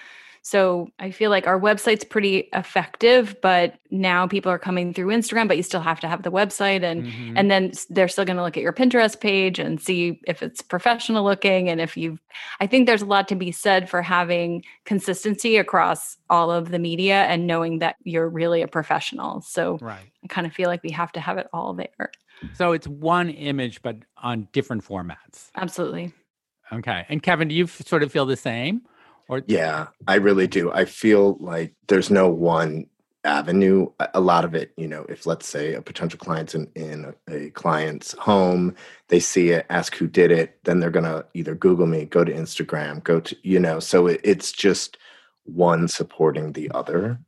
so 0.46 0.90
I 1.00 1.12
feel 1.12 1.30
like 1.30 1.48
our 1.48 1.58
website's 1.58 2.04
pretty 2.04 2.50
effective, 2.52 3.38
but 3.42 3.76
now 3.92 4.28
people 4.28 4.52
are 4.52 4.60
coming 4.60 4.94
through 4.94 5.08
Instagram, 5.08 5.48
but 5.48 5.56
you 5.56 5.64
still 5.64 5.80
have 5.80 6.02
to 6.02 6.08
have 6.10 6.24
the 6.24 6.32
website 6.32 6.84
and 6.84 7.06
mm-hmm. 7.06 7.38
and 7.38 7.50
then 7.50 7.72
they're 7.90 8.10
still 8.10 8.26
going 8.26 8.36
to 8.36 8.44
look 8.44 8.58
at 8.58 8.64
your 8.64 8.74
Pinterest 8.74 9.18
page 9.18 9.58
and 9.58 9.80
see 9.80 10.20
if 10.28 10.44
it's 10.44 10.62
professional 10.62 11.24
looking 11.24 11.70
and 11.70 11.80
if 11.80 11.96
you've 11.96 12.20
I 12.60 12.68
think 12.68 12.88
there's 12.88 13.02
a 13.02 13.06
lot 13.06 13.30
to 13.30 13.36
be 13.36 13.54
said 13.54 13.90
for 13.90 14.02
having 14.02 14.66
consistency 14.84 15.56
across 15.56 16.18
all 16.30 16.52
of 16.52 16.72
the 16.72 16.80
media 16.80 17.24
and 17.24 17.48
knowing 17.48 17.80
that 17.80 17.96
you're 18.04 18.28
really 18.28 18.62
a 18.62 18.68
professional. 18.68 19.40
So 19.40 19.78
right. 19.80 20.12
I 20.26 20.28
kind 20.28 20.46
of 20.46 20.52
feel 20.52 20.68
like 20.68 20.84
we 20.84 20.92
have 20.92 21.14
to 21.14 21.22
have 21.22 21.38
it 21.38 21.48
all 21.54 21.74
there. 21.74 22.12
So 22.54 22.74
it's 22.74 22.88
one 22.88 23.30
image 23.30 23.82
but 23.82 23.96
on 24.18 24.50
different 24.52 24.84
formats. 24.84 25.52
Absolutely. 25.56 26.12
Okay. 26.74 27.06
And 27.08 27.24
Kevin, 27.24 27.48
do 27.48 27.56
you 27.56 27.66
sort 27.68 28.04
of 28.04 28.12
feel 28.12 28.26
the 28.26 28.36
same? 28.36 28.82
Or 29.30 29.42
yeah, 29.48 29.88
I 30.08 30.16
really 30.16 30.48
do. 30.48 30.72
I 30.72 30.86
feel 30.86 31.38
like 31.40 31.74
there's 31.88 32.10
no 32.10 32.30
one 32.30 32.88
avenue. 33.24 33.88
A 34.14 34.20
lot 34.20 34.46
of 34.46 34.54
it, 34.54 34.74
you 34.78 34.88
know, 34.88 35.06
if 35.10 35.26
let's 35.26 35.48
say 35.48 35.74
a 35.74 35.82
potential 35.82 36.20
client's 36.20 36.56
in, 36.56 36.70
in 36.76 37.14
a, 37.30 37.36
a 37.36 37.50
client's 37.52 38.14
home, 38.14 38.76
they 39.08 39.20
see 39.20 39.50
it, 39.50 39.66
ask 39.70 39.96
who 39.96 40.08
did 40.08 40.32
it, 40.32 40.60
then 40.64 40.80
they're 40.80 40.90
gonna 40.90 41.26
either 41.34 41.56
Google 41.56 41.88
me, 41.88 42.06
go 42.06 42.24
to 42.24 42.34
Instagram, 42.34 43.04
go 43.04 43.20
to 43.20 43.36
you 43.44 43.60
know. 43.60 43.80
So 43.80 44.08
it, 44.08 44.22
it's 44.24 44.52
just 44.52 44.98
one 45.46 45.88
supporting 45.88 46.54
the 46.54 46.72
other, 46.72 47.20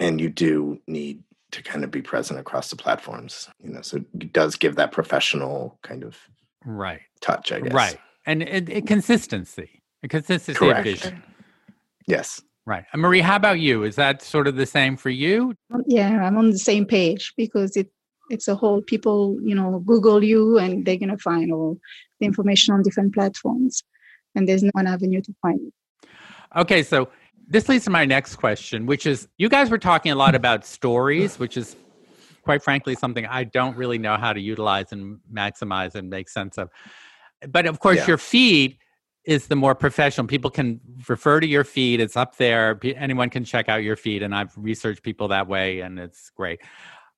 and 0.00 0.20
you 0.20 0.28
do 0.28 0.80
need 0.86 1.22
to 1.52 1.62
kind 1.62 1.84
of 1.84 1.90
be 1.90 2.02
present 2.02 2.40
across 2.40 2.70
the 2.70 2.76
platforms. 2.76 3.48
You 3.62 3.70
know, 3.70 3.82
so 3.82 3.98
it 3.98 4.32
does 4.32 4.56
give 4.56 4.76
that 4.76 4.92
professional 4.92 5.78
kind 5.82 6.02
of 6.02 6.18
right 6.64 7.02
touch, 7.20 7.52
I 7.52 7.60
guess. 7.60 7.72
Right, 7.72 7.98
and 8.26 8.42
it, 8.42 8.68
it, 8.68 8.86
consistency, 8.86 9.82
consistency 10.08 10.58
Correct. 10.58 10.80
of 10.80 10.84
vision. 10.84 11.22
Yes. 12.06 12.42
Right. 12.66 12.84
And 12.92 13.02
Marie, 13.02 13.20
how 13.20 13.36
about 13.36 13.60
you? 13.60 13.84
Is 13.84 13.96
that 13.96 14.22
sort 14.22 14.46
of 14.46 14.56
the 14.56 14.66
same 14.66 14.96
for 14.96 15.10
you? 15.10 15.54
Um, 15.72 15.82
yeah, 15.86 16.24
I'm 16.24 16.38
on 16.38 16.50
the 16.50 16.58
same 16.58 16.86
page 16.86 17.32
because 17.36 17.76
it 17.76 17.90
it's 18.30 18.48
a 18.48 18.54
whole 18.54 18.80
people, 18.80 19.36
you 19.42 19.54
know, 19.54 19.82
Google 19.84 20.24
you 20.24 20.58
and 20.58 20.84
they're 20.86 20.96
gonna 20.96 21.18
find 21.18 21.52
all 21.52 21.78
the 22.20 22.26
information 22.26 22.72
on 22.72 22.82
different 22.82 23.12
platforms. 23.12 23.82
And 24.34 24.48
there's 24.48 24.62
no 24.62 24.70
one 24.72 24.86
avenue 24.86 25.20
to 25.20 25.34
find 25.42 25.60
it. 25.60 26.08
Okay, 26.56 26.82
so 26.82 27.08
this 27.46 27.68
leads 27.68 27.84
to 27.84 27.90
my 27.90 28.06
next 28.06 28.36
question, 28.36 28.86
which 28.86 29.04
is 29.06 29.28
you 29.36 29.50
guys 29.50 29.70
were 29.70 29.78
talking 29.78 30.10
a 30.10 30.14
lot 30.14 30.34
about 30.34 30.64
stories, 30.64 31.38
which 31.38 31.58
is 31.58 31.76
quite 32.42 32.62
frankly 32.62 32.94
something 32.94 33.26
I 33.26 33.44
don't 33.44 33.76
really 33.76 33.98
know 33.98 34.16
how 34.16 34.32
to 34.32 34.40
utilize 34.40 34.92
and 34.92 35.18
maximize 35.32 35.94
and 35.94 36.08
make 36.08 36.28
sense 36.28 36.56
of. 36.56 36.70
But 37.48 37.66
of 37.66 37.78
course, 37.80 37.98
yeah. 37.98 38.06
your 38.06 38.18
feed 38.18 38.78
is 39.24 39.46
the 39.46 39.56
more 39.56 39.74
professional. 39.74 40.26
People 40.26 40.50
can 40.50 40.80
refer 41.08 41.40
to 41.40 41.46
your 41.46 41.64
feed. 41.64 42.00
It's 42.00 42.16
up 42.16 42.36
there. 42.36 42.78
Anyone 42.84 43.30
can 43.30 43.44
check 43.44 43.68
out 43.68 43.82
your 43.82 43.96
feed, 43.96 44.22
and 44.22 44.34
I've 44.34 44.52
researched 44.56 45.02
people 45.02 45.28
that 45.28 45.48
way, 45.48 45.80
and 45.80 45.98
it's 45.98 46.30
great. 46.30 46.60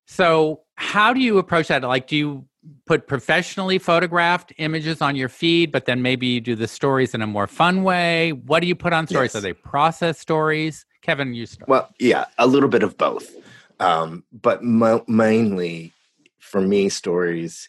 So, 0.07 0.63
how 0.77 1.13
do 1.13 1.21
you 1.21 1.39
approach 1.39 1.69
that? 1.69 1.83
Like, 1.83 2.07
do 2.07 2.17
you 2.17 2.47
put 2.87 3.07
professionally 3.07 3.79
photographed 3.79 4.53
images 4.59 5.03
on 5.03 5.17
your 5.17 5.29
feed, 5.29 5.73
but 5.73 5.87
then 5.87 6.03
maybe 6.03 6.27
you 6.27 6.41
do 6.41 6.55
the 6.55 6.69
stories 6.69 7.15
in 7.15 7.23
a 7.23 7.27
more 7.27 7.47
fun 7.47 7.83
way? 7.83 8.33
What 8.33 8.61
do 8.61 8.67
you 8.67 8.77
put 8.77 8.93
on 8.93 9.07
stories? 9.07 9.35
Yes. 9.35 9.37
Are 9.37 9.41
they 9.41 9.53
process 9.53 10.19
stories? 10.19 10.87
Kevin, 11.03 11.35
you 11.35 11.47
start. 11.47 11.69
Well, 11.69 11.89
yeah, 11.99 12.27
a 12.39 12.47
little 12.47 12.69
bit 12.69 12.83
of 12.83 12.97
both, 12.97 13.35
um, 13.81 14.25
but 14.33 14.63
mo- 14.63 15.05
mainly 15.09 15.93
for 16.39 16.61
me, 16.61 16.89
stories 16.89 17.69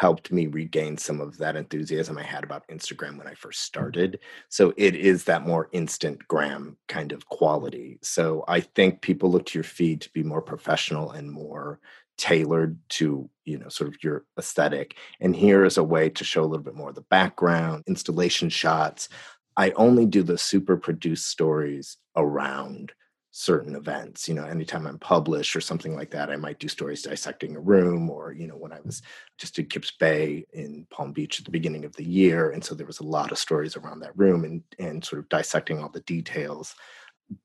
helped 0.00 0.32
me 0.32 0.46
regain 0.46 0.96
some 0.96 1.20
of 1.20 1.36
that 1.36 1.56
enthusiasm 1.56 2.16
I 2.16 2.22
had 2.22 2.42
about 2.42 2.66
Instagram 2.68 3.18
when 3.18 3.26
I 3.26 3.34
first 3.34 3.58
mm-hmm. 3.58 3.66
started. 3.66 4.18
So 4.48 4.72
it 4.78 4.96
is 4.96 5.24
that 5.24 5.46
more 5.46 5.68
instant 5.72 6.26
gram 6.26 6.78
kind 6.88 7.12
of 7.12 7.28
quality. 7.28 7.98
So 8.00 8.42
I 8.48 8.60
think 8.60 9.02
people 9.02 9.30
look 9.30 9.44
to 9.46 9.58
your 9.58 9.64
feed 9.64 10.00
to 10.00 10.10
be 10.14 10.22
more 10.22 10.40
professional 10.40 11.10
and 11.10 11.30
more 11.30 11.80
tailored 12.16 12.78
to, 13.00 13.28
you 13.44 13.58
know, 13.58 13.68
sort 13.68 13.88
of 13.88 14.02
your 14.02 14.24
aesthetic. 14.38 14.96
And 15.20 15.36
here 15.36 15.66
is 15.66 15.76
a 15.76 15.84
way 15.84 16.08
to 16.08 16.24
show 16.24 16.44
a 16.44 16.48
little 16.48 16.64
bit 16.64 16.74
more 16.74 16.88
of 16.88 16.94
the 16.94 17.02
background, 17.02 17.84
installation 17.86 18.48
shots. 18.48 19.10
I 19.58 19.72
only 19.72 20.06
do 20.06 20.22
the 20.22 20.38
super 20.38 20.78
produced 20.78 21.26
stories 21.26 21.98
around 22.16 22.92
certain 23.32 23.76
events 23.76 24.28
you 24.28 24.34
know 24.34 24.44
anytime 24.44 24.86
i'm 24.86 24.98
published 24.98 25.54
or 25.54 25.60
something 25.60 25.94
like 25.94 26.10
that 26.10 26.30
i 26.30 26.36
might 26.36 26.58
do 26.58 26.66
stories 26.66 27.02
dissecting 27.02 27.54
a 27.54 27.60
room 27.60 28.10
or 28.10 28.32
you 28.32 28.48
know 28.48 28.56
when 28.56 28.72
i 28.72 28.80
was 28.84 29.02
just 29.38 29.54
did 29.54 29.70
kips 29.70 29.92
bay 29.92 30.44
in 30.52 30.84
palm 30.90 31.12
beach 31.12 31.38
at 31.38 31.44
the 31.44 31.50
beginning 31.50 31.84
of 31.84 31.94
the 31.94 32.04
year 32.04 32.50
and 32.50 32.64
so 32.64 32.74
there 32.74 32.86
was 32.86 32.98
a 32.98 33.04
lot 33.04 33.30
of 33.30 33.38
stories 33.38 33.76
around 33.76 34.00
that 34.00 34.16
room 34.18 34.44
and 34.44 34.62
and 34.80 35.04
sort 35.04 35.20
of 35.20 35.28
dissecting 35.28 35.78
all 35.78 35.88
the 35.88 36.00
details. 36.00 36.74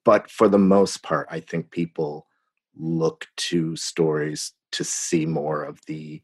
But 0.04 0.32
for 0.32 0.50
the 0.50 0.58
most 0.58 1.04
part 1.04 1.28
i 1.30 1.40
think 1.40 1.70
people 1.70 2.26
look 2.76 3.28
to 3.38 3.76
stories 3.76 4.54
to 4.72 4.84
see 4.84 5.28
more 5.28 5.64
of 5.64 5.80
the 5.86 6.22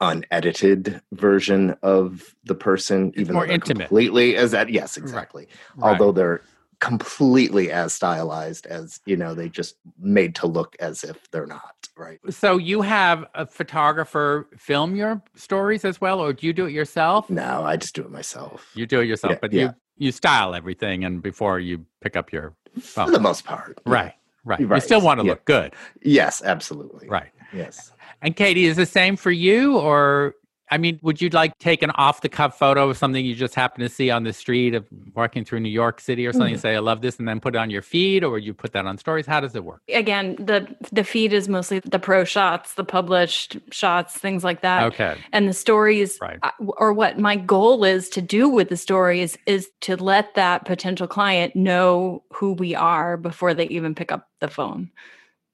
unedited 0.00 1.00
version 1.12 1.76
of 1.82 2.34
the 2.44 2.54
person 2.54 3.12
even 3.16 3.32
more 3.32 3.46
intimate. 3.46 3.86
completely 3.86 4.36
as 4.36 4.50
that 4.50 4.68
yes 4.68 4.96
exactly. 4.96 5.46
Right. 5.76 5.92
although 5.92 6.10
they're 6.10 6.42
completely 6.84 7.72
as 7.72 7.94
stylized 7.94 8.66
as 8.66 9.00
you 9.06 9.16
know 9.16 9.32
they 9.32 9.48
just 9.48 9.76
made 9.98 10.34
to 10.34 10.46
look 10.46 10.76
as 10.80 11.02
if 11.02 11.30
they're 11.30 11.46
not 11.46 11.88
right? 11.96 12.20
So 12.28 12.58
you 12.58 12.82
have 12.82 13.24
a 13.34 13.46
photographer 13.46 14.46
film 14.58 14.94
your 14.94 15.22
stories 15.34 15.86
as 15.86 15.98
well 15.98 16.20
or 16.20 16.34
do 16.34 16.46
you 16.46 16.52
do 16.52 16.66
it 16.66 16.72
yourself? 16.72 17.30
No 17.30 17.64
i 17.64 17.76
just 17.78 17.94
do 17.94 18.02
it 18.02 18.10
myself. 18.10 18.70
You 18.74 18.84
do 18.84 19.00
it 19.00 19.06
yourself 19.06 19.32
yeah, 19.32 19.38
but 19.40 19.52
yeah. 19.54 19.62
you 19.62 19.74
you 19.96 20.12
style 20.12 20.54
everything 20.54 21.04
and 21.04 21.22
before 21.22 21.58
you 21.58 21.86
pick 22.02 22.16
up 22.16 22.30
your 22.34 22.54
phone 22.78 23.06
for 23.06 23.12
the 23.12 23.20
most 23.20 23.46
part 23.46 23.80
right 23.86 24.12
right, 24.44 24.60
right. 24.60 24.76
you 24.76 24.80
still 24.80 25.00
want 25.00 25.20
to 25.20 25.24
yeah. 25.24 25.32
look 25.32 25.44
good. 25.46 25.72
Yes 26.02 26.42
absolutely. 26.44 27.08
Right. 27.08 27.30
Yes. 27.54 27.92
And 28.20 28.36
kati 28.36 28.64
is 28.64 28.76
the 28.76 28.84
same 28.84 29.16
for 29.16 29.30
you 29.30 29.78
or 29.78 30.34
I 30.70 30.78
mean, 30.78 30.98
would 31.02 31.20
you 31.20 31.28
like 31.28 31.58
take 31.58 31.82
an 31.82 31.90
off 31.90 32.22
the 32.22 32.28
cuff 32.28 32.58
photo 32.58 32.88
of 32.88 32.96
something 32.96 33.24
you 33.24 33.34
just 33.34 33.54
happen 33.54 33.82
to 33.82 33.88
see 33.88 34.10
on 34.10 34.24
the 34.24 34.32
street 34.32 34.74
of 34.74 34.86
walking 35.14 35.44
through 35.44 35.60
New 35.60 35.68
York 35.68 36.00
City 36.00 36.26
or 36.26 36.32
something? 36.32 36.54
Mm-hmm. 36.54 36.60
Say, 36.60 36.74
I 36.74 36.78
love 36.78 37.02
this, 37.02 37.18
and 37.18 37.28
then 37.28 37.38
put 37.38 37.54
it 37.54 37.58
on 37.58 37.70
your 37.70 37.82
feed, 37.82 38.24
or 38.24 38.30
would 38.30 38.44
you 38.44 38.54
put 38.54 38.72
that 38.72 38.86
on 38.86 38.96
stories? 38.96 39.26
How 39.26 39.40
does 39.40 39.54
it 39.54 39.64
work? 39.64 39.82
Again, 39.92 40.36
the 40.36 40.74
the 40.90 41.04
feed 41.04 41.32
is 41.32 41.48
mostly 41.48 41.80
the 41.80 41.98
pro 41.98 42.24
shots, 42.24 42.74
the 42.74 42.84
published 42.84 43.58
shots, 43.70 44.16
things 44.16 44.42
like 44.42 44.62
that. 44.62 44.84
Okay. 44.84 45.16
And 45.32 45.48
the 45.48 45.52
stories, 45.52 46.18
right. 46.20 46.40
or 46.58 46.92
what 46.92 47.18
my 47.18 47.36
goal 47.36 47.84
is 47.84 48.08
to 48.10 48.22
do 48.22 48.48
with 48.48 48.68
the 48.68 48.76
stories 48.76 49.36
is 49.46 49.68
to 49.82 49.96
let 49.96 50.34
that 50.34 50.64
potential 50.64 51.06
client 51.06 51.54
know 51.54 52.22
who 52.32 52.52
we 52.54 52.74
are 52.74 53.16
before 53.16 53.54
they 53.54 53.66
even 53.66 53.94
pick 53.94 54.10
up 54.10 54.28
the 54.40 54.48
phone 54.48 54.90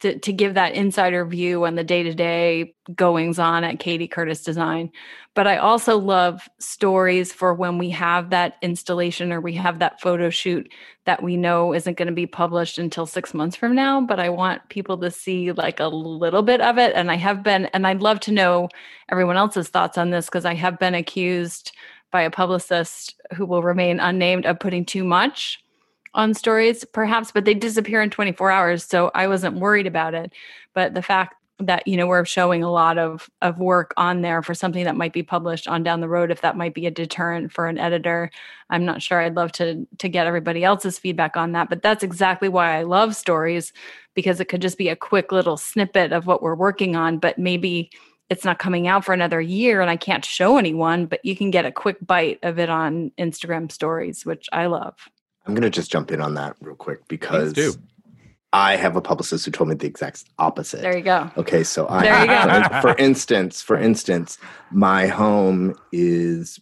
to, 0.00 0.18
to 0.18 0.32
give 0.32 0.54
that 0.54 0.74
insider 0.74 1.24
view 1.24 1.64
on 1.64 1.74
the 1.74 1.84
day-to-day 1.84 2.74
goings 2.94 3.38
on 3.38 3.64
at 3.64 3.78
kati 3.78 4.10
curtis 4.10 4.42
design. 4.42 4.90
But 5.34 5.46
i 5.46 5.56
also 5.58 5.96
love 5.96 6.48
stories 6.58 7.32
for 7.32 7.54
when 7.54 7.78
we 7.78 7.90
have 7.90 8.30
that 8.30 8.56
installation 8.62 9.32
or 9.32 9.40
we 9.40 9.54
have 9.54 9.78
that 9.78 10.00
photo 10.00 10.28
shoot 10.28 10.70
that 11.04 11.22
we 11.22 11.36
know 11.36 11.72
isn't 11.72 11.96
going 11.96 12.08
to 12.08 12.14
be 12.14 12.26
published 12.26 12.78
until 12.78 13.06
six 13.06 13.32
months 13.32 13.56
from 13.56 13.74
now 13.74 14.00
but 14.00 14.18
i 14.18 14.28
want 14.28 14.68
people 14.68 14.98
to 14.98 15.10
see 15.10 15.52
like 15.52 15.78
a 15.80 15.86
little 15.86 16.42
bit 16.42 16.60
of 16.60 16.78
it. 16.78 16.92
And 16.94 17.10
i 17.10 17.16
have 17.16 17.42
been 17.42 17.66
and 17.66 17.86
i'd 17.86 18.02
love 18.02 18.20
to 18.20 18.32
know 18.32 18.68
everyone 19.08 19.36
else's 19.36 19.68
thoughts 19.68 19.96
on 19.96 20.10
this 20.10 20.26
because 20.26 20.44
i 20.44 20.54
have 20.54 20.78
been 20.78 20.94
accused 20.94 21.72
by 22.10 22.22
a 22.22 22.30
publicist 22.30 23.14
who 23.36 23.46
will 23.46 23.62
remain 23.62 24.00
unnamed 24.00 24.46
of 24.46 24.58
putting 24.58 24.84
too 24.84 25.04
much 25.04 25.62
on 26.14 26.34
stories, 26.34 26.84
perhaps, 26.84 27.32
but 27.32 27.44
they 27.44 27.54
disappear 27.54 28.02
in 28.02 28.10
24 28.10 28.50
hours. 28.50 28.84
So 28.84 29.10
I 29.14 29.28
wasn't 29.28 29.58
worried 29.58 29.86
about 29.86 30.14
it. 30.14 30.32
But 30.74 30.94
the 30.94 31.02
fact 31.02 31.34
that 31.60 31.86
you 31.86 31.96
know 31.96 32.06
we're 32.06 32.24
showing 32.24 32.62
a 32.62 32.70
lot 32.70 32.98
of 32.98 33.30
of 33.42 33.58
work 33.58 33.92
on 33.96 34.22
there 34.22 34.42
for 34.42 34.54
something 34.54 34.84
that 34.84 34.96
might 34.96 35.12
be 35.12 35.22
published 35.22 35.68
on 35.68 35.82
down 35.82 36.00
the 36.00 36.08
road 36.08 36.30
if 36.30 36.40
that 36.40 36.56
might 36.56 36.74
be 36.74 36.86
a 36.86 36.90
deterrent 36.90 37.52
for 37.52 37.66
an 37.66 37.78
editor 37.78 38.30
i'm 38.70 38.84
not 38.84 39.02
sure 39.02 39.20
i'd 39.20 39.36
love 39.36 39.52
to 39.52 39.86
to 39.98 40.08
get 40.08 40.26
everybody 40.26 40.64
else's 40.64 40.98
feedback 40.98 41.36
on 41.36 41.52
that 41.52 41.68
but 41.68 41.82
that's 41.82 42.02
exactly 42.02 42.48
why 42.48 42.76
i 42.78 42.82
love 42.82 43.14
stories 43.14 43.72
because 44.14 44.40
it 44.40 44.46
could 44.46 44.62
just 44.62 44.78
be 44.78 44.88
a 44.88 44.96
quick 44.96 45.32
little 45.32 45.56
snippet 45.56 46.12
of 46.12 46.26
what 46.26 46.42
we're 46.42 46.54
working 46.54 46.96
on 46.96 47.18
but 47.18 47.38
maybe 47.38 47.90
it's 48.30 48.44
not 48.44 48.58
coming 48.58 48.86
out 48.86 49.04
for 49.04 49.12
another 49.12 49.40
year 49.40 49.80
and 49.80 49.90
i 49.90 49.96
can't 49.96 50.24
show 50.24 50.56
anyone 50.56 51.06
but 51.06 51.22
you 51.24 51.36
can 51.36 51.50
get 51.50 51.66
a 51.66 51.72
quick 51.72 51.98
bite 52.06 52.38
of 52.42 52.58
it 52.58 52.70
on 52.70 53.12
instagram 53.18 53.70
stories 53.70 54.24
which 54.24 54.48
i 54.52 54.66
love 54.66 54.94
i'm 55.50 55.54
going 55.56 55.62
to 55.62 55.70
just 55.70 55.90
jump 55.90 56.12
in 56.12 56.20
on 56.20 56.34
that 56.34 56.54
real 56.60 56.76
quick 56.76 57.00
because 57.08 57.76
I 58.52 58.76
have 58.76 58.96
a 58.96 59.00
publicist 59.00 59.44
who 59.44 59.50
told 59.52 59.68
me 59.68 59.76
the 59.76 59.86
exact 59.86 60.24
opposite. 60.38 60.82
There 60.82 60.96
you 60.96 61.04
go. 61.04 61.30
Okay, 61.36 61.62
so 61.62 61.86
I 61.88 62.02
there 62.02 62.20
you 62.22 62.26
go. 62.26 62.80
for 62.80 62.96
instance, 62.96 63.62
for 63.62 63.76
instance, 63.76 64.38
my 64.72 65.06
home 65.06 65.74
is 65.92 66.58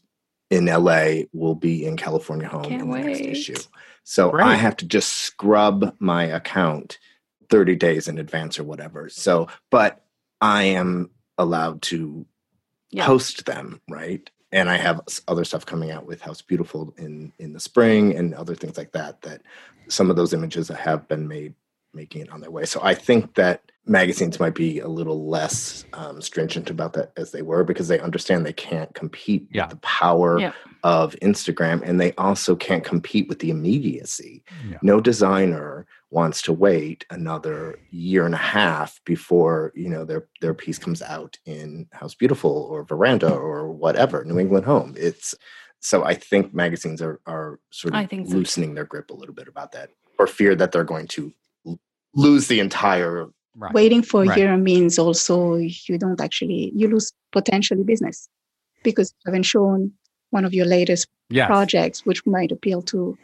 in 0.51 0.66
LA, 0.66 1.22
will 1.33 1.55
be 1.55 1.87
in 1.87 1.96
California 1.96 2.46
home 2.46 2.64
Can't 2.64 2.83
in 2.83 2.88
the 2.88 2.94
wait. 2.94 3.05
next 3.07 3.20
issue. 3.20 3.57
So 4.05 4.31
Great. 4.31 4.46
I 4.46 4.55
have 4.57 4.77
to 4.79 4.87
just 4.87 5.12
scrub 5.12 5.94
my 5.98 6.24
account 6.24 6.98
30 7.51 7.77
days 7.77 8.07
in 8.09 8.18
advance 8.18 8.59
or 8.59 8.64
whatever. 8.64 9.09
So, 9.09 9.48
but 9.70 10.05
I 10.42 10.64
am 10.64 11.11
allowed 11.38 11.81
to 11.83 12.27
Yeah. 12.90 13.07
post 13.07 13.46
them, 13.46 13.81
right? 13.88 14.29
And 14.51 14.71
I 14.71 14.77
have 14.77 15.01
other 15.29 15.45
stuff 15.45 15.67
coming 15.67 15.91
out 15.91 16.07
with 16.07 16.23
House 16.23 16.41
Beautiful 16.41 16.95
in 16.97 17.33
in 17.39 17.53
the 17.53 17.61
spring 17.61 18.17
and 18.17 18.35
other 18.35 18.55
things 18.55 18.77
like 18.79 18.93
that. 18.93 19.21
That 19.23 19.43
some 19.89 20.11
of 20.11 20.17
those 20.17 20.33
images 20.33 20.69
have 20.69 21.07
been 21.09 21.29
made 21.29 21.55
making 21.95 22.23
it 22.23 22.31
on 22.31 22.41
their 22.41 22.51
way. 22.51 22.65
So 22.65 22.81
I 22.83 22.95
think 22.95 23.35
that 23.35 23.73
magazines 23.87 24.39
might 24.39 24.55
be 24.55 24.79
a 24.81 24.89
little 24.89 25.27
less 25.29 25.87
um, 25.95 26.21
stringent 26.21 26.69
about 26.69 26.93
that 26.93 27.13
as 27.17 27.33
they 27.33 27.41
were 27.41 27.65
because 27.65 27.89
they 27.89 27.99
understand 27.99 28.45
they 28.45 28.53
can't 28.53 28.93
compete 28.95 29.49
Yeah. 29.51 29.65
with 29.65 29.71
the 29.71 29.77
power 29.79 30.39
Yeah. 30.39 30.53
Of 30.83 31.14
Instagram 31.23 31.83
and 31.83 32.01
they 32.01 32.12
also 32.14 32.55
can't 32.57 32.85
compete 32.85 33.29
with 33.29 33.38
the 33.41 33.51
immediacy. 33.51 34.43
Yeah. 34.71 34.79
No 34.83 35.01
designer 35.01 35.87
wants 36.11 36.41
to 36.43 36.53
wait 36.53 37.05
another 37.11 37.79
year 37.91 38.25
and 38.25 38.35
a 38.35 38.38
half 38.38 39.01
before 39.05 39.73
you 39.75 39.88
know 39.88 40.05
their 40.05 40.27
their 40.41 40.55
piece 40.55 40.79
comes 40.79 41.03
out 41.03 41.38
in 41.47 41.87
House 41.93 42.14
Beautiful 42.14 42.51
or 42.71 42.85
Veranda 42.85 43.33
or 43.33 43.71
whatever 43.71 44.25
New 44.25 44.38
England 44.38 44.64
Home. 44.67 44.95
It's 44.97 45.35
so 45.81 46.05
I 46.05 46.14
think 46.14 46.55
magazines 46.55 47.01
are 47.03 47.21
are 47.27 47.61
sort 47.71 47.95
I 47.95 48.03
of 48.03 48.11
think 48.11 48.29
so, 48.29 48.37
loosening 48.37 48.75
their 48.75 48.85
grip 48.87 49.11
a 49.11 49.14
little 49.14 49.35
bit 49.35 49.49
about 49.49 49.73
that, 49.73 49.91
or 50.19 50.27
fear 50.27 50.55
that 50.57 50.73
they're 50.73 50.85
going 50.85 51.09
to 51.09 51.33
lose 52.14 52.49
the 52.49 52.61
entire. 52.61 53.27
Right. 53.55 53.75
Waiting 53.75 54.03
for 54.03 54.23
Right. 54.25 54.37
a 54.37 54.41
year 54.41 54.57
means 54.57 54.99
also 54.99 55.57
you 55.57 55.99
don't 55.99 56.21
actually 56.21 56.73
you 56.77 56.88
lose 56.88 57.12
potentially 57.33 57.83
business 57.83 58.29
because 58.85 59.12
you 59.12 59.31
haven't 59.31 59.43
shown 59.43 59.93
one 60.31 60.45
of 60.45 60.55
your 60.55 60.67
latest 60.67 61.07
Yes. 61.31 61.47
projects 61.47 62.07
which 62.07 62.25
might 62.27 62.53
appeal 62.53 62.81
to 62.83 63.17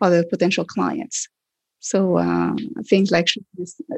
other 0.00 0.24
potential 0.24 0.64
clients. 0.64 1.28
So 1.80 2.18
um, 2.18 2.56
things 2.88 3.10
like 3.10 3.28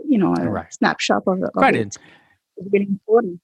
you 0.09 0.19
know, 0.19 0.35
a 0.35 0.49
Right. 0.51 0.73
snapshot 0.73 1.23
of, 1.27 1.43
of 1.43 1.51
Right. 1.57 1.75
it 1.75 1.81
And, 1.81 1.97
really 2.73 2.87
important. 2.87 3.41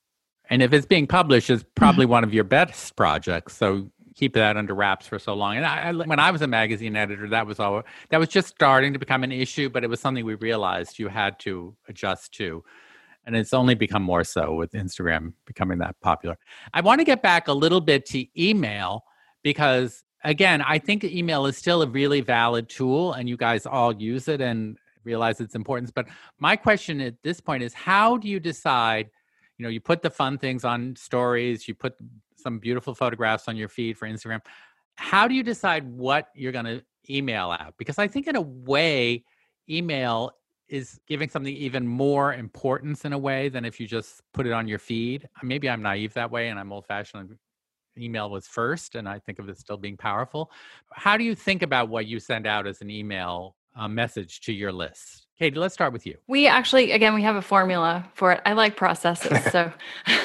and 0.50 0.62
if 0.62 0.72
it's 0.72 0.86
being 0.86 1.06
published, 1.06 1.50
it's 1.50 1.64
probably 1.74 2.06
one 2.16 2.24
of 2.24 2.34
your 2.34 2.44
best 2.44 2.94
projects. 2.96 3.56
So 3.56 3.90
keep 4.14 4.34
that 4.34 4.56
under 4.56 4.74
wraps 4.74 5.06
for 5.06 5.18
so 5.18 5.34
long. 5.34 5.56
And 5.56 5.66
I, 5.66 5.88
I, 5.88 5.92
when 5.92 6.20
I 6.20 6.30
was 6.30 6.42
a 6.42 6.46
magazine 6.46 6.96
editor, 6.96 7.28
that 7.30 7.46
was 7.46 7.58
all 7.58 7.82
that 8.10 8.18
was 8.18 8.28
just 8.28 8.48
starting 8.48 8.92
to 8.92 8.98
become 8.98 9.24
an 9.24 9.32
issue, 9.32 9.68
but 9.68 9.84
it 9.84 9.90
was 9.90 10.00
something 10.00 10.24
we 10.24 10.34
realized 10.34 10.98
you 10.98 11.08
had 11.08 11.38
to 11.40 11.76
adjust 11.88 12.32
to. 12.34 12.64
And 13.26 13.34
it's 13.34 13.54
only 13.54 13.74
become 13.74 14.02
more 14.02 14.24
so 14.24 14.54
with 14.54 14.72
Instagram 14.72 15.32
becoming 15.46 15.78
that 15.78 15.96
popular. 16.00 16.36
I 16.72 16.80
want 16.80 17.00
to 17.00 17.04
get 17.04 17.22
back 17.22 17.48
a 17.48 17.52
little 17.52 17.80
bit 17.80 18.04
to 18.06 18.26
email 18.40 19.04
because, 19.42 20.02
again, 20.24 20.62
I 20.62 20.78
think 20.78 21.04
email 21.04 21.46
is 21.46 21.56
still 21.56 21.82
a 21.82 21.86
really 21.86 22.20
valid 22.20 22.68
tool 22.68 23.14
and 23.14 23.28
you 23.28 23.36
guys 23.36 23.66
all 23.66 23.94
use 23.94 24.28
it 24.28 24.40
and 24.40 24.76
realize 25.04 25.40
its 25.40 25.54
importance. 25.54 25.90
But 25.90 26.06
my 26.38 26.56
question 26.56 27.00
at 27.00 27.14
this 27.22 27.40
point 27.40 27.62
is 27.62 27.72
how 27.72 28.16
do 28.16 28.28
you 28.28 28.40
decide? 28.40 29.10
You 29.58 29.62
know, 29.62 29.68
you 29.68 29.80
put 29.80 30.02
the 30.02 30.10
fun 30.10 30.36
things 30.36 30.64
on 30.64 30.96
stories, 30.96 31.68
you 31.68 31.74
put 31.74 31.94
some 32.36 32.58
beautiful 32.58 32.94
photographs 32.94 33.48
on 33.48 33.56
your 33.56 33.68
feed 33.68 33.96
for 33.96 34.08
Instagram. 34.08 34.40
How 34.96 35.26
do 35.28 35.34
you 35.34 35.42
decide 35.42 35.84
what 35.84 36.28
you're 36.34 36.52
going 36.52 36.64
to 36.66 36.82
email 37.08 37.50
out? 37.50 37.74
Because 37.78 37.98
I 37.98 38.08
think, 38.08 38.26
in 38.26 38.36
a 38.36 38.40
way, 38.40 39.24
email 39.68 40.32
is 40.68 40.98
giving 41.06 41.28
something 41.28 41.54
even 41.54 41.86
more 41.86 42.34
importance 42.34 43.04
in 43.04 43.12
a 43.12 43.18
way 43.18 43.48
than 43.48 43.64
if 43.64 43.78
you 43.78 43.86
just 43.86 44.22
put 44.32 44.46
it 44.46 44.52
on 44.52 44.66
your 44.66 44.78
feed. 44.78 45.28
Maybe 45.42 45.68
I'm 45.68 45.82
naive 45.82 46.14
that 46.14 46.30
way 46.30 46.48
and 46.48 46.58
I'm 46.58 46.72
old 46.72 46.86
fashioned. 46.86 47.36
Email 47.96 48.28
was 48.28 48.48
first, 48.48 48.96
and 48.96 49.08
I 49.08 49.20
think 49.20 49.38
of 49.38 49.48
it 49.48 49.56
still 49.56 49.76
being 49.76 49.96
powerful. 49.96 50.50
How 50.92 51.16
do 51.16 51.22
you 51.22 51.36
think 51.36 51.62
about 51.62 51.88
what 51.88 52.06
you 52.06 52.18
send 52.18 52.44
out 52.44 52.66
as 52.66 52.80
an 52.80 52.90
email 52.90 53.54
uh, 53.76 53.86
message 53.86 54.40
to 54.42 54.52
your 54.52 54.72
list? 54.72 55.26
Kati, 55.40 55.56
let's 55.56 55.74
start 55.74 55.92
with 55.92 56.04
you. 56.04 56.16
We 56.26 56.48
actually, 56.48 56.90
again, 56.90 57.14
we 57.14 57.22
have 57.22 57.36
a 57.36 57.42
formula 57.42 58.08
for 58.14 58.32
it. 58.32 58.40
I 58.44 58.54
like 58.54 58.76
processes. 58.76 59.44
so 59.52 59.72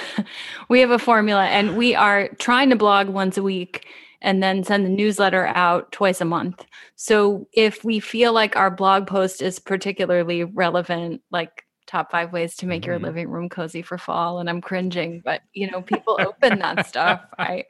we 0.69 0.80
have 0.80 0.91
a 0.91 0.99
formula 0.99 1.45
and 1.45 1.78
we 1.78 1.93
are 1.93 2.30
trying 2.39 2.69
to 2.71 2.75
blog 2.75 3.10
once 3.10 3.38
a 3.38 3.43
week 3.43 3.88
and 4.21 4.41
then 4.43 4.63
send 4.63 4.86
the 4.86 4.89
newsletter 4.89 5.47
out 5.47 5.91
twice 5.91 6.21
a 6.21 6.25
month. 6.25 6.65
So 6.95 7.47
if 7.53 7.84
we 7.84 7.99
feel 7.99 8.34
like 8.34 8.55
our 8.55 8.71
blog 8.71 9.08
post 9.08 9.41
is 9.41 9.60
particularly 9.60 10.43
relevant, 10.43 11.21
like 11.32 11.65
top 11.88 12.12
five 12.12 12.32
ways 12.34 12.55
to 12.58 12.67
make 12.67 12.86
your 12.86 12.99
Mhm. 12.99 13.03
living 13.03 13.29
room 13.29 13.49
cozy 13.49 13.82
for 13.82 13.97
fall, 13.97 14.39
and 14.39 14.49
I'm 14.49 14.62
cringing, 14.62 15.21
but 15.23 15.41
you 15.53 15.69
know, 15.71 15.82
people 15.82 16.17
open 16.21 16.60
that 16.60 16.84
stuff. 16.84 17.21
I, 17.39 17.65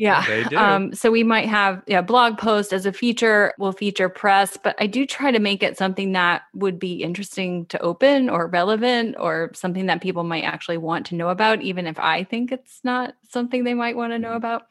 yeah. 0.00 0.26
They 0.26 0.44
do. 0.44 0.56
Um, 0.56 0.94
so 0.94 1.10
we 1.10 1.22
might 1.22 1.48
have 1.48 1.82
yeah, 1.86 2.00
blog 2.00 2.38
post 2.38 2.72
as 2.72 2.86
a 2.86 2.92
feature. 2.92 3.52
We'll 3.58 3.72
feature 3.72 4.08
press, 4.08 4.56
but 4.56 4.74
I 4.78 4.86
do 4.86 5.04
try 5.04 5.30
to 5.30 5.38
make 5.38 5.62
it 5.62 5.76
something 5.76 6.12
that 6.12 6.42
would 6.54 6.78
be 6.78 7.02
interesting 7.02 7.66
to 7.66 7.78
open 7.80 8.30
or 8.30 8.46
relevant 8.46 9.16
or 9.18 9.50
something 9.54 9.86
that 9.86 10.00
people 10.00 10.24
might 10.24 10.44
actually 10.44 10.78
want 10.78 11.04
to 11.06 11.14
know 11.14 11.28
about, 11.28 11.60
even 11.60 11.86
if 11.86 11.98
I 11.98 12.24
think 12.24 12.50
it's 12.50 12.80
not 12.82 13.14
something 13.28 13.62
they 13.62 13.74
might 13.74 13.96
want 13.96 14.12
to 14.12 14.18
know 14.18 14.32
about. 14.32 14.62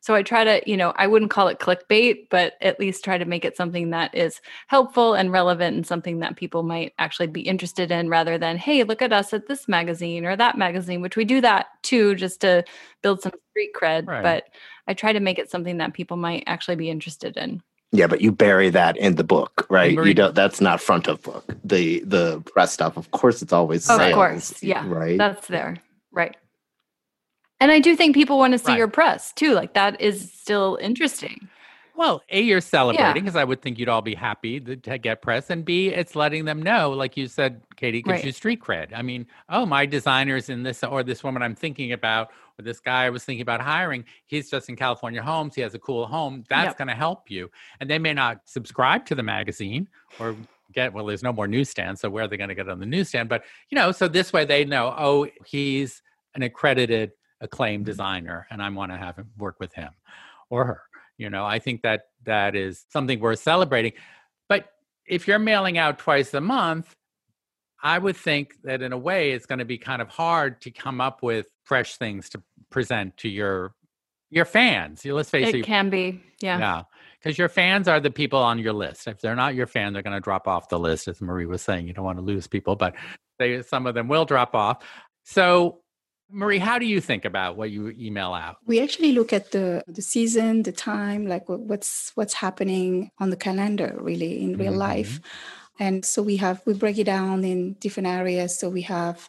So 0.00 0.14
I 0.14 0.22
try 0.22 0.44
to, 0.44 0.60
you 0.70 0.76
know, 0.76 0.92
I 0.96 1.06
wouldn't 1.06 1.30
call 1.30 1.48
it 1.48 1.58
clickbait, 1.58 2.28
but 2.28 2.54
at 2.60 2.78
least 2.78 3.02
try 3.04 3.16
to 3.16 3.24
make 3.24 3.44
it 3.44 3.56
something 3.56 3.90
that 3.90 4.14
is 4.14 4.42
helpful 4.66 5.14
and 5.14 5.32
relevant 5.32 5.76
and 5.76 5.86
something 5.86 6.18
that 6.18 6.36
people 6.36 6.62
might 6.62 6.92
actually 6.98 7.28
be 7.28 7.40
interested 7.40 7.90
in 7.90 8.10
rather 8.10 8.36
than, 8.36 8.58
hey, 8.58 8.84
look 8.84 9.00
at 9.00 9.14
us 9.14 9.32
at 9.32 9.48
this 9.48 9.66
magazine 9.66 10.26
or 10.26 10.36
that 10.36 10.58
magazine, 10.58 11.00
which 11.00 11.16
we 11.16 11.24
do 11.24 11.40
that 11.40 11.68
too, 11.82 12.14
just 12.14 12.42
to 12.42 12.64
build 13.02 13.22
some 13.22 13.32
street 13.50 13.70
cred. 13.74 14.06
Right. 14.06 14.22
But 14.22 14.44
I 14.86 14.94
try 14.94 15.12
to 15.12 15.20
make 15.20 15.38
it 15.38 15.50
something 15.50 15.78
that 15.78 15.94
people 15.94 16.16
might 16.16 16.44
actually 16.46 16.76
be 16.76 16.90
interested 16.90 17.36
in. 17.36 17.62
Yeah, 17.92 18.08
but 18.08 18.20
you 18.20 18.32
bury 18.32 18.70
that 18.70 18.96
in 18.96 19.14
the 19.14 19.24
book, 19.24 19.66
right? 19.70 19.92
You 19.92 20.14
don't. 20.14 20.34
That's 20.34 20.60
not 20.60 20.80
front 20.80 21.06
of 21.06 21.22
book. 21.22 21.44
The 21.64 22.00
the 22.00 22.40
press 22.40 22.72
stuff, 22.72 22.96
of 22.96 23.10
course, 23.12 23.40
it's 23.40 23.52
always 23.52 23.88
Of 23.88 23.96
sales, 23.96 24.14
course, 24.14 24.62
yeah, 24.62 24.84
right. 24.88 25.16
That's 25.16 25.46
there. 25.46 25.76
Right. 26.10 26.36
And 27.60 27.70
I 27.70 27.78
do 27.78 27.94
think 27.96 28.14
people 28.14 28.36
want 28.36 28.52
to 28.52 28.58
see 28.58 28.72
Right. 28.72 28.78
your 28.78 28.88
press 28.88 29.32
too. 29.32 29.52
Like 29.52 29.74
that 29.74 30.00
is 30.00 30.32
still 30.32 30.76
interesting. 30.82 31.48
Well, 31.96 32.22
A, 32.30 32.40
you're 32.40 32.60
celebrating 32.60 33.22
because 33.22 33.36
I 33.36 33.44
would 33.44 33.62
think 33.62 33.78
you'd 33.78 33.88
all 33.88 34.02
be 34.02 34.16
happy 34.16 34.58
to, 34.58 34.74
to 34.74 34.98
get 34.98 35.22
press. 35.22 35.48
And 35.48 35.64
B, 35.64 35.88
it's 35.90 36.16
letting 36.16 36.44
them 36.44 36.60
know, 36.60 36.90
like 36.90 37.16
you 37.16 37.28
said, 37.28 37.62
Kati, 37.76 38.00
it 38.00 38.02
gives 38.02 38.08
Right. 38.08 38.24
you 38.24 38.32
street 38.32 38.60
cred. 38.60 38.88
I 38.92 39.02
mean, 39.02 39.28
oh, 39.48 39.64
my 39.64 39.86
designer's 39.86 40.48
in 40.48 40.64
this, 40.64 40.82
or 40.82 41.04
this 41.04 41.22
woman 41.22 41.40
I'm 41.40 41.54
thinking 41.54 41.92
about, 41.92 42.30
or 42.58 42.62
this 42.62 42.80
guy 42.80 43.04
I 43.04 43.10
was 43.10 43.24
thinking 43.24 43.42
about 43.42 43.60
hiring, 43.60 44.04
he's 44.26 44.50
just 44.50 44.68
in 44.68 44.76
California 44.76 45.22
Homes. 45.22 45.54
He 45.54 45.60
has 45.62 45.74
a 45.74 45.78
cool 45.78 46.06
home. 46.06 46.44
That's 46.48 46.68
Yep. 46.68 46.78
going 46.78 46.88
to 46.88 46.94
help 46.94 47.30
you. 47.30 47.50
And 47.80 47.90
they 47.90 47.98
may 47.98 48.12
not 48.12 48.42
subscribe 48.44 49.06
to 49.06 49.14
the 49.14 49.22
magazine 49.22 49.88
or 50.18 50.36
get, 50.72 50.92
well, 50.92 51.06
there's 51.06 51.22
no 51.22 51.32
more 51.32 51.48
newsstand. 51.48 51.98
So 51.98 52.10
where 52.10 52.24
are 52.24 52.28
they 52.28 52.36
going 52.36 52.48
to 52.48 52.54
get 52.54 52.66
it 52.66 52.72
on 52.72 52.80
the 52.80 52.86
newsstand? 52.86 53.28
But, 53.28 53.44
you 53.70 53.76
know, 53.76 53.92
so 53.92 54.08
this 54.08 54.32
way 54.32 54.44
they 54.44 54.64
know, 54.64 54.94
oh, 54.96 55.28
he's 55.46 56.02
an 56.34 56.42
accredited, 56.42 57.12
acclaimed 57.40 57.82
mm-hmm. 57.82 57.90
designer, 57.90 58.46
and 58.50 58.62
I 58.62 58.68
want 58.70 58.92
to 58.92 58.98
have 58.98 59.16
him 59.16 59.30
work 59.38 59.56
with 59.60 59.72
him 59.74 59.90
or 60.50 60.64
her. 60.64 60.82
You 61.16 61.30
know, 61.30 61.44
I 61.44 61.58
think 61.58 61.82
that 61.82 62.06
that 62.24 62.56
is 62.56 62.86
something 62.90 63.20
worth 63.20 63.38
celebrating. 63.38 63.92
But 64.48 64.68
if 65.06 65.28
you're 65.28 65.38
mailing 65.38 65.78
out 65.78 65.98
twice 65.98 66.34
a 66.34 66.40
month, 66.40 66.94
I 67.82 67.98
would 67.98 68.16
think 68.16 68.54
that 68.64 68.82
in 68.82 68.92
a 68.92 68.98
way 68.98 69.32
it's 69.32 69.46
going 69.46 69.58
to 69.58 69.64
be 69.64 69.78
kind 69.78 70.00
of 70.00 70.08
hard 70.08 70.60
to 70.62 70.70
come 70.70 71.00
up 71.00 71.22
with 71.22 71.46
fresh 71.64 71.96
things 71.96 72.28
to 72.30 72.42
present 72.70 73.16
to 73.18 73.28
your 73.28 73.74
your 74.30 74.44
fans. 74.44 75.04
Let's 75.04 75.30
face 75.30 75.48
it, 75.48 75.56
It 75.56 75.64
can 75.64 75.90
be. 75.90 76.20
Yeah. 76.40 76.58
yeah, 76.58 76.82
because 77.18 77.38
your 77.38 77.48
fans 77.48 77.88
are 77.88 78.00
the 78.00 78.10
people 78.10 78.40
on 78.40 78.58
your 78.58 78.72
list. 78.72 79.06
If 79.06 79.20
they're 79.20 79.36
not 79.36 79.54
your 79.54 79.66
fan, 79.66 79.92
they're 79.92 80.02
going 80.02 80.16
to 80.16 80.20
drop 80.20 80.48
off 80.48 80.68
the 80.68 80.78
list. 80.78 81.08
As 81.08 81.20
Marie 81.20 81.46
was 81.46 81.62
saying, 81.62 81.86
you 81.86 81.94
don't 81.94 82.04
want 82.04 82.18
to 82.18 82.24
lose 82.24 82.46
people, 82.46 82.76
but 82.76 82.94
they 83.38 83.62
some 83.62 83.86
of 83.86 83.94
them 83.94 84.08
will 84.08 84.24
drop 84.24 84.54
off. 84.54 84.84
So, 85.24 85.80
Marie, 86.30 86.58
how 86.58 86.78
do 86.78 86.86
you 86.86 87.00
think 87.00 87.24
about 87.24 87.56
what 87.56 87.70
you 87.70 87.94
email 87.98 88.34
out? 88.34 88.56
We 88.66 88.80
actually 88.80 89.12
look 89.12 89.32
at 89.32 89.52
the 89.52 89.82
the 89.86 90.02
season, 90.02 90.64
the 90.64 90.72
time, 90.72 91.26
like 91.26 91.48
what's 91.48 92.12
what's 92.14 92.34
happening 92.34 93.10
on 93.18 93.30
the 93.30 93.36
calendar, 93.36 93.96
really 94.00 94.42
in 94.42 94.58
real 94.58 94.72
mm-hmm. 94.72 94.80
life. 94.80 95.20
And 95.78 96.04
so 96.04 96.22
we 96.22 96.36
have 96.36 96.60
we 96.66 96.74
break 96.74 96.98
it 96.98 97.04
down 97.04 97.44
in 97.44 97.74
different 97.74 98.08
areas. 98.08 98.58
So 98.58 98.68
we 98.68 98.82
have 98.82 99.28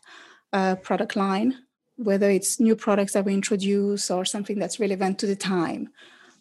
a 0.53 0.75
product 0.75 1.15
line, 1.15 1.55
whether 1.97 2.29
it's 2.29 2.59
new 2.59 2.75
products 2.75 3.13
that 3.13 3.25
we 3.25 3.33
introduce 3.33 4.11
or 4.11 4.25
something 4.25 4.59
that's 4.59 4.79
relevant 4.79 5.19
to 5.19 5.27
the 5.27 5.35
time, 5.35 5.89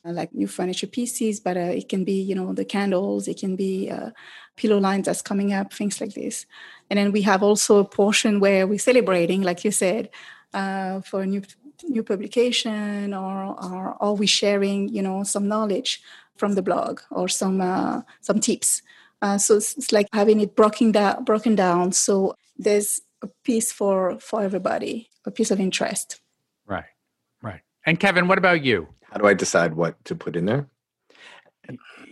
uh, 0.05 0.13
like 0.13 0.35
new 0.35 0.47
furniture 0.47 0.87
pieces. 0.87 1.41
But 1.41 1.57
uh, 1.57 1.61
it 1.61 1.89
can 1.89 2.05
be, 2.05 2.21
you 2.21 2.35
know, 2.35 2.53
the 2.53 2.65
candles. 2.65 3.29
It 3.29 3.39
can 3.39 3.57
be 3.57 3.91
uh, 3.91 4.11
pillow 4.57 4.79
lines 4.79 5.07
that's 5.07 5.23
coming 5.23 5.53
up, 5.53 5.73
things 5.73 6.01
like 6.01 6.15
this. 6.15 6.47
And 6.91 6.99
then 6.99 7.13
we 7.13 7.23
have 7.23 7.43
also 7.43 7.79
a 7.79 7.85
portion 7.85 8.41
where 8.41 8.67
we're 8.67 8.79
celebrating, 8.79 9.43
like 9.43 9.65
you 9.65 9.71
said, 9.71 10.11
uh, 10.53 11.01
for 11.01 11.23
a 11.23 11.27
new 11.27 11.43
new 11.89 12.03
publication 12.03 13.13
or, 13.13 13.57
or 13.63 13.97
are 14.01 14.15
we 14.15 14.27
sharing 14.27 14.89
you 14.89 15.03
know 15.03 15.23
some 15.23 15.49
knowledge 15.49 16.01
from 16.37 16.55
the 16.55 16.63
blog 16.63 17.01
or 17.11 17.29
some 17.29 17.61
uh, 17.61 18.01
some 18.21 18.41
tips 18.41 18.83
uh, 19.23 19.37
so 19.37 19.57
it's, 19.57 19.77
it's, 19.77 19.93
like 19.93 20.07
having 20.13 20.41
it 20.41 20.55
broken 20.57 20.93
down 20.93 21.25
broken 21.25 21.55
down 21.55 21.93
so 21.93 22.35
there's 22.57 23.03
a 23.25 23.29
piece 23.45 23.73
for 23.73 24.19
for 24.19 24.43
everybody 24.43 25.11
a 25.27 25.31
piece 25.31 25.51
of 25.51 25.61
interest 25.61 26.21
right 26.67 26.85
right 27.43 27.63
and 27.87 27.99
kevin 28.01 28.29
what 28.29 28.39
about 28.39 28.65
you 28.65 28.89
how 29.03 29.17
do 29.19 29.27
i 29.27 29.35
decide 29.35 29.75
what 29.75 30.03
to 30.05 30.15
put 30.15 30.37
in 30.37 30.45
there 30.47 30.69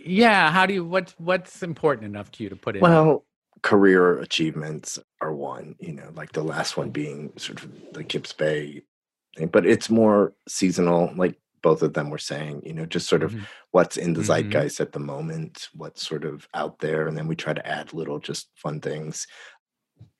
yeah 0.05 0.51
how 0.51 0.65
do 0.65 0.73
you 0.73 0.83
what's 0.83 1.13
what's 1.17 1.63
important 1.63 2.05
enough 2.05 2.31
to 2.31 2.43
you 2.43 2.49
to 2.49 2.55
put 2.55 2.75
in 2.75 2.81
well 2.81 3.25
career 3.61 4.19
achievements 4.19 4.99
are 5.21 5.33
one 5.33 5.75
you 5.79 5.93
know 5.93 6.09
like 6.15 6.33
the 6.33 6.43
last 6.43 6.75
one 6.75 6.89
being 6.89 7.31
sort 7.37 7.63
of 7.63 7.71
the 7.93 8.03
kips 8.03 8.33
bay 8.33 8.83
thing, 9.35 9.47
but 9.47 9.65
it's 9.65 9.89
more 9.89 10.33
seasonal, 10.47 11.11
like 11.15 11.39
both 11.61 11.81
of 11.81 11.93
them 11.93 12.09
were 12.09 12.17
saying, 12.17 12.61
you 12.65 12.73
know, 12.73 12.85
just 12.85 13.07
sort 13.07 13.23
of 13.23 13.31
mm-hmm. 13.31 13.43
what's 13.71 13.95
in 13.95 14.13
the 14.13 14.19
mm-hmm. 14.19 14.27
zeitgeist 14.27 14.81
at 14.81 14.91
the 14.91 14.99
moment, 14.99 15.69
what's 15.73 16.05
sort 16.05 16.25
of 16.25 16.47
out 16.53 16.79
there. 16.79 17.07
And 17.07 17.17
then 17.17 17.27
we 17.27 17.35
try 17.35 17.53
to 17.53 17.65
add 17.67 17.93
little 17.93 18.19
just 18.19 18.49
fun 18.55 18.81
things, 18.81 19.27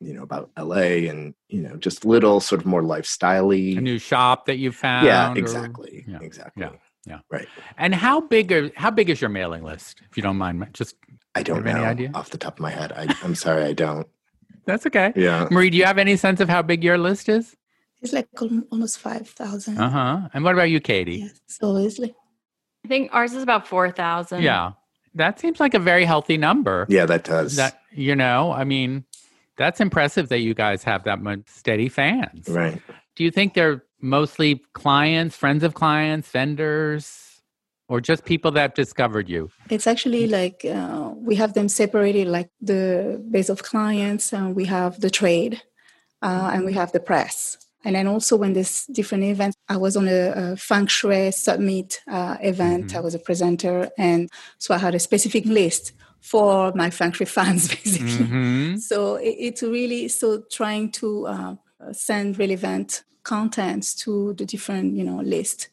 you 0.05 0.13
know, 0.13 0.23
about 0.23 0.49
LA 0.57 1.09
and, 1.09 1.33
you 1.49 1.61
know, 1.61 1.75
just 1.77 2.05
little 2.05 2.39
sort 2.39 2.61
of 2.61 2.65
more 2.65 2.83
lifestyle 2.83 3.51
A 3.51 3.75
new 3.75 3.99
shop 3.99 4.45
that 4.45 4.57
you 4.57 4.71
found. 4.71 5.05
Yeah, 5.05 5.33
exactly. 5.35 6.05
Or, 6.07 6.11
yeah, 6.11 6.19
exactly. 6.21 6.63
Yeah. 6.63 6.71
Yeah. 7.05 7.19
Right. 7.29 7.47
And 7.77 7.93
how 7.93 8.21
big 8.21 8.51
are 8.51 8.71
how 8.75 8.89
big 8.89 9.09
is 9.09 9.19
your 9.19 9.29
mailing 9.29 9.63
list, 9.63 10.01
if 10.09 10.15
you 10.15 10.23
don't 10.23 10.37
mind? 10.37 10.65
Just 10.73 10.95
I 11.35 11.43
don't 11.43 11.65
know 11.65 11.71
any 11.71 11.83
idea? 11.83 12.11
off 12.13 12.29
the 12.29 12.37
top 12.37 12.53
of 12.53 12.59
my 12.61 12.71
head. 12.71 12.93
I, 12.93 13.13
I'm 13.23 13.35
sorry, 13.35 13.63
I 13.63 13.73
don't. 13.73 14.07
That's 14.65 14.85
okay. 14.85 15.11
Yeah. 15.15 15.47
Marie, 15.51 15.69
do 15.69 15.77
you 15.77 15.83
have 15.83 15.97
any 15.97 16.15
sense 16.15 16.39
of 16.39 16.47
how 16.47 16.61
big 16.61 16.83
your 16.83 16.97
list 16.97 17.27
is? 17.27 17.57
It's 18.01 18.13
like 18.13 18.27
almost 18.71 18.99
5,000. 18.99 19.77
Uh 19.77 19.89
huh. 19.89 20.29
And 20.33 20.43
what 20.43 20.53
about 20.53 20.69
you, 20.69 20.79
Kati? 20.79 21.19
Yes. 21.19 21.41
So 21.47 21.75
it's 21.77 21.99
like. 21.99 22.15
I 22.85 22.89
think 22.89 23.11
ours 23.13 23.33
is 23.33 23.41
about 23.41 23.65
4,000. 23.65 24.41
Yeah. 24.41 24.73
That 25.15 25.39
seems 25.39 25.59
like 25.59 25.73
a 25.73 25.79
very 25.79 26.03
healthy 26.03 26.37
number. 26.37 26.85
Yeah, 26.89 27.05
that 27.05 27.23
does. 27.23 27.55
That, 27.55 27.79
you 27.91 28.15
know, 28.15 28.51
I 28.51 28.65
mean, 28.65 29.05
that's 29.57 29.79
impressive 29.79 30.29
that 30.29 30.39
you 30.39 30.53
guys 30.53 30.83
have 30.83 31.03
that 31.03 31.21
much 31.21 31.41
steady 31.47 31.89
fans. 31.89 32.47
Right. 32.49 32.81
Do 33.15 33.23
you 33.23 33.31
think 33.31 33.53
they're 33.53 33.83
mostly 34.01 34.63
clients, 34.73 35.35
friends 35.35 35.63
of 35.63 35.73
clients, 35.73 36.29
vendors, 36.29 37.41
or 37.87 38.01
just 38.01 38.25
people 38.25 38.51
that 38.51 38.75
discovered 38.75 39.29
you? 39.29 39.49
It's 39.69 39.87
actually 39.87 40.27
like 40.27 40.65
uh, 40.65 41.11
we 41.15 41.35
have 41.35 41.53
them 41.53 41.69
separated, 41.69 42.27
like 42.27 42.49
the 42.61 43.23
base 43.29 43.49
of 43.49 43.63
clients, 43.63 44.33
and 44.33 44.55
we 44.55 44.65
have 44.65 44.99
the 44.99 45.09
trade, 45.09 45.61
uh, 46.21 46.51
and 46.53 46.65
we 46.65 46.73
have 46.73 46.91
the 46.91 46.99
press. 46.99 47.57
And 47.85 47.95
then 47.95 48.07
also 48.07 48.37
when 48.37 48.53
there's 48.53 48.85
different 48.85 49.25
events, 49.25 49.57
I 49.67 49.75
was 49.75 49.97
on 49.97 50.07
a, 50.07 50.31
a 50.35 50.55
feng 50.55 50.87
shui 50.87 51.31
summit 51.31 51.99
uh, 52.09 52.37
event. 52.41 52.87
Mm-hmm. 52.87 52.97
I 52.97 53.01
was 53.01 53.13
a 53.13 53.19
presenter, 53.19 53.89
and 53.97 54.29
so 54.57 54.73
I 54.73 54.77
had 54.77 54.95
a 54.95 54.99
specific 54.99 55.45
list 55.45 55.91
for 56.23 56.71
my 56.73 56.89
shui 56.89 57.25
fans, 57.25 57.67
basically. 57.83 58.25
Mm-hmm. 58.25 58.77
So 58.77 59.15
it, 59.15 59.35
it's 59.37 59.61
really 59.61 60.07
so 60.07 60.43
trying 60.49 60.89
to 60.93 61.27
uh, 61.27 61.55
send 61.91 62.39
relevant 62.39 63.03
contents 63.23 63.93
to 63.93 64.33
the 64.33 64.45
different 64.45 64.95
you 64.95 65.03
know 65.03 65.17
list. 65.17 65.67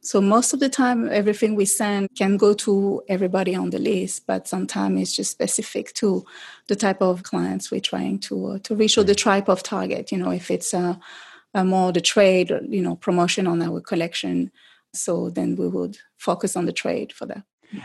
So 0.00 0.20
most 0.20 0.52
of 0.52 0.60
the 0.60 0.68
time, 0.68 1.08
everything 1.10 1.56
we 1.56 1.64
send 1.64 2.08
can 2.16 2.36
go 2.36 2.54
to 2.54 3.02
everybody 3.08 3.54
on 3.56 3.70
the 3.70 3.78
list, 3.78 4.26
but 4.26 4.46
sometimes 4.46 5.00
it's 5.00 5.16
just 5.16 5.32
specific 5.32 5.92
to 5.94 6.24
the 6.68 6.76
type 6.76 7.02
of 7.02 7.24
clients 7.24 7.70
we're 7.70 7.80
trying 7.80 8.18
to 8.20 8.46
uh, 8.46 8.58
to 8.64 8.76
reach 8.76 8.98
or 8.98 9.04
the 9.04 9.14
type 9.14 9.48
of 9.48 9.62
target. 9.62 10.12
You 10.12 10.18
know, 10.18 10.30
if 10.30 10.50
it's 10.50 10.74
a 10.74 11.00
uh, 11.54 11.64
more 11.64 11.92
the 11.92 12.02
trade, 12.02 12.50
you 12.68 12.82
know, 12.82 12.96
promotion 12.96 13.46
on 13.46 13.62
our 13.62 13.80
collection. 13.80 14.52
So 14.92 15.30
then 15.30 15.56
we 15.56 15.68
would 15.68 15.98
focus 16.16 16.56
on 16.56 16.66
the 16.66 16.72
trade 16.72 17.12
for 17.12 17.24
that. 17.26 17.42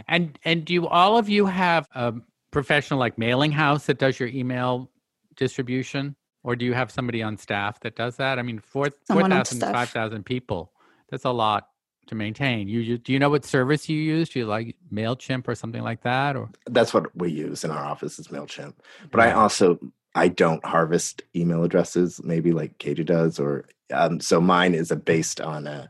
And 0.08 0.38
and 0.44 0.66
do 0.66 0.88
all 0.88 1.18
of 1.18 1.30
you 1.30 1.46
have 1.46 1.88
a 1.94 2.14
professional 2.52 3.00
like 3.00 3.18
mailing 3.18 3.52
house 3.52 3.86
that 3.88 4.00
does 4.00 4.20
your 4.20 4.30
email 4.30 4.90
distribution, 5.36 6.16
or 6.44 6.56
do 6.56 6.66
you 6.66 6.74
have 6.74 6.92
somebody 6.92 7.22
on 7.22 7.38
staff 7.38 7.80
that 7.82 7.96
does 7.96 8.18
that? 8.18 8.40
I 8.40 8.44
mean, 8.44 8.60
4,000, 8.60 9.60
5,000 9.60 10.24
people. 10.24 10.72
That's 11.10 11.26
a 11.26 11.32
lot 11.32 11.68
to 12.08 12.16
maintain. 12.16 12.68
You, 12.68 12.80
you, 12.80 12.98
do 12.98 13.14
you 13.14 13.20
know 13.20 13.30
what 13.30 13.46
service 13.46 13.88
you 13.90 13.98
use? 13.98 14.30
Do 14.30 14.40
you 14.40 14.46
like 14.46 14.76
Mailchimp 14.92 15.48
or 15.48 15.56
something 15.56 15.82
like 15.82 16.04
that, 16.04 16.36
or 16.36 16.50
that's 16.68 16.94
what 16.94 17.16
we 17.16 17.32
use 17.32 17.64
in 17.64 17.72
our 17.72 17.84
office 17.84 18.20
is 18.20 18.28
Mailchimp. 18.28 18.74
But 19.12 19.22
I 19.22 19.32
also 19.32 19.80
I 20.16 20.28
don't 20.28 20.64
harvest 20.66 21.24
email 21.36 21.64
addresses, 21.64 22.22
maybe 22.24 22.52
like 22.52 22.78
Kati 22.78 23.06
does, 23.06 23.40
or 23.40 23.66
um, 23.92 24.20
so 24.20 24.40
mine 24.40 24.74
is 24.74 24.92
a 24.92 24.96
based 24.96 25.42
on 25.42 25.68
a, 25.68 25.90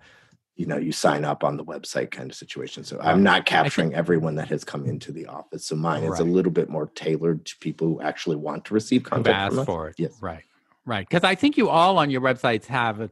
you 0.56 0.68
know, 0.68 0.78
you 0.78 0.92
sign 0.92 1.26
up 1.26 1.44
on 1.44 1.58
the 1.58 1.66
website 1.66 2.12
kind 2.12 2.30
of 2.30 2.36
situation. 2.36 2.84
So 2.84 3.00
I'm 3.02 3.24
not 3.24 3.46
capturing 3.46 3.90
think, 3.90 3.98
everyone 3.98 4.36
that 4.36 4.50
has 4.50 4.64
come 4.64 4.86
into 4.86 5.12
the 5.12 5.26
office. 5.26 5.66
So 5.66 5.76
mine 5.76 6.04
right. 6.04 6.14
is 6.14 6.20
a 6.20 6.24
little 6.24 6.52
bit 6.52 6.70
more 6.70 6.88
tailored 6.94 7.46
to 7.46 7.58
people 7.58 7.88
who 7.88 8.02
actually 8.02 8.36
want 8.36 8.66
to 8.66 8.74
receive 8.74 9.04
content. 9.04 9.36
Ask 9.36 9.56
from 9.56 9.66
for 9.66 9.90
it. 9.90 9.96
Yes. 9.98 10.14
Right. 10.22 10.44
Right. 10.86 11.08
Because 11.10 11.24
I 11.24 11.34
think 11.34 11.58
you 11.58 11.70
all 11.70 11.98
on 11.98 12.12
your 12.12 12.22
websites 12.22 12.66
have 12.68 13.02
a 13.02 13.10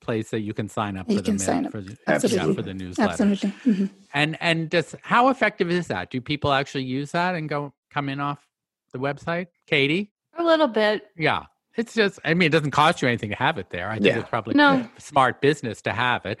place 0.00 0.30
that 0.30 0.40
you 0.40 0.54
can 0.54 0.68
sign 0.68 0.96
up 0.96 1.10
you 1.10 1.16
for 1.16 1.22
the 1.22 1.32
mail, 1.32 1.70
for, 1.70 1.80
the, 1.80 1.98
yeah, 2.06 2.52
for 2.52 2.62
the 2.62 2.74
newsletter. 2.74 3.10
Absolutely. 3.10 3.50
Mm-hmm. 3.64 3.86
And 4.14 4.38
and 4.40 4.70
just 4.70 4.94
how 5.02 5.28
effective 5.28 5.70
is 5.70 5.88
that? 5.88 6.10
Do 6.10 6.20
people 6.20 6.52
actually 6.52 6.84
use 6.84 7.12
that 7.12 7.34
and 7.34 7.48
go 7.48 7.72
come 7.90 8.08
in 8.08 8.20
off 8.20 8.46
the 8.92 8.98
website? 8.98 9.48
Kati? 9.70 10.10
A 10.38 10.44
little 10.44 10.68
bit. 10.68 11.08
Yeah. 11.16 11.44
It's 11.76 11.94
just, 11.94 12.18
I 12.24 12.34
mean, 12.34 12.46
it 12.46 12.50
doesn't 12.50 12.72
cost 12.72 13.02
you 13.02 13.08
anything 13.08 13.30
to 13.30 13.36
have 13.36 13.56
it 13.56 13.70
there. 13.70 13.88
I 13.88 13.94
think 13.94 14.06
yeah. 14.06 14.18
it's 14.18 14.28
probably 14.28 14.54
no. 14.54 14.88
smart 14.98 15.40
business 15.40 15.80
to 15.82 15.92
have 15.92 16.26
it. 16.26 16.38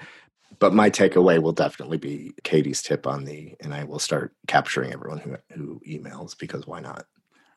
But 0.58 0.74
my 0.74 0.90
takeaway 0.90 1.40
will 1.40 1.52
definitely 1.52 1.98
be 1.98 2.32
Kati's 2.42 2.82
tip 2.82 3.06
on 3.06 3.24
the, 3.24 3.54
and 3.60 3.72
I 3.72 3.84
will 3.84 3.98
start 3.98 4.34
capturing 4.48 4.92
everyone 4.92 5.18
who, 5.18 5.36
who 5.54 5.80
emails 5.86 6.36
because 6.36 6.66
why 6.66 6.80
not? 6.80 7.06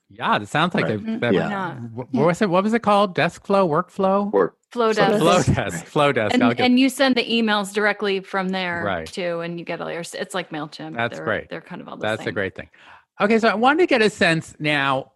Yeah, 0.10 0.36
it 0.38 0.48
sounds 0.48 0.76
like 0.76 0.86
right. 0.86 0.96
a. 0.96 1.00
Mm-hmm. 1.00 1.34
yeah. 1.34 1.76
What, 1.76 2.14
what 2.14 2.26
was 2.28 2.42
it? 2.42 2.50
What 2.50 2.64
was 2.64 2.74
it 2.74 2.82
called? 2.82 3.16
Desk 3.16 3.46
flow, 3.46 3.68
workflow, 3.68 4.32
Work. 4.32 4.58
Flodesk. 4.72 5.20
Flow 5.20 5.44
desk. 5.44 5.86
Flodesk. 5.86 6.34
And, 6.34 6.60
and, 6.60 6.80
you 6.80 6.88
send 6.90 7.16
the 7.16 7.30
emails 7.30 7.74
directly 7.74 8.22
from 8.22 8.50
there 8.50 8.84
right. 8.86 9.06
too, 9.06 9.42
and 9.42 9.60
you 9.60 9.66
get 9.66 9.82
all 9.82 9.92
your. 9.92 10.04
It's 10.14 10.34
like 10.34 10.50
Mailchimp. 10.50 10.96
That's 10.96 11.18
they're, 11.18 11.26
great. 11.26 11.50
They're 11.50 11.62
kind 11.62 11.82
of 11.82 11.88
all 11.88 11.98
the 11.98 12.02
same. 12.02 12.10
That's 12.10 12.22
same. 12.22 12.30
a 12.30 12.32
great 12.34 12.56
thing. 12.56 12.70
Okay, 13.20 13.40
so 13.40 13.50
I 13.50 13.54
wanted 13.54 13.80
to 13.80 13.88
get 13.88 14.02
a 14.02 14.10
sense 14.10 14.56
now 14.60 15.12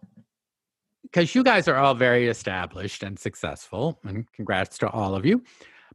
because 1.02 1.34
you 1.34 1.42
guys 1.42 1.68
are 1.68 1.76
all 1.76 1.94
very 1.94 2.28
established 2.28 3.02
and 3.02 3.18
successful, 3.18 3.98
and 4.04 4.30
congrats 4.32 4.78
to 4.78 4.90
all 4.90 5.14
of 5.14 5.24
you. 5.24 5.42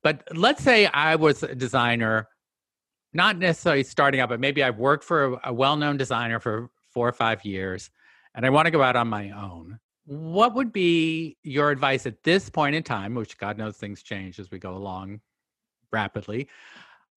But 0.03 0.27
let's 0.35 0.63
say 0.63 0.87
I 0.87 1.15
was 1.15 1.43
a 1.43 1.53
designer, 1.53 2.27
not 3.13 3.37
necessarily 3.37 3.83
starting 3.83 4.19
out, 4.19 4.29
but 4.29 4.39
maybe 4.39 4.63
I've 4.63 4.77
worked 4.77 5.03
for 5.03 5.33
a, 5.33 5.39
a 5.45 5.53
well 5.53 5.75
known 5.75 5.97
designer 5.97 6.39
for 6.39 6.69
four 6.93 7.07
or 7.07 7.13
five 7.13 7.43
years, 7.45 7.89
and 8.35 8.45
I 8.45 8.49
want 8.49 8.65
to 8.65 8.71
go 8.71 8.81
out 8.81 8.95
on 8.95 9.07
my 9.07 9.31
own. 9.31 9.79
What 10.05 10.55
would 10.55 10.73
be 10.73 11.37
your 11.43 11.69
advice 11.69 12.05
at 12.05 12.23
this 12.23 12.49
point 12.49 12.75
in 12.75 12.83
time, 12.83 13.13
which 13.13 13.37
God 13.37 13.57
knows 13.57 13.77
things 13.77 14.01
change 14.01 14.39
as 14.39 14.49
we 14.51 14.59
go 14.59 14.75
along 14.75 15.21
rapidly? 15.91 16.47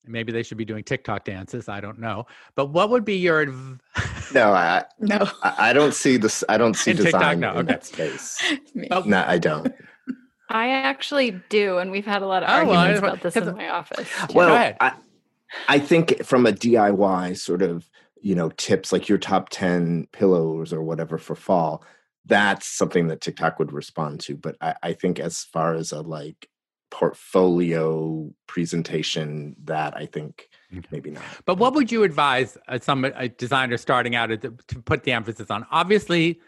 Maybe 0.06 0.32
they 0.32 0.42
should 0.42 0.58
be 0.58 0.66
doing 0.66 0.84
TikTok 0.84 1.24
dances. 1.24 1.66
I 1.66 1.80
don't 1.80 1.98
know. 1.98 2.26
But 2.54 2.66
what 2.66 2.90
would 2.90 3.06
be 3.06 3.16
your 3.16 3.40
adv- 3.42 3.80
No, 4.34 4.52
I 4.52 4.84
no. 4.98 5.26
I, 5.42 5.70
I 5.70 5.72
don't 5.72 5.94
see 5.94 6.18
this. 6.18 6.44
I 6.48 6.58
don't 6.58 6.74
see 6.74 6.90
In 6.90 6.98
design 6.98 7.12
TikTok, 7.12 7.38
no, 7.38 7.50
in 7.52 7.56
okay. 7.58 7.66
that 7.68 7.86
space. 7.86 8.52
No, 8.74 9.24
I 9.26 9.38
don't. 9.38 9.72
I 10.48 10.70
actually 10.70 11.40
do, 11.48 11.78
and 11.78 11.90
we've 11.90 12.04
had 12.04 12.22
a 12.22 12.26
lot 12.26 12.42
of 12.42 12.48
Oh, 12.50 12.66
well, 12.66 12.80
arguments 12.80 12.98
about 12.98 13.20
this 13.22 13.36
in 13.36 13.56
my 13.56 13.68
office. 13.68 14.08
Well, 14.34 14.48
Go 14.48 14.54
ahead. 14.54 14.76
I, 14.80 14.92
I 15.68 15.78
think 15.78 16.22
from 16.24 16.46
a 16.46 16.52
DIY 16.52 17.36
sort 17.38 17.62
of, 17.62 17.88
you 18.20 18.34
know, 18.34 18.50
tips 18.50 18.92
like 18.92 19.08
your 19.08 19.18
top 19.18 19.48
10 19.50 20.08
pillows 20.12 20.72
or 20.72 20.82
whatever 20.82 21.18
for 21.18 21.34
fall, 21.34 21.84
that's 22.26 22.66
something 22.66 23.08
that 23.08 23.20
TikTok 23.20 23.58
would 23.58 23.72
respond 23.72 24.20
to. 24.20 24.36
But 24.36 24.56
I, 24.60 24.74
I 24.82 24.92
think 24.92 25.18
as 25.18 25.44
far 25.44 25.74
as 25.74 25.92
a 25.92 26.00
like 26.00 26.48
portfolio 26.90 28.32
presentation, 28.46 29.56
that 29.64 29.96
I 29.96 30.06
think 30.06 30.48
maybe 30.90 31.10
not. 31.10 31.24
But 31.44 31.58
what 31.58 31.74
would 31.74 31.90
you 31.90 32.02
advise 32.02 32.56
a, 32.68 32.80
some 32.80 33.04
uh, 33.04 33.10
a 33.14 33.28
designer 33.28 33.76
starting 33.76 34.14
out 34.14 34.26
to, 34.26 34.36
to 34.38 34.82
put 34.82 35.04
the 35.04 35.12
emphasis 35.12 35.50
on? 35.50 35.66
Obviously, 35.70 36.40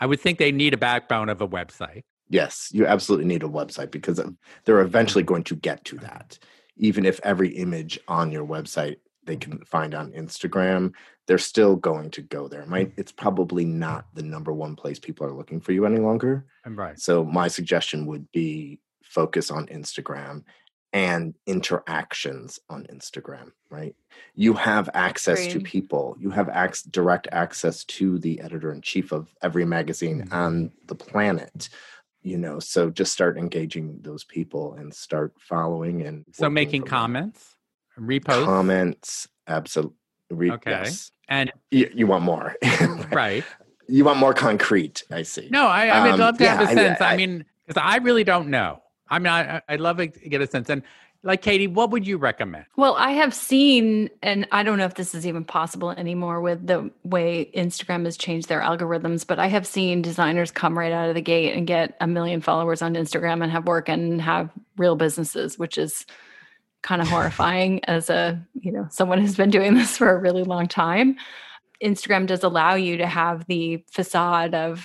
I 0.00 0.06
would 0.06 0.20
think 0.20 0.38
they 0.38 0.52
need 0.52 0.74
a 0.74 0.78
backbone 0.78 1.28
of 1.28 1.40
a 1.40 1.48
website. 1.48 2.02
Yes, 2.30 2.70
you 2.72 2.86
absolutely 2.86 3.26
need 3.26 3.42
a 3.42 3.48
website 3.48 3.90
because 3.90 4.20
they're 4.64 4.80
eventually 4.80 5.24
going 5.24 5.44
to 5.44 5.54
get 5.56 5.84
to 5.86 5.98
that. 5.98 6.38
Even 6.76 7.04
if 7.04 7.20
every 7.22 7.50
image 7.50 7.98
on 8.08 8.32
your 8.32 8.46
website 8.46 8.96
they 9.26 9.36
can 9.36 9.58
find 9.64 9.94
on 9.94 10.12
Instagram, 10.12 10.92
they're 11.26 11.38
still 11.38 11.76
going 11.76 12.10
to 12.10 12.20
go 12.22 12.46
there. 12.48 12.66
Might 12.66 12.92
it's 12.96 13.12
probably 13.12 13.64
not 13.64 14.06
the 14.14 14.22
number 14.22 14.52
one 14.52 14.76
place 14.76 14.98
people 14.98 15.26
are 15.26 15.32
looking 15.32 15.60
for 15.60 15.72
you 15.72 15.86
any 15.86 15.98
longer. 15.98 16.44
Right. 16.66 16.98
So 16.98 17.24
my 17.24 17.48
suggestion 17.48 18.06
would 18.06 18.30
be 18.32 18.80
focus 19.02 19.50
on 19.50 19.66
Instagram 19.68 20.44
and 20.92 21.34
interactions 21.46 22.60
on 22.68 22.86
Instagram, 22.92 23.50
right? 23.70 23.94
You 24.34 24.52
have 24.54 24.88
access 24.94 25.46
to 25.48 25.60
people. 25.60 26.16
You 26.20 26.30
have 26.30 26.48
ac- 26.54 26.88
direct 26.90 27.26
access 27.32 27.84
to 27.86 28.18
the 28.18 28.40
editor 28.40 28.70
in 28.72 28.80
chief 28.80 29.10
of 29.12 29.28
every 29.42 29.64
magazine 29.64 30.26
Mhm. 30.28 30.32
on 30.32 30.72
the 30.86 30.94
planet. 30.94 31.68
You 32.24 32.38
know, 32.38 32.58
so 32.58 32.88
just 32.88 33.12
start 33.12 33.36
engaging 33.36 33.98
those 34.00 34.24
people 34.24 34.72
and 34.74 34.92
start 34.94 35.34
following 35.38 36.02
and 36.06 36.24
So 36.32 36.48
making 36.48 36.82
comments, 36.84 37.54
reposts, 38.00 38.46
comments, 38.46 39.28
absolutely. 39.46 39.94
Okay. 40.32 40.70
Yes. 40.70 41.12
and 41.28 41.52
You, 41.70 41.90
you 41.94 42.06
want 42.06 42.24
more, 42.24 42.56
right. 43.12 43.44
You 43.88 44.04
want 44.06 44.18
more 44.18 44.32
concrete. 44.32 45.04
I 45.10 45.20
see. 45.22 45.48
No, 45.50 45.66
I, 45.66 45.88
I 45.88 46.02
would 46.04 46.14
Um, 46.14 46.20
love 46.20 46.38
to 46.38 46.48
have 46.48 46.60
yeah, 46.62 46.66
a 46.66 46.70
I- 46.70 46.74
sense. 46.74 47.00
I, 47.02 47.12
I- 47.12 47.16
mean, 47.18 47.44
because 47.66 47.82
I 47.84 47.98
really 47.98 48.24
don't 48.24 48.48
know. 48.48 48.80
I 49.10 49.18
mean, 49.18 49.26
I, 49.28 49.56
I- 49.56 49.62
I'd 49.68 49.80
love 49.80 49.98
to 49.98 50.06
get 50.06 50.40
a 50.40 50.46
sense. 50.46 50.70
And 50.70 50.82
like 51.24 51.42
Kati, 51.42 51.72
what 51.72 51.90
would 51.90 52.06
you 52.06 52.18
recommend? 52.18 52.66
Well, 52.76 52.94
I 52.96 53.12
have 53.12 53.34
seen, 53.34 54.10
and 54.22 54.46
I 54.52 54.62
don't 54.62 54.78
know 54.78 54.84
if 54.84 54.94
this 54.94 55.14
is 55.14 55.26
even 55.26 55.44
possible 55.44 55.90
anymore 55.90 56.40
with 56.40 56.66
the 56.66 56.90
way 57.02 57.50
Instagram 57.56 58.04
has 58.04 58.16
changed 58.16 58.48
their 58.48 58.60
algorithms, 58.60 59.26
but 59.26 59.38
I 59.38 59.46
have 59.46 59.66
seen 59.66 60.02
designers 60.02 60.50
come 60.50 60.78
right 60.78 60.92
out 60.92 61.08
of 61.08 61.14
the 61.14 61.22
gate 61.22 61.56
and 61.56 61.66
get 61.66 61.96
a 62.00 62.06
million 62.06 62.42
followers 62.42 62.82
on 62.82 62.94
Instagram 62.94 63.42
and 63.42 63.50
have 63.50 63.66
work 63.66 63.88
and 63.88 64.20
have 64.20 64.50
real 64.76 64.96
businesses, 64.96 65.58
which 65.58 65.78
is 65.78 66.04
kind 66.82 67.00
of 67.00 67.08
horrifying 67.08 67.82
as 67.86 68.10
a, 68.10 68.40
you 68.60 68.70
know, 68.70 68.86
someone 68.90 69.18
who's 69.18 69.36
been 69.36 69.50
doing 69.50 69.74
this 69.74 69.96
for 69.96 70.10
a 70.10 70.20
really 70.20 70.44
long 70.44 70.68
time. 70.68 71.16
Instagram 71.82 72.26
does 72.26 72.42
allow 72.42 72.74
you 72.74 72.98
to 72.98 73.06
have 73.06 73.46
the 73.46 73.84
facade 73.90 74.54
of 74.54 74.78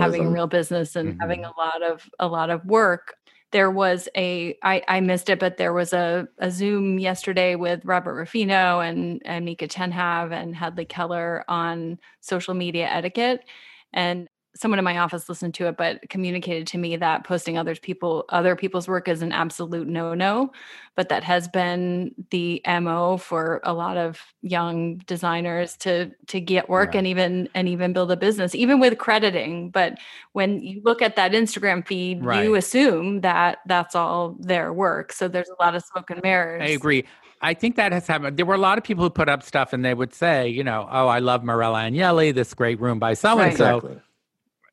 having 0.00 0.26
a 0.26 0.30
real 0.30 0.46
business 0.46 0.94
and 0.94 1.20
having 1.20 1.40
Mm-hmm. 1.40 1.58
a 1.58 1.62
lot 1.62 1.82
of 1.82 2.08
a 2.18 2.28
lot 2.28 2.50
of 2.50 2.64
work 2.66 3.15
there 3.52 3.70
was 3.70 4.08
a 4.16 4.56
I, 4.62 4.82
I 4.88 5.00
missed 5.00 5.28
it 5.30 5.38
but 5.38 5.56
there 5.56 5.72
was 5.72 5.92
a, 5.92 6.28
a 6.38 6.50
zoom 6.50 6.98
yesterday 6.98 7.54
with 7.54 7.84
robert 7.84 8.14
rufino 8.14 8.80
and 8.80 9.22
and 9.24 9.44
mika 9.44 9.68
tenhav 9.68 10.32
and 10.32 10.54
hadley 10.54 10.84
keller 10.84 11.44
on 11.48 11.98
social 12.20 12.54
media 12.54 12.86
etiquette. 12.88 13.44
And 13.92 14.28
someone 14.56 14.78
in 14.78 14.84
my 14.84 14.98
office 14.98 15.28
listened 15.28 15.54
to 15.54 15.66
it 15.66 15.76
but 15.76 16.00
communicated 16.08 16.66
to 16.66 16.78
me 16.78 16.96
that 16.96 17.24
posting 17.24 17.56
others 17.58 17.78
people 17.78 18.24
other 18.30 18.56
people's 18.56 18.88
work 18.88 19.06
is 19.06 19.22
an 19.22 19.30
absolute 19.32 19.86
no-no 19.86 20.50
but 20.94 21.08
that 21.10 21.22
has 21.22 21.46
been 21.48 22.14
the 22.30 22.60
mo 22.80 23.16
for 23.18 23.60
a 23.64 23.72
lot 23.72 23.96
of 23.96 24.20
young 24.42 24.96
designers 25.06 25.76
to 25.76 26.10
to 26.26 26.40
get 26.40 26.68
work 26.68 26.88
Right. 26.88 26.96
and 26.96 27.06
even 27.06 27.48
and 27.54 27.68
even 27.68 27.92
build 27.92 28.10
a 28.10 28.16
business 28.16 28.54
even 28.54 28.80
with 28.80 28.98
crediting 28.98 29.70
but 29.70 29.98
when 30.32 30.60
you 30.60 30.80
look 30.84 31.02
at 31.02 31.16
that 31.16 31.32
instagram 31.32 31.86
feed 31.86 32.24
Right. 32.24 32.44
you 32.44 32.54
assume 32.54 33.20
that 33.20 33.58
that's 33.66 33.94
all 33.94 34.36
their 34.40 34.72
work 34.72 35.12
so 35.12 35.28
there's 35.28 35.48
a 35.50 35.62
lot 35.62 35.74
of 35.74 35.82
smoke 35.84 36.10
and 36.10 36.22
mirrors 36.22 36.62
I 36.62 36.68
agree. 36.68 37.04
I 37.42 37.52
think 37.52 37.76
that 37.76 37.92
has 37.92 38.06
happened. 38.06 38.38
There 38.38 38.46
were 38.46 38.54
a 38.54 38.58
lot 38.58 38.78
of 38.78 38.84
people 38.84 39.04
who 39.04 39.10
put 39.10 39.28
up 39.28 39.42
stuff 39.42 39.74
and 39.74 39.84
they 39.84 39.92
would 39.92 40.14
say, 40.14 40.48
you 40.48 40.64
know, 40.64 40.88
oh, 40.90 41.06
I 41.06 41.18
love 41.18 41.42
Marella 41.42 41.90
Agnelli, 41.90 42.34
this 42.34 42.54
great 42.54 42.80
room 42.80 42.98
by 42.98 43.12
so 43.12 43.38
and 43.38 43.54
so, 43.54 43.76
exactly. 43.76 44.00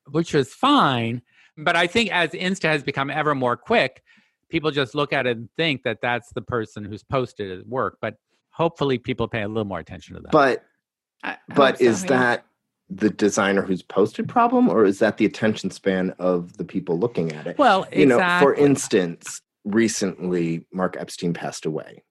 Which 0.10 0.34
is 0.36 0.54
fine. 0.54 1.22
But 1.58 1.76
I 1.76 1.88
think 1.88 2.12
as 2.12 2.32
Insta 2.32 2.66
has 2.66 2.84
become 2.84 3.10
ever 3.10 3.36
more 3.36 3.56
quick, 3.56 4.02
people 4.50 4.72
just 4.72 4.96
look 4.96 5.14
at 5.14 5.28
it 5.28 5.38
and 5.38 5.50
think 5.56 5.84
that 5.84 6.00
that's 6.02 6.32
the 6.34 6.42
person 6.42 6.84
who's 6.84 7.04
posted 7.04 7.60
at 7.60 7.68
work. 7.68 7.98
But 8.02 8.16
hopefully 8.50 8.98
people 8.98 9.28
pay 9.28 9.42
a 9.42 9.48
little 9.48 9.66
more 9.66 9.80
attention 9.80 10.16
to 10.16 10.22
that. 10.22 10.32
But 10.32 10.64
I 11.24 11.32
hope 11.32 11.40
but 11.56 11.78
so, 11.78 11.86
is 11.86 12.04
yeah. 12.04 12.10
that 12.10 12.46
the 12.90 13.10
designer 13.10 13.62
who's 13.62 13.82
posted 13.82 14.30
problem 14.30 14.70
or 14.70 14.86
is 14.86 15.00
that 15.00 15.18
the 15.18 15.26
attention 15.26 15.72
span 15.72 16.14
of 16.20 16.58
the 16.58 16.66
people 16.66 17.00
looking 17.00 17.32
at 17.32 17.48
it? 17.48 17.58
well, 17.58 17.88
you 17.92 18.06
know, 18.06 18.20
for 18.40 18.54
instance, 18.54 19.42
recently 19.64 20.66
Mark 20.72 20.98
Epstein 21.00 21.34
passed 21.34 21.66
away. 21.66 22.04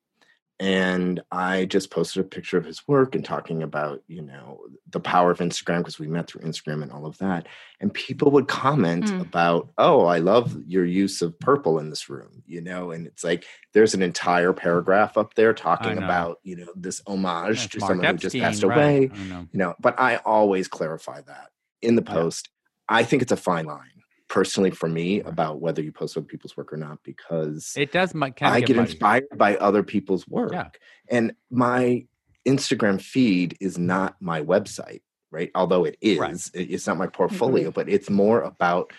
And 0.63 1.21
I 1.33 1.65
just 1.65 1.91
posted 1.91 2.25
a 2.25 2.29
picture 2.29 2.57
of 2.57 2.65
his 2.65 2.87
work 2.87 3.17
and 3.17 3.25
talking 3.25 3.65
about, 3.65 4.01
you 4.07 4.23
know, 4.23 4.61
the 4.89 5.01
power 5.01 5.33
of 5.33 5.41
Instagram 5.41 5.79
because 5.79 5.99
we 5.99 6.07
met 6.07 6.29
through 6.29 6.43
Instagram 6.43 6.85
and 6.85 6.93
all 6.93 7.05
of 7.05 7.19
that. 7.19 7.49
And 7.81 7.93
people 7.93 8.31
would 8.31 8.47
comment 8.47 9.07
Mm. 9.07 9.21
about, 9.23 9.71
oh, 9.77 10.05
I 10.05 10.19
love 10.19 10.57
your 10.65 10.85
use 10.85 11.21
of 11.21 11.37
purple 11.41 11.81
in 11.81 11.91
this 11.91 12.09
room, 12.09 12.45
you 12.47 12.61
know, 12.61 12.93
and 12.93 13.09
it's 13.09 13.25
like 13.25 13.45
there's 13.75 13.93
an 13.95 14.03
entire 14.03 14.53
paragraph 14.53 15.19
up 15.19 15.35
there 15.35 15.53
talking 15.53 15.99
about, 15.99 16.39
you 16.45 16.55
know, 16.55 16.69
this 16.77 17.03
homage 17.09 17.57
That's 17.63 17.73
to 17.73 17.79
Mark 17.81 17.91
someone 17.91 18.07
who 18.07 18.17
just 18.19 18.39
passed 18.39 18.63
away 18.63 19.11
know. 19.29 19.49
you 19.53 19.59
know 19.59 19.75
but 19.81 19.99
i 19.99 20.17
always 20.19 20.69
clarify 20.69 21.21
that 21.23 21.49
in 21.81 21.97
the 21.97 22.05
Yeah. 22.07 22.13
post 22.15 22.51
i 22.89 23.03
think 23.03 23.23
it's 23.23 23.33
a 23.33 23.37
fine 23.37 23.67
line 23.67 23.92
personally 24.33 24.71
for 24.71 24.89
me 24.89 25.21
about 25.21 25.61
whether 25.61 25.83
you 25.83 25.93
post 25.93 26.17
other 26.17 26.25
people's 26.25 26.57
work 26.57 26.73
or 26.73 26.79
not 26.79 26.99
because 27.05 27.75
It 27.77 27.93
does 27.93 28.15
of 28.15 28.33
i 28.55 28.61
get, 28.61 28.69
get 28.69 28.77
inspired 28.79 29.25
by 29.37 29.57
other 29.57 29.83
people's 29.83 30.27
work 30.27 30.53
Yeah. 30.53 30.69
and 31.11 31.35
my 31.51 32.07
instagram 32.49 32.99
feed 32.99 33.59
is 33.61 33.77
not 33.77 34.17
my 34.21 34.41
website 34.43 35.03
right 35.31 35.51
although 35.55 35.85
it 35.85 35.99
is 36.01 36.19
Right. 36.19 36.51
it's 36.55 36.87
not 36.87 36.97
my 36.97 37.09
portfolio 37.09 37.69
Agree. 37.69 37.85
but 37.85 37.89
it's 37.93 38.09
more 38.09 38.41
about 38.41 38.91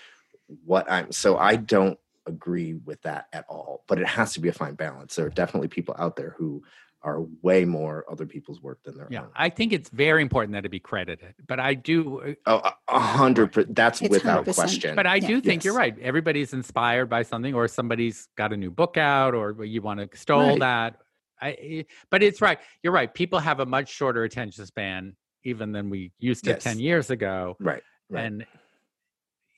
what 0.66 0.86
i'm 0.92 1.12
so 1.12 1.36
i 1.40 1.56
don't 1.56 1.98
agree 2.28 2.76
with 2.86 3.02
that 3.02 3.26
at 3.34 3.46
all 3.50 3.84
but 3.88 4.00
it 4.00 4.06
has 4.08 4.34
to 4.34 4.40
be 4.40 4.50
a 4.50 4.54
fine 4.54 4.76
balance 4.76 5.16
there 5.16 5.26
are 5.26 5.32
definitely 5.32 5.68
people 5.68 5.96
out 5.98 6.16
there 6.16 6.36
who 6.38 6.62
are 7.04 7.22
way 7.42 7.66
more 7.66 8.06
other 8.10 8.26
people's 8.26 8.62
work 8.62 8.82
than 8.84 8.96
their 8.98 9.08
Yeah, 9.10 9.24
own 9.24 9.30
I 9.36 9.50
think 9.50 9.74
it's 9.74 9.90
very 9.90 10.22
important 10.22 10.54
that 10.54 10.66
it 10.66 10.70
be 10.70 10.80
credited. 10.80 11.36
But 11.48 11.60
I 11.60 11.74
do, 11.74 12.22
uh, 12.22 12.34
Oh, 12.46 12.58
a- 12.60 12.76
a 12.96 13.00
hundred. 13.00 13.52
per- 13.52 13.64
That's 13.66 14.02
It's 14.02 14.10
without 14.10 14.46
100%. 14.46 14.56
question. 14.56 14.96
but 14.96 15.06
I 15.06 15.16
Yeah. 15.18 15.28
do 15.28 15.42
think 15.42 15.64
you're 15.66 15.76
right. 15.76 15.98
Everybody's 16.00 16.54
inspired 16.54 17.08
by 17.10 17.24
something, 17.24 17.54
or 17.54 17.68
somebody's 17.68 18.28
got 18.38 18.54
a 18.54 18.58
new 18.58 18.72
book 18.72 18.98
out, 18.98 19.34
or 19.34 19.64
you 19.66 19.82
want 19.82 20.00
to 20.00 20.04
extol 20.06 20.48
Right. 20.52 20.60
that. 20.60 21.02
I, 21.42 21.52
eh, 21.60 21.84
but 22.10 22.24
it's 22.24 22.42
right. 22.42 22.60
You're 22.84 22.94
right. 22.94 23.14
People 23.14 23.40
have 23.40 23.60
a 23.60 23.66
much 23.66 23.90
shorter 23.90 24.24
attention 24.24 24.66
span 24.66 25.16
even 25.44 25.74
than 25.74 25.90
we 25.90 26.14
used 26.20 26.46
to 26.46 26.52
Yes. 26.52 26.64
10 26.64 26.80
years 26.80 27.10
ago. 27.10 27.58
right. 27.60 27.84
Right. 28.10 28.26
And, 28.26 28.46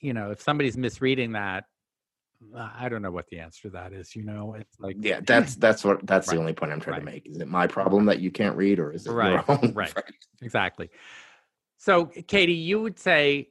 you 0.02 0.14
know, 0.14 0.32
if 0.32 0.42
somebody's 0.42 0.78
misreading 0.78 1.34
that, 1.34 1.66
I 2.56 2.90
don't 2.90 3.02
know 3.02 3.12
what 3.12 3.28
the 3.30 3.40
answer 3.40 3.64
to 3.64 3.70
that 3.72 3.94
is. 3.94 4.16
You 4.16 4.24
know, 4.24 4.56
it's 4.56 4.80
like, 4.80 4.98
yeah, 5.00 5.20
that's 5.26 5.56
that's 5.56 5.84
what 5.84 6.06
that's 6.06 6.28
Right. 6.28 6.36
the 6.36 6.40
only 6.40 6.54
point 6.54 6.72
I'm 6.72 6.80
trying 6.80 7.00
to 7.00 7.06
make. 7.06 7.26
Is 7.28 7.40
it 7.40 7.48
my 7.48 7.68
problem 7.68 8.06
that 8.06 8.20
you 8.20 8.32
can't 8.32 8.56
read, 8.56 8.80
or 8.80 8.92
is 8.92 9.06
it 9.08 9.12
Right. 9.12 9.32
your 9.32 9.44
own? 9.64 9.74
Right. 9.74 9.94
exactly. 10.42 10.90
So, 11.78 12.06
Kati, 12.06 12.64
you 12.66 12.82
would 12.82 12.98
say, 13.00 13.50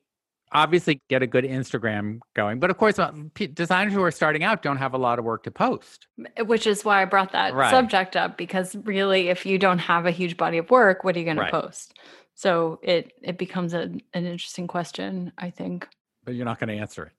obviously, 0.52 1.00
get 1.08 1.22
a 1.22 1.26
good 1.26 1.44
Instagram 1.44 2.20
going. 2.34 2.58
But 2.60 2.70
of 2.70 2.78
course, 2.78 2.98
uh, 2.98 3.12
designers 3.52 3.92
who 3.92 4.02
are 4.02 4.10
starting 4.10 4.42
out 4.44 4.62
don't 4.62 4.78
have 4.78 4.94
a 4.94 4.98
lot 4.98 5.18
of 5.18 5.24
work 5.24 5.42
to 5.44 5.50
post. 5.50 6.06
which 6.46 6.66
is 6.66 6.84
why 6.84 7.02
I 7.02 7.04
brought 7.04 7.32
that 7.32 7.54
Right. 7.54 7.70
subject 7.70 8.16
up 8.16 8.36
because 8.38 8.74
really 8.76 9.28
if 9.28 9.44
you 9.44 9.58
don't 9.58 9.80
have 9.80 10.06
a 10.06 10.10
huge 10.10 10.36
body 10.36 10.58
of 10.58 10.70
work 10.70 11.04
what 11.04 11.16
are 11.16 11.18
you 11.18 11.24
going 11.24 11.36
Right. 11.36 11.50
to 11.52 11.60
post 11.60 11.94
so 12.34 12.78
it 12.82 13.12
it 13.22 13.36
becomes 13.36 13.74
a, 13.74 13.82
an 13.82 14.00
interesting 14.14 14.66
question 14.68 15.32
I 15.36 15.50
think 15.50 15.88
But 16.24 16.34
you're 16.34 16.44
not 16.44 16.58
going 16.60 16.68
to 16.68 16.76
answer 16.80 17.10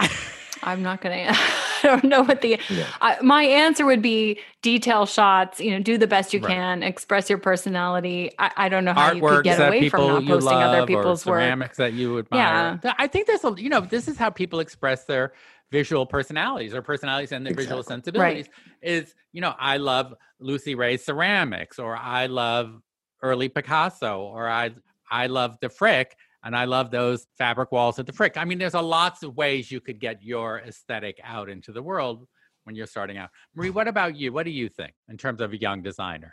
it. 0.00 0.10
I'm 0.62 0.82
not 0.82 1.00
going 1.00 1.26
to 1.32 1.32
I 1.32 1.80
don't 1.82 2.04
know 2.04 2.22
what 2.22 2.40
the 2.42 2.58
Yeah. 2.70 2.86
I, 3.00 3.20
my 3.22 3.42
answer 3.44 3.84
would 3.86 4.02
be 4.02 4.40
detail 4.62 5.06
shots 5.06 5.60
you 5.60 5.70
know 5.70 5.78
do 5.80 5.98
the 5.98 6.06
best 6.06 6.32
you 6.34 6.40
Right. 6.40 6.50
can 6.54 6.82
express 6.82 7.28
your 7.28 7.38
personality 7.38 8.32
I, 8.38 8.50
I 8.56 8.68
don't 8.68 8.84
know 8.84 8.94
how 8.94 9.12
you 9.12 9.22
could 9.22 9.44
get 9.44 9.58
that 9.58 9.68
away 9.68 9.88
from 9.88 10.00
people 10.00 10.08
not 10.08 10.22
you 10.22 10.28
posting 10.28 10.58
love, 10.58 10.68
other 10.70 10.82
or 10.82 10.86
people's 10.86 11.26
work 11.26 11.40
ceramics 11.40 11.76
that 11.78 11.92
you 11.92 12.18
admire. 12.18 12.78
Th- 12.82 12.94
I 12.98 13.06
think 13.06 13.26
there's 13.26 13.44
a, 13.44 13.54
you 13.56 13.68
know, 13.68 13.80
this 13.80 14.08
is 14.08 14.16
how 14.16 14.30
people 14.30 14.60
express 14.60 15.04
their 15.04 15.32
visual 15.70 16.06
personalities 16.06 16.74
or 16.74 16.82
personalities 16.82 17.32
and 17.32 17.44
their 17.46 17.54
visual 17.54 17.80
Exactly. 17.80 17.94
sensibilities. 17.94 18.46
Is 18.82 19.14
you 19.32 19.40
know, 19.40 19.54
I 19.58 19.76
love 19.78 20.14
Lucie 20.38 20.74
Rie's 20.74 21.04
ceramics, 21.04 21.78
or 21.78 21.96
I 21.96 22.26
love 22.26 22.80
early 23.22 23.48
Picasso, 23.48 24.20
or 24.20 24.48
I 24.48 24.70
I 25.10 25.26
love 25.26 25.58
the 25.60 25.68
Frick, 25.68 26.16
and 26.46 26.56
I 26.56 26.64
love 26.64 26.90
those 26.90 27.26
fabric 27.36 27.72
walls 27.72 27.98
at 27.98 28.06
the 28.06 28.12
Frick. 28.12 28.36
I 28.36 28.44
mean, 28.44 28.58
there's 28.58 28.74
a 28.74 28.80
lots 28.80 29.22
of 29.24 29.36
ways 29.36 29.70
you 29.70 29.80
could 29.80 29.98
get 30.00 30.22
your 30.22 30.60
aesthetic 30.60 31.20
out 31.24 31.48
into 31.50 31.72
the 31.72 31.82
world 31.82 32.26
when 32.64 32.76
you're 32.76 32.86
starting 32.86 33.18
out. 33.18 33.30
Marie, 33.54 33.70
what 33.70 33.88
about 33.88 34.16
you? 34.16 34.32
What 34.32 34.44
do 34.44 34.52
you 34.52 34.68
think 34.68 34.94
in 35.08 35.16
terms 35.18 35.40
of 35.40 35.52
a 35.52 35.56
young 35.58 35.82
designer? 35.82 36.32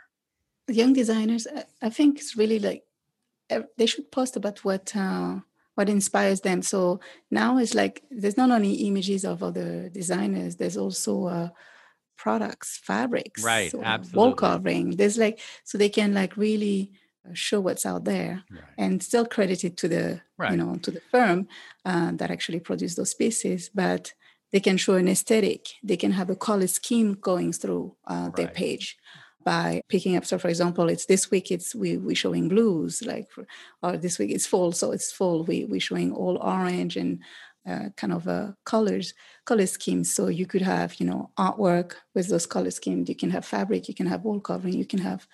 young 0.68 0.94
designers 0.94 1.46
I- 1.82 1.90
think 1.90 2.18
it's 2.20 2.36
really 2.38 2.58
like 2.58 2.82
they 3.76 3.84
should 3.84 4.10
post 4.10 4.34
about 4.36 4.64
what 4.64 4.96
uh, 4.96 5.40
what 5.74 5.88
inspires 5.90 6.40
them 6.40 6.62
so 6.62 7.00
now 7.30 7.58
it's 7.58 7.74
like 7.74 8.02
there's 8.10 8.38
not 8.38 8.50
only 8.50 8.72
images 8.88 9.24
of 9.26 9.42
other 9.42 9.90
designers 9.90 10.56
there's 10.56 10.78
also 10.78 11.26
uh, 11.26 11.48
products 12.16 12.80
fabrics 12.82 13.44
Right, 13.44 13.74
or 13.74 13.84
absolutely. 13.84 14.18
wall 14.18 14.32
covering 14.34 14.86
there's 14.96 15.18
like 15.18 15.38
so 15.64 15.76
they 15.76 15.90
can 15.90 16.14
like 16.14 16.36
really 16.38 16.78
uh, 16.92 16.98
show 17.32 17.60
what's 17.60 17.86
out 17.86 18.04
there 18.04 18.42
Right. 18.50 18.62
and 18.78 19.02
still 19.02 19.26
credit 19.26 19.64
it 19.64 19.76
to 19.78 19.88
the 19.88 20.20
Right. 20.36 20.50
you 20.52 20.56
know 20.56 20.76
to 20.82 20.90
the 20.90 21.00
firm 21.10 21.48
uh, 21.84 22.12
that 22.12 22.30
actually 22.30 22.60
produced 22.60 22.96
those 22.96 23.14
pieces 23.14 23.70
but 23.74 24.12
they 24.52 24.60
can 24.60 24.76
show 24.76 24.94
an 24.94 25.08
aesthetic 25.08 25.68
they 25.82 25.96
can 25.96 26.12
have 26.12 26.30
a 26.30 26.36
color 26.36 26.66
scheme 26.66 27.14
going 27.14 27.52
through 27.52 27.96
uh, 28.06 28.30
their 28.30 28.48
page 28.48 28.96
by 29.44 29.82
picking 29.88 30.16
up. 30.16 30.24
So, 30.24 30.38
for 30.38 30.48
example, 30.48 30.88
it's 30.88 31.04
this 31.06 31.30
week 31.30 31.50
it's 31.50 31.74
we 31.74 31.98
we 31.98 32.14
showing 32.14 32.48
blues, 32.48 33.02
like, 33.02 33.28
or 33.82 33.96
this 33.98 34.18
week 34.18 34.30
it's 34.30 34.46
fall, 34.46 34.72
so 34.72 34.90
it's 34.92 35.12
fall. 35.12 35.44
We 35.44 35.66
we 35.66 35.78
showing 35.80 36.12
all 36.12 36.38
orange 36.38 36.96
and 36.96 37.22
uh, 37.66 37.90
kind 37.96 38.12
of 38.12 38.26
uh, 38.26 38.52
colors, 38.64 39.12
color 39.44 39.66
schemes. 39.66 40.14
So 40.14 40.28
you 40.28 40.46
could 40.46 40.62
have, 40.62 40.98
you 41.00 41.06
know, 41.06 41.30
artwork 41.38 41.92
with 42.14 42.28
those 42.28 42.46
color 42.46 42.70
schemes. 42.70 43.08
You 43.08 43.14
can 43.16 43.30
have 43.30 43.44
fabric. 43.44 43.88
You 43.88 43.94
can 43.94 44.06
have 44.06 44.24
wall 44.24 44.40
covering. 44.40 44.74
You 44.74 44.86
can 44.86 45.00
have 45.00 45.26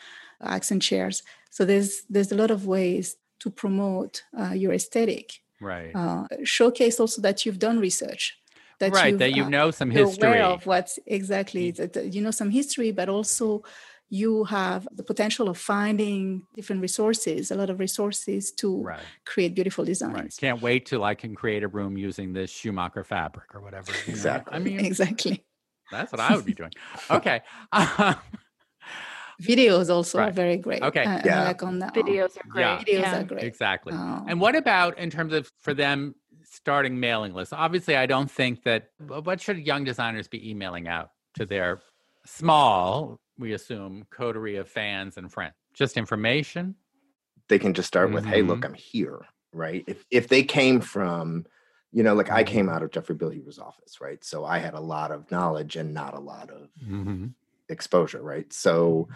accent 0.42 0.82
chairs. 0.82 1.22
So 1.50 1.64
there's 1.64 2.04
there's 2.08 2.32
a 2.32 2.36
lot 2.36 2.50
of 2.50 2.66
ways 2.66 3.16
to 3.40 3.50
promote 3.50 4.24
uh, 4.38 4.52
your 4.52 4.72
aesthetic. 4.72 5.40
Right. 5.60 5.94
Uh, 5.94 6.26
showcase 6.42 6.98
also 6.98 7.20
that 7.22 7.44
you've 7.44 7.58
done 7.58 7.78
research. 7.78 8.38
That 8.78 8.92
right. 8.92 9.16
That 9.18 9.34
you 9.36 9.44
uh, 9.44 9.48
know 9.48 9.70
some 9.70 9.90
history. 9.90 10.28
Aware 10.28 10.44
of 10.44 10.66
what 10.66 10.96
exactly 11.06 11.72
mm. 11.72 11.92
that 11.92 12.14
you 12.14 12.22
know 12.22 12.30
some 12.30 12.50
history, 12.50 12.92
but 12.92 13.08
also 13.08 13.62
you 14.10 14.44
have 14.44 14.88
the 14.92 15.04
potential 15.04 15.48
of 15.48 15.56
finding 15.56 16.42
different 16.54 16.82
resources, 16.82 17.52
a 17.52 17.54
lot 17.54 17.70
of 17.70 17.78
resources 17.78 18.50
to 18.50 18.82
right. 18.82 19.00
create 19.24 19.54
beautiful 19.54 19.84
designs. 19.84 20.14
Right. 20.14 20.36
Can't 20.36 20.60
wait 20.60 20.86
till 20.86 21.04
I 21.04 21.14
can 21.14 21.34
create 21.34 21.62
a 21.62 21.68
room 21.68 21.96
using 21.96 22.32
this 22.32 22.50
Schumacher 22.50 23.04
fabric 23.04 23.54
or 23.54 23.60
whatever. 23.60 23.92
exactly. 24.08 24.52
Know? 24.52 24.56
I 24.56 24.64
mean, 24.64 24.80
exactly. 24.84 25.44
That's 25.92 26.10
what 26.12 26.20
I 26.20 26.34
would 26.34 26.44
be 26.44 26.54
doing. 26.54 26.72
Okay. 27.10 27.40
videos 29.40 29.90
also 29.90 30.18
right. 30.18 30.28
are 30.28 30.32
very 30.32 30.56
great. 30.56 30.82
Okay. 30.82 31.04
Uh, 31.04 31.20
yeah. 31.24 31.44
Like 31.44 31.62
on 31.62 31.78
that. 31.80 31.94
Videos 31.94 32.36
are 32.36 32.48
great. 32.48 32.62
Yeah. 32.62 32.78
Videos 32.78 33.00
yeah. 33.00 33.20
are 33.20 33.24
great. 33.24 33.44
Exactly. 33.44 33.92
Um, 33.92 34.26
and 34.28 34.40
what 34.40 34.54
about 34.54 34.98
in 34.98 35.10
terms 35.10 35.32
of 35.32 35.50
for 35.60 35.74
them 35.74 36.14
starting 36.44 36.98
mailing 37.00 37.34
lists? 37.34 37.52
Obviously, 37.52 37.96
I 37.96 38.06
don't 38.06 38.30
think 38.30 38.62
that 38.64 38.90
what 39.06 39.40
should 39.40 39.58
young 39.58 39.84
designers 39.84 40.28
be 40.28 40.50
emailing 40.50 40.88
out 40.88 41.10
to 41.34 41.46
their 41.46 41.80
small 42.24 43.20
we 43.40 43.54
assume, 43.54 44.06
coterie 44.10 44.56
of 44.56 44.68
fans 44.68 45.16
and 45.16 45.32
friends. 45.32 45.54
Just 45.72 45.96
information. 45.96 46.76
They 47.48 47.58
can 47.58 47.74
just 47.74 47.88
start 47.88 48.08
mm-hmm. 48.08 48.14
with, 48.16 48.26
"Hey, 48.26 48.42
look, 48.42 48.58
mm-hmm. 48.58 48.66
I'm 48.66 48.74
here." 48.74 49.20
Right? 49.52 49.82
If 49.88 50.04
if 50.10 50.28
they 50.28 50.44
came 50.44 50.80
from, 50.80 51.46
you 51.90 52.04
know, 52.04 52.14
like 52.14 52.30
I 52.30 52.44
came 52.44 52.66
mm-hmm. 52.66 52.74
out 52.74 52.82
of 52.82 52.92
Jeffrey 52.92 53.16
Bilhuber's 53.16 53.58
office, 53.58 54.00
right? 54.00 54.22
So 54.22 54.44
I 54.44 54.58
had 54.58 54.74
a 54.74 54.80
lot 54.80 55.10
of 55.10 55.28
knowledge 55.30 55.74
and 55.74 55.92
not 55.92 56.14
a 56.14 56.20
lot 56.20 56.50
of 56.50 56.68
mm-hmm. 56.84 57.28
exposure, 57.68 58.22
right? 58.22 58.52
So 58.52 59.08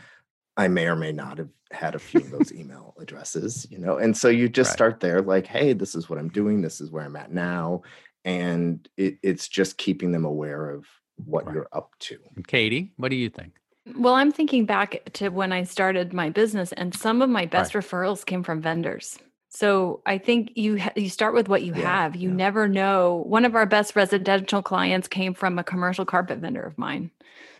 I 0.56 0.68
may 0.68 0.86
or 0.86 0.96
may 0.96 1.12
not 1.12 1.38
have 1.38 1.48
had 1.72 1.94
a 1.94 1.98
few 1.98 2.20
of 2.20 2.30
those 2.30 2.52
email 2.54 2.94
addresses, 2.98 3.66
you 3.70 3.78
know, 3.78 3.96
and 3.98 4.16
so 4.16 4.28
you 4.28 4.48
just 4.48 4.70
right. 4.70 4.74
start 4.74 5.00
there, 5.00 5.20
like, 5.20 5.46
"Hey, 5.46 5.72
this 5.72 5.94
is 5.94 6.08
what 6.08 6.18
I'm 6.18 6.28
doing. 6.28 6.62
This 6.62 6.80
is 6.80 6.90
where 6.90 7.04
I'm 7.04 7.16
at 7.16 7.32
now," 7.32 7.82
and 8.24 8.88
it, 8.96 9.18
it's 9.22 9.48
just 9.48 9.78
keeping 9.78 10.12
them 10.12 10.24
aware 10.24 10.70
of 10.70 10.86
what 11.16 11.46
right. 11.46 11.54
you're 11.54 11.68
up 11.72 11.92
to. 12.00 12.18
Kati, 12.42 12.90
what 12.96 13.10
do 13.10 13.16
you 13.16 13.30
think? 13.30 13.54
Well, 13.96 14.14
I'm 14.14 14.32
thinking 14.32 14.64
back 14.64 15.10
to 15.14 15.28
when 15.28 15.52
I 15.52 15.64
started 15.64 16.12
my 16.12 16.30
business, 16.30 16.72
and 16.72 16.94
some 16.94 17.20
of 17.20 17.28
my 17.28 17.46
best 17.46 17.74
right. 17.74 17.84
referrals 17.84 18.24
came 18.24 18.42
from 18.42 18.62
vendors. 18.62 19.18
So 19.50 20.02
I 20.04 20.18
think 20.18 20.52
you 20.56 20.80
ha- 20.80 20.92
you 20.96 21.08
start 21.08 21.32
with 21.34 21.48
what 21.48 21.62
you 21.62 21.74
yeah, 21.74 21.82
have. 21.82 22.16
You 22.16 22.30
yeah. 22.30 22.34
never 22.34 22.66
know. 22.66 23.22
One 23.26 23.44
of 23.44 23.54
our 23.54 23.66
best 23.66 23.94
residential 23.94 24.62
clients 24.62 25.06
came 25.06 25.32
from 25.32 25.58
a 25.58 25.64
commercial 25.64 26.04
carpet 26.04 26.38
vendor 26.38 26.62
of 26.62 26.76
mine. 26.76 27.10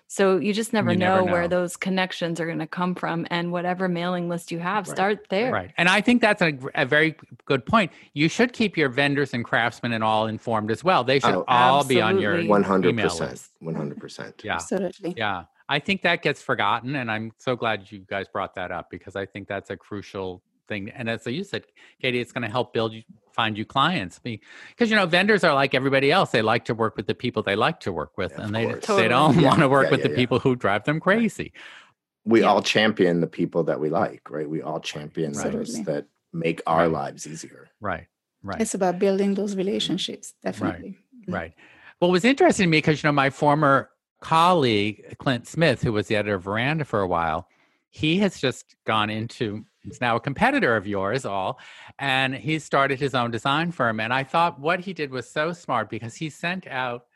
So 0.07 0.38
you 0.38 0.52
just 0.52 0.72
never, 0.72 0.92
you 0.92 0.98
know, 0.98 1.16
never 1.16 1.26
know, 1.26 1.32
where 1.32 1.48
those 1.48 1.76
connections 1.76 2.38
are 2.38 2.46
going 2.46 2.59
to 2.59 2.66
come 2.66 2.94
from, 2.94 3.26
and 3.30 3.50
whatever 3.50 3.88
mailing 3.88 4.28
list 4.28 4.52
you 4.52 4.59
have, 4.59 4.86
right. 4.86 4.96
start 4.96 5.26
there. 5.28 5.52
Right, 5.52 5.72
and 5.76 5.88
I 5.88 6.00
think 6.00 6.20
that's 6.20 6.42
a, 6.42 6.57
a, 6.74 6.86
very 6.86 7.16
good 7.46 7.66
point. 7.66 7.90
You 8.12 8.28
should 8.28 8.52
keep 8.52 8.76
your 8.76 8.88
vendors 8.88 9.34
and 9.34 9.44
craftsmen 9.44 9.92
and 9.92 10.05
all 10.05 10.26
informed 10.26 10.70
as 10.70 10.84
well. 10.84 11.05
They 11.05 11.20
should 11.20 11.34
oh, 11.34 11.44
all 11.48 11.80
absolutely. 11.80 11.94
be 11.94 12.00
on 12.02 12.20
your 12.20 12.44
one 12.44 12.62
hundred 12.62 12.96
percent, 12.96 13.48
one 13.61 13.74
hundred 13.74 13.98
percent. 13.98 14.42
Yeah, 14.44 14.55
absolutely. 14.55 15.14
Yeah, 15.16 15.44
I 15.68 15.78
think 15.78 16.02
that 16.02 16.22
gets 16.22 16.42
forgotten, 16.42 16.96
and 16.96 17.11
I'm 17.11 17.32
so 17.38 17.57
glad 17.57 17.90
you 17.90 18.00
guys 18.00 18.28
brought 18.28 18.55
that 18.57 18.70
up 18.70 18.90
because 18.90 19.16
I 19.16 19.26
think 19.26 19.48
that's 19.48 19.70
a 19.70 19.76
crucial 19.76 20.42
thing. 20.68 20.90
And 20.90 21.09
as 21.09 21.26
you 21.26 21.44
said, 21.44 21.64
Kati, 22.02 22.20
it's 22.20 22.32
going 22.32 22.42
to 22.42 22.50
help 22.50 22.72
build 22.72 22.92
you, 22.92 23.02
find 23.35 23.59
you 23.59 23.64
clients 23.64 24.18
because 24.18 24.91
you 24.91 24.97
know 24.97 25.07
vendors 25.07 25.45
are 25.45 25.55
like 25.55 25.74
everybody 25.74 26.11
else. 26.12 26.30
They 26.30 26.43
like 26.43 26.64
to 26.66 26.74
work 26.74 26.97
with 26.97 27.07
the 27.07 27.14
people 27.14 27.43
they 27.43 27.57
like 27.57 27.80
to 27.80 27.93
work 27.93 28.16
with, 28.16 28.32
yeah, 28.32 28.45
and 28.45 28.55
they 28.55 28.66
totally. 28.66 29.03
they 29.03 29.09
don't 29.09 29.39
yeah. 29.39 29.49
want 29.49 29.61
to 29.61 29.68
work 29.68 29.87
yeah, 29.87 29.91
with 29.91 30.03
the 30.03 30.11
people 30.11 30.39
who 30.39 30.57
drive 30.57 30.85
them 30.85 31.01
crazy. 31.01 31.53
We 32.24 32.43
all 32.43 32.62
champion 32.62 33.20
the 33.20 33.26
people 33.26 33.64
that 33.64 33.80
we 33.80 33.91
like, 33.91 34.30
right? 34.30 34.49
We 34.49 34.62
all 34.62 34.80
champion 34.80 35.32
right. 35.32 35.53
those 35.53 35.82
that 35.85 36.07
make 36.32 36.62
our 36.66 36.82
right. 36.82 36.91
lives 36.91 37.26
easier. 37.26 37.68
Right. 37.80 38.07
Right. 38.43 38.61
It's 38.61 38.74
about 38.74 38.99
building 38.99 39.35
those 39.35 39.57
relationships, 39.57 40.35
definitely. 40.43 40.91
Mm. 40.91 41.32
Right. 41.32 41.41
Right. 41.41 41.55
Well, 42.01 42.11
it 42.11 42.12
was 42.12 42.24
interesting 42.24 42.64
to 42.64 42.70
me 42.70 42.78
because 42.78 43.03
you 43.03 43.09
know 43.09 43.12
my 43.12 43.30
former 43.30 43.91
colleague, 44.20 45.16
Clint 45.18 45.47
Smith, 45.47 45.82
who 45.82 45.93
was 45.93 46.09
the 46.09 46.16
editor 46.16 46.35
of 46.35 46.43
Veranda 46.43 46.85
for 46.85 47.01
a 47.01 47.07
while, 47.07 47.49
he 47.91 48.18
has 48.18 48.41
just 48.41 48.74
gone 48.85 49.11
into, 49.11 49.64
he's 49.85 50.01
now 50.01 50.16
a 50.16 50.20
competitor 50.20 50.76
of 50.76 50.87
yours 50.87 51.24
all, 51.24 51.59
and 51.99 52.35
he 52.35 52.59
started 52.59 52.99
his 52.99 53.14
own 53.14 53.30
design 53.30 53.70
firm. 53.70 54.01
And 54.01 54.12
I 54.12 54.24
thought 54.24 54.59
what 54.59 54.80
he 54.80 54.93
did 54.93 55.11
was 55.11 55.30
so 55.30 55.53
smart 55.53 55.91
because 55.91 56.14
he 56.16 56.30
sent 56.30 56.66
out 56.66 57.07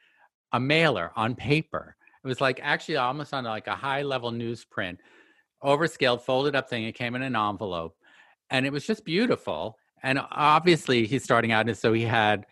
a 0.53 0.61
mailer 0.61 1.11
on 1.16 1.35
paper. 1.35 1.97
It 2.23 2.27
was 2.27 2.41
like 2.41 2.61
actually 2.62 2.97
almost 2.97 3.33
on 3.33 3.45
like 3.45 3.66
a 3.66 3.75
high 3.75 4.03
level 4.03 4.31
newsprint, 4.31 4.99
overscaled, 5.62 6.23
folded 6.23 6.55
up 6.55 6.69
thing. 6.69 6.85
It 6.85 6.93
came 6.93 7.14
in 7.14 7.23
an 7.23 7.37
envelope 7.37 7.97
and 8.51 8.66
it 8.66 8.73
was 8.73 8.87
just 8.87 9.05
beautiful. 9.05 9.79
And 10.03 10.21
obviously 10.31 11.07
he's 11.07 11.25
starting 11.25 11.53
out, 11.53 11.69
and 11.69 11.77
so 11.77 11.93
he 11.93 12.03
had 12.03 12.47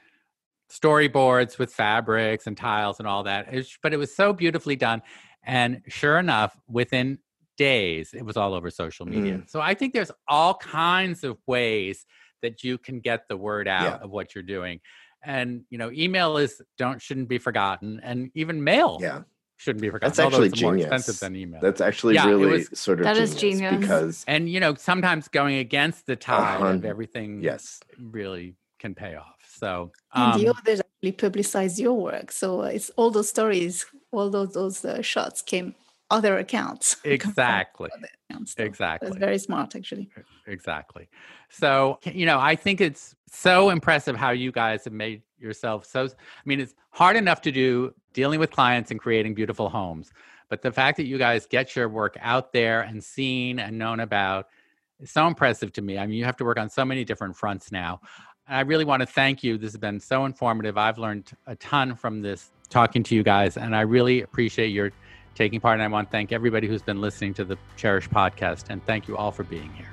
storyboards 0.71 1.59
with 1.59 1.73
fabrics 1.73 2.47
and 2.47 2.57
tiles 2.57 2.99
and 2.99 3.07
all 3.07 3.23
that. 3.23 3.53
It 3.53 3.57
was, 3.59 3.79
but 3.83 3.93
it 3.93 3.99
was 3.99 4.15
so 4.15 4.33
beautifully 4.33 4.77
done. 4.77 5.03
And 5.45 5.83
sure 5.87 6.19
enough, 6.19 6.59
within 6.69 7.19
days, 7.57 8.11
it 8.13 8.25
was 8.25 8.37
all 8.37 8.55
over 8.55 8.71
social 8.71 9.07
media. 9.07 9.39
Mm. 9.39 9.51
So 9.51 9.61
I 9.61 9.75
think 9.75 9.95
there's 9.95 10.11
all 10.29 10.55
kinds 10.55 11.25
of 11.25 11.39
ways 11.47 12.05
that 12.43 12.63
you 12.63 12.79
can 12.79 13.01
get 13.01 13.29
the 13.29 13.37
word 13.37 13.69
out 13.69 13.83
yeah. 13.83 14.05
of 14.05 14.11
what 14.11 14.35
you're 14.35 14.45
doing. 14.45 14.81
And 15.25 15.63
you 15.71 15.79
know, 15.79 15.91
email 15.91 16.37
is 16.37 16.61
don't 16.79 17.01
shouldn't 17.01 17.29
be 17.29 17.39
forgotten, 17.39 18.01
and 18.03 18.31
even 18.35 18.63
mail. 18.63 18.99
Yeah. 19.01 19.23
Shouldn't 19.59 19.81
be 19.81 19.89
forgotten. 19.89 20.11
That's 20.11 20.19
actually 20.19 20.51
genius. 20.51 20.63
more 20.63 20.77
expensive 20.77 21.19
than 21.19 21.35
email. 21.35 21.61
That's 21.63 21.81
actually 21.81 22.15
yeah, 22.15 22.27
really 22.27 22.59
was, 22.59 22.79
sort 22.79 23.01
of 23.01 23.05
that 23.05 23.15
genius, 23.15 23.33
is 23.33 23.41
genius 23.41 23.81
because 23.81 24.25
and 24.29 24.51
you 24.51 24.61
know 24.61 24.75
sometimes 24.75 25.29
going 25.29 25.57
against 25.57 26.07
the 26.07 26.15
tide 26.15 26.61
uh-huh. 26.61 26.75
of 26.75 26.85
everything. 26.85 27.41
Yes, 27.43 27.81
really 27.99 28.55
can 28.79 28.95
pay 28.95 29.17
off. 29.17 29.39
So 29.57 29.93
um, 30.13 30.33
and 30.33 30.41
the 30.43 30.49
others 30.51 30.81
actually 30.81 31.13
publicize 31.13 31.79
your 31.79 31.95
work. 31.95 32.33
So 32.33 32.63
it's 32.63 32.91
all 32.91 33.11
those 33.11 33.31
stories, 33.31 33.87
all 34.13 34.29
those 34.29 34.53
those 34.53 34.85
uh, 34.85 35.01
shots 35.01 35.41
came 35.41 35.75
other 36.11 36.39
accounts. 36.39 36.97
Exactly. 37.05 37.91
Other 37.97 38.09
accounts, 38.31 38.55
so 38.55 38.65
exactly. 38.65 39.09
It's 39.09 39.17
very 39.17 39.39
smart, 39.39 39.75
actually. 39.75 40.11
Exactly. 40.47 41.09
So 41.49 41.99
you 42.05 42.27
know, 42.27 42.39
I 42.39 42.57
think 42.57 42.81
it's 42.81 43.15
so 43.31 43.71
impressive 43.71 44.17
how 44.17 44.31
you 44.31 44.53
guys 44.53 44.85
have 44.85 44.93
made 44.93 45.23
yourself 45.39 45.85
so. 45.85 46.05
I 46.05 46.09
mean, 46.45 46.61
it's 46.61 46.75
hard 46.91 47.17
enough 47.17 47.41
to 47.43 47.53
do 47.53 47.95
dealing 48.13 48.41
with 48.41 48.51
clients 48.51 48.91
and 48.91 49.01
creating 49.01 49.35
beautiful 49.35 49.69
homes, 49.69 50.13
but 50.49 50.63
the 50.63 50.73
fact 50.73 50.97
that 50.99 51.07
you 51.07 51.19
guys 51.19 51.47
get 51.47 51.77
your 51.77 51.89
work 51.89 52.17
out 52.21 52.53
there 52.53 52.83
and 52.83 53.03
seen 53.03 53.59
and 53.59 53.79
known 53.79 54.01
about 54.01 54.49
is 55.01 55.11
so 55.11 55.27
impressive 55.27 55.73
to 55.75 55.83
me. 55.83 55.99
I 55.99 56.07
mean, 56.07 56.17
you 56.17 56.25
have 56.25 56.37
to 56.39 56.45
work 56.45 56.59
on 56.59 56.71
so 56.71 56.85
many 56.85 57.05
different 57.05 57.37
fronts 57.37 57.71
now. 57.71 58.01
I 58.49 58.61
really 58.61 58.85
want 58.85 59.01
to 59.01 59.07
thank 59.07 59.43
you. 59.43 59.59
This 59.59 59.73
has 59.73 59.81
been 59.81 59.99
so 59.99 60.25
informative. 60.25 60.79
I've 60.79 60.99
learned 60.99 61.33
a 61.47 61.57
ton 61.57 61.97
from 61.97 62.23
this 62.23 62.51
talking 62.69 63.03
to 63.05 63.15
you 63.15 63.23
guys, 63.23 63.57
and 63.57 63.75
I 63.75 63.81
really 63.81 64.23
appreciate 64.23 64.69
your 64.69 64.93
taking 65.37 65.61
part. 65.61 65.75
And 65.75 65.83
I 65.83 65.89
want 65.89 66.09
to 66.09 66.11
thank 66.11 66.33
everybody 66.33 66.67
who's 66.67 66.83
been 66.83 67.01
listening 67.01 67.35
to 67.35 67.45
the 67.45 67.57
Chairish 67.77 68.09
podcast, 68.09 68.71
and 68.71 68.85
thank 68.85 69.07
you 69.07 69.17
all 69.17 69.31
for 69.31 69.45
being 69.45 69.73
here. 69.75 69.93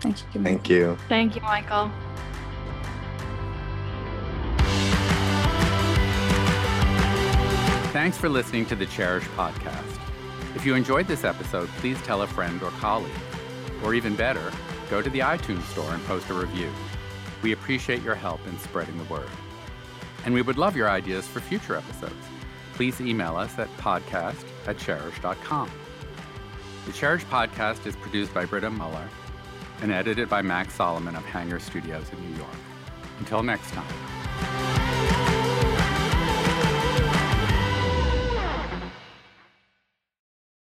Thank 0.00 0.18
you. 0.32 0.42
Thank 0.42 0.70
you. 0.70 0.98
Thank 1.08 1.34
you, 1.36 1.42
Michael. 1.42 1.90
Thanks 7.92 8.18
for 8.18 8.28
listening 8.28 8.66
to 8.66 8.74
the 8.74 8.86
Chairish 8.86 9.22
podcast. 9.36 10.00
If 10.54 10.66
you 10.66 10.74
enjoyed 10.74 11.06
this 11.06 11.24
episode, 11.24 11.68
please 11.78 12.00
tell 12.02 12.22
a 12.22 12.26
friend 12.26 12.62
or 12.62 12.70
colleague. 12.72 13.12
Or 13.82 13.94
even 13.94 14.14
better, 14.14 14.52
go 14.90 15.02
to 15.02 15.10
the 15.10 15.20
iTunes 15.20 15.62
store 15.64 15.92
and 15.92 16.04
post 16.04 16.28
a 16.30 16.34
review. 16.34 16.70
We 17.42 17.52
appreciate 17.52 18.02
your 18.02 18.14
help 18.14 18.40
in 18.46 18.58
spreading 18.58 18.96
the 18.98 19.04
word. 19.04 19.28
And 20.24 20.34
we 20.34 20.42
would 20.42 20.58
love 20.58 20.76
your 20.76 20.88
ideas 20.88 21.26
for 21.26 21.40
future 21.40 21.76
episodes. 21.76 22.14
Please 22.74 23.00
email 23.00 23.36
us 23.36 23.58
at 23.58 23.68
podcast 23.76 24.44
at 24.66 24.76
chairish.com. 24.76 25.70
The 26.86 26.92
Chairish 26.92 27.24
podcast 27.26 27.86
is 27.86 27.96
produced 27.96 28.34
by 28.34 28.44
Britta 28.44 28.68
Muller 28.68 29.08
and 29.80 29.92
edited 29.92 30.28
by 30.28 30.42
Max 30.42 30.74
Solomon 30.74 31.16
of 31.16 31.24
Hanger 31.24 31.60
Studios 31.60 32.06
in 32.12 32.30
New 32.30 32.36
York. 32.36 32.56
Until 33.20 33.42
next 33.42 33.70
time. 33.70 34.13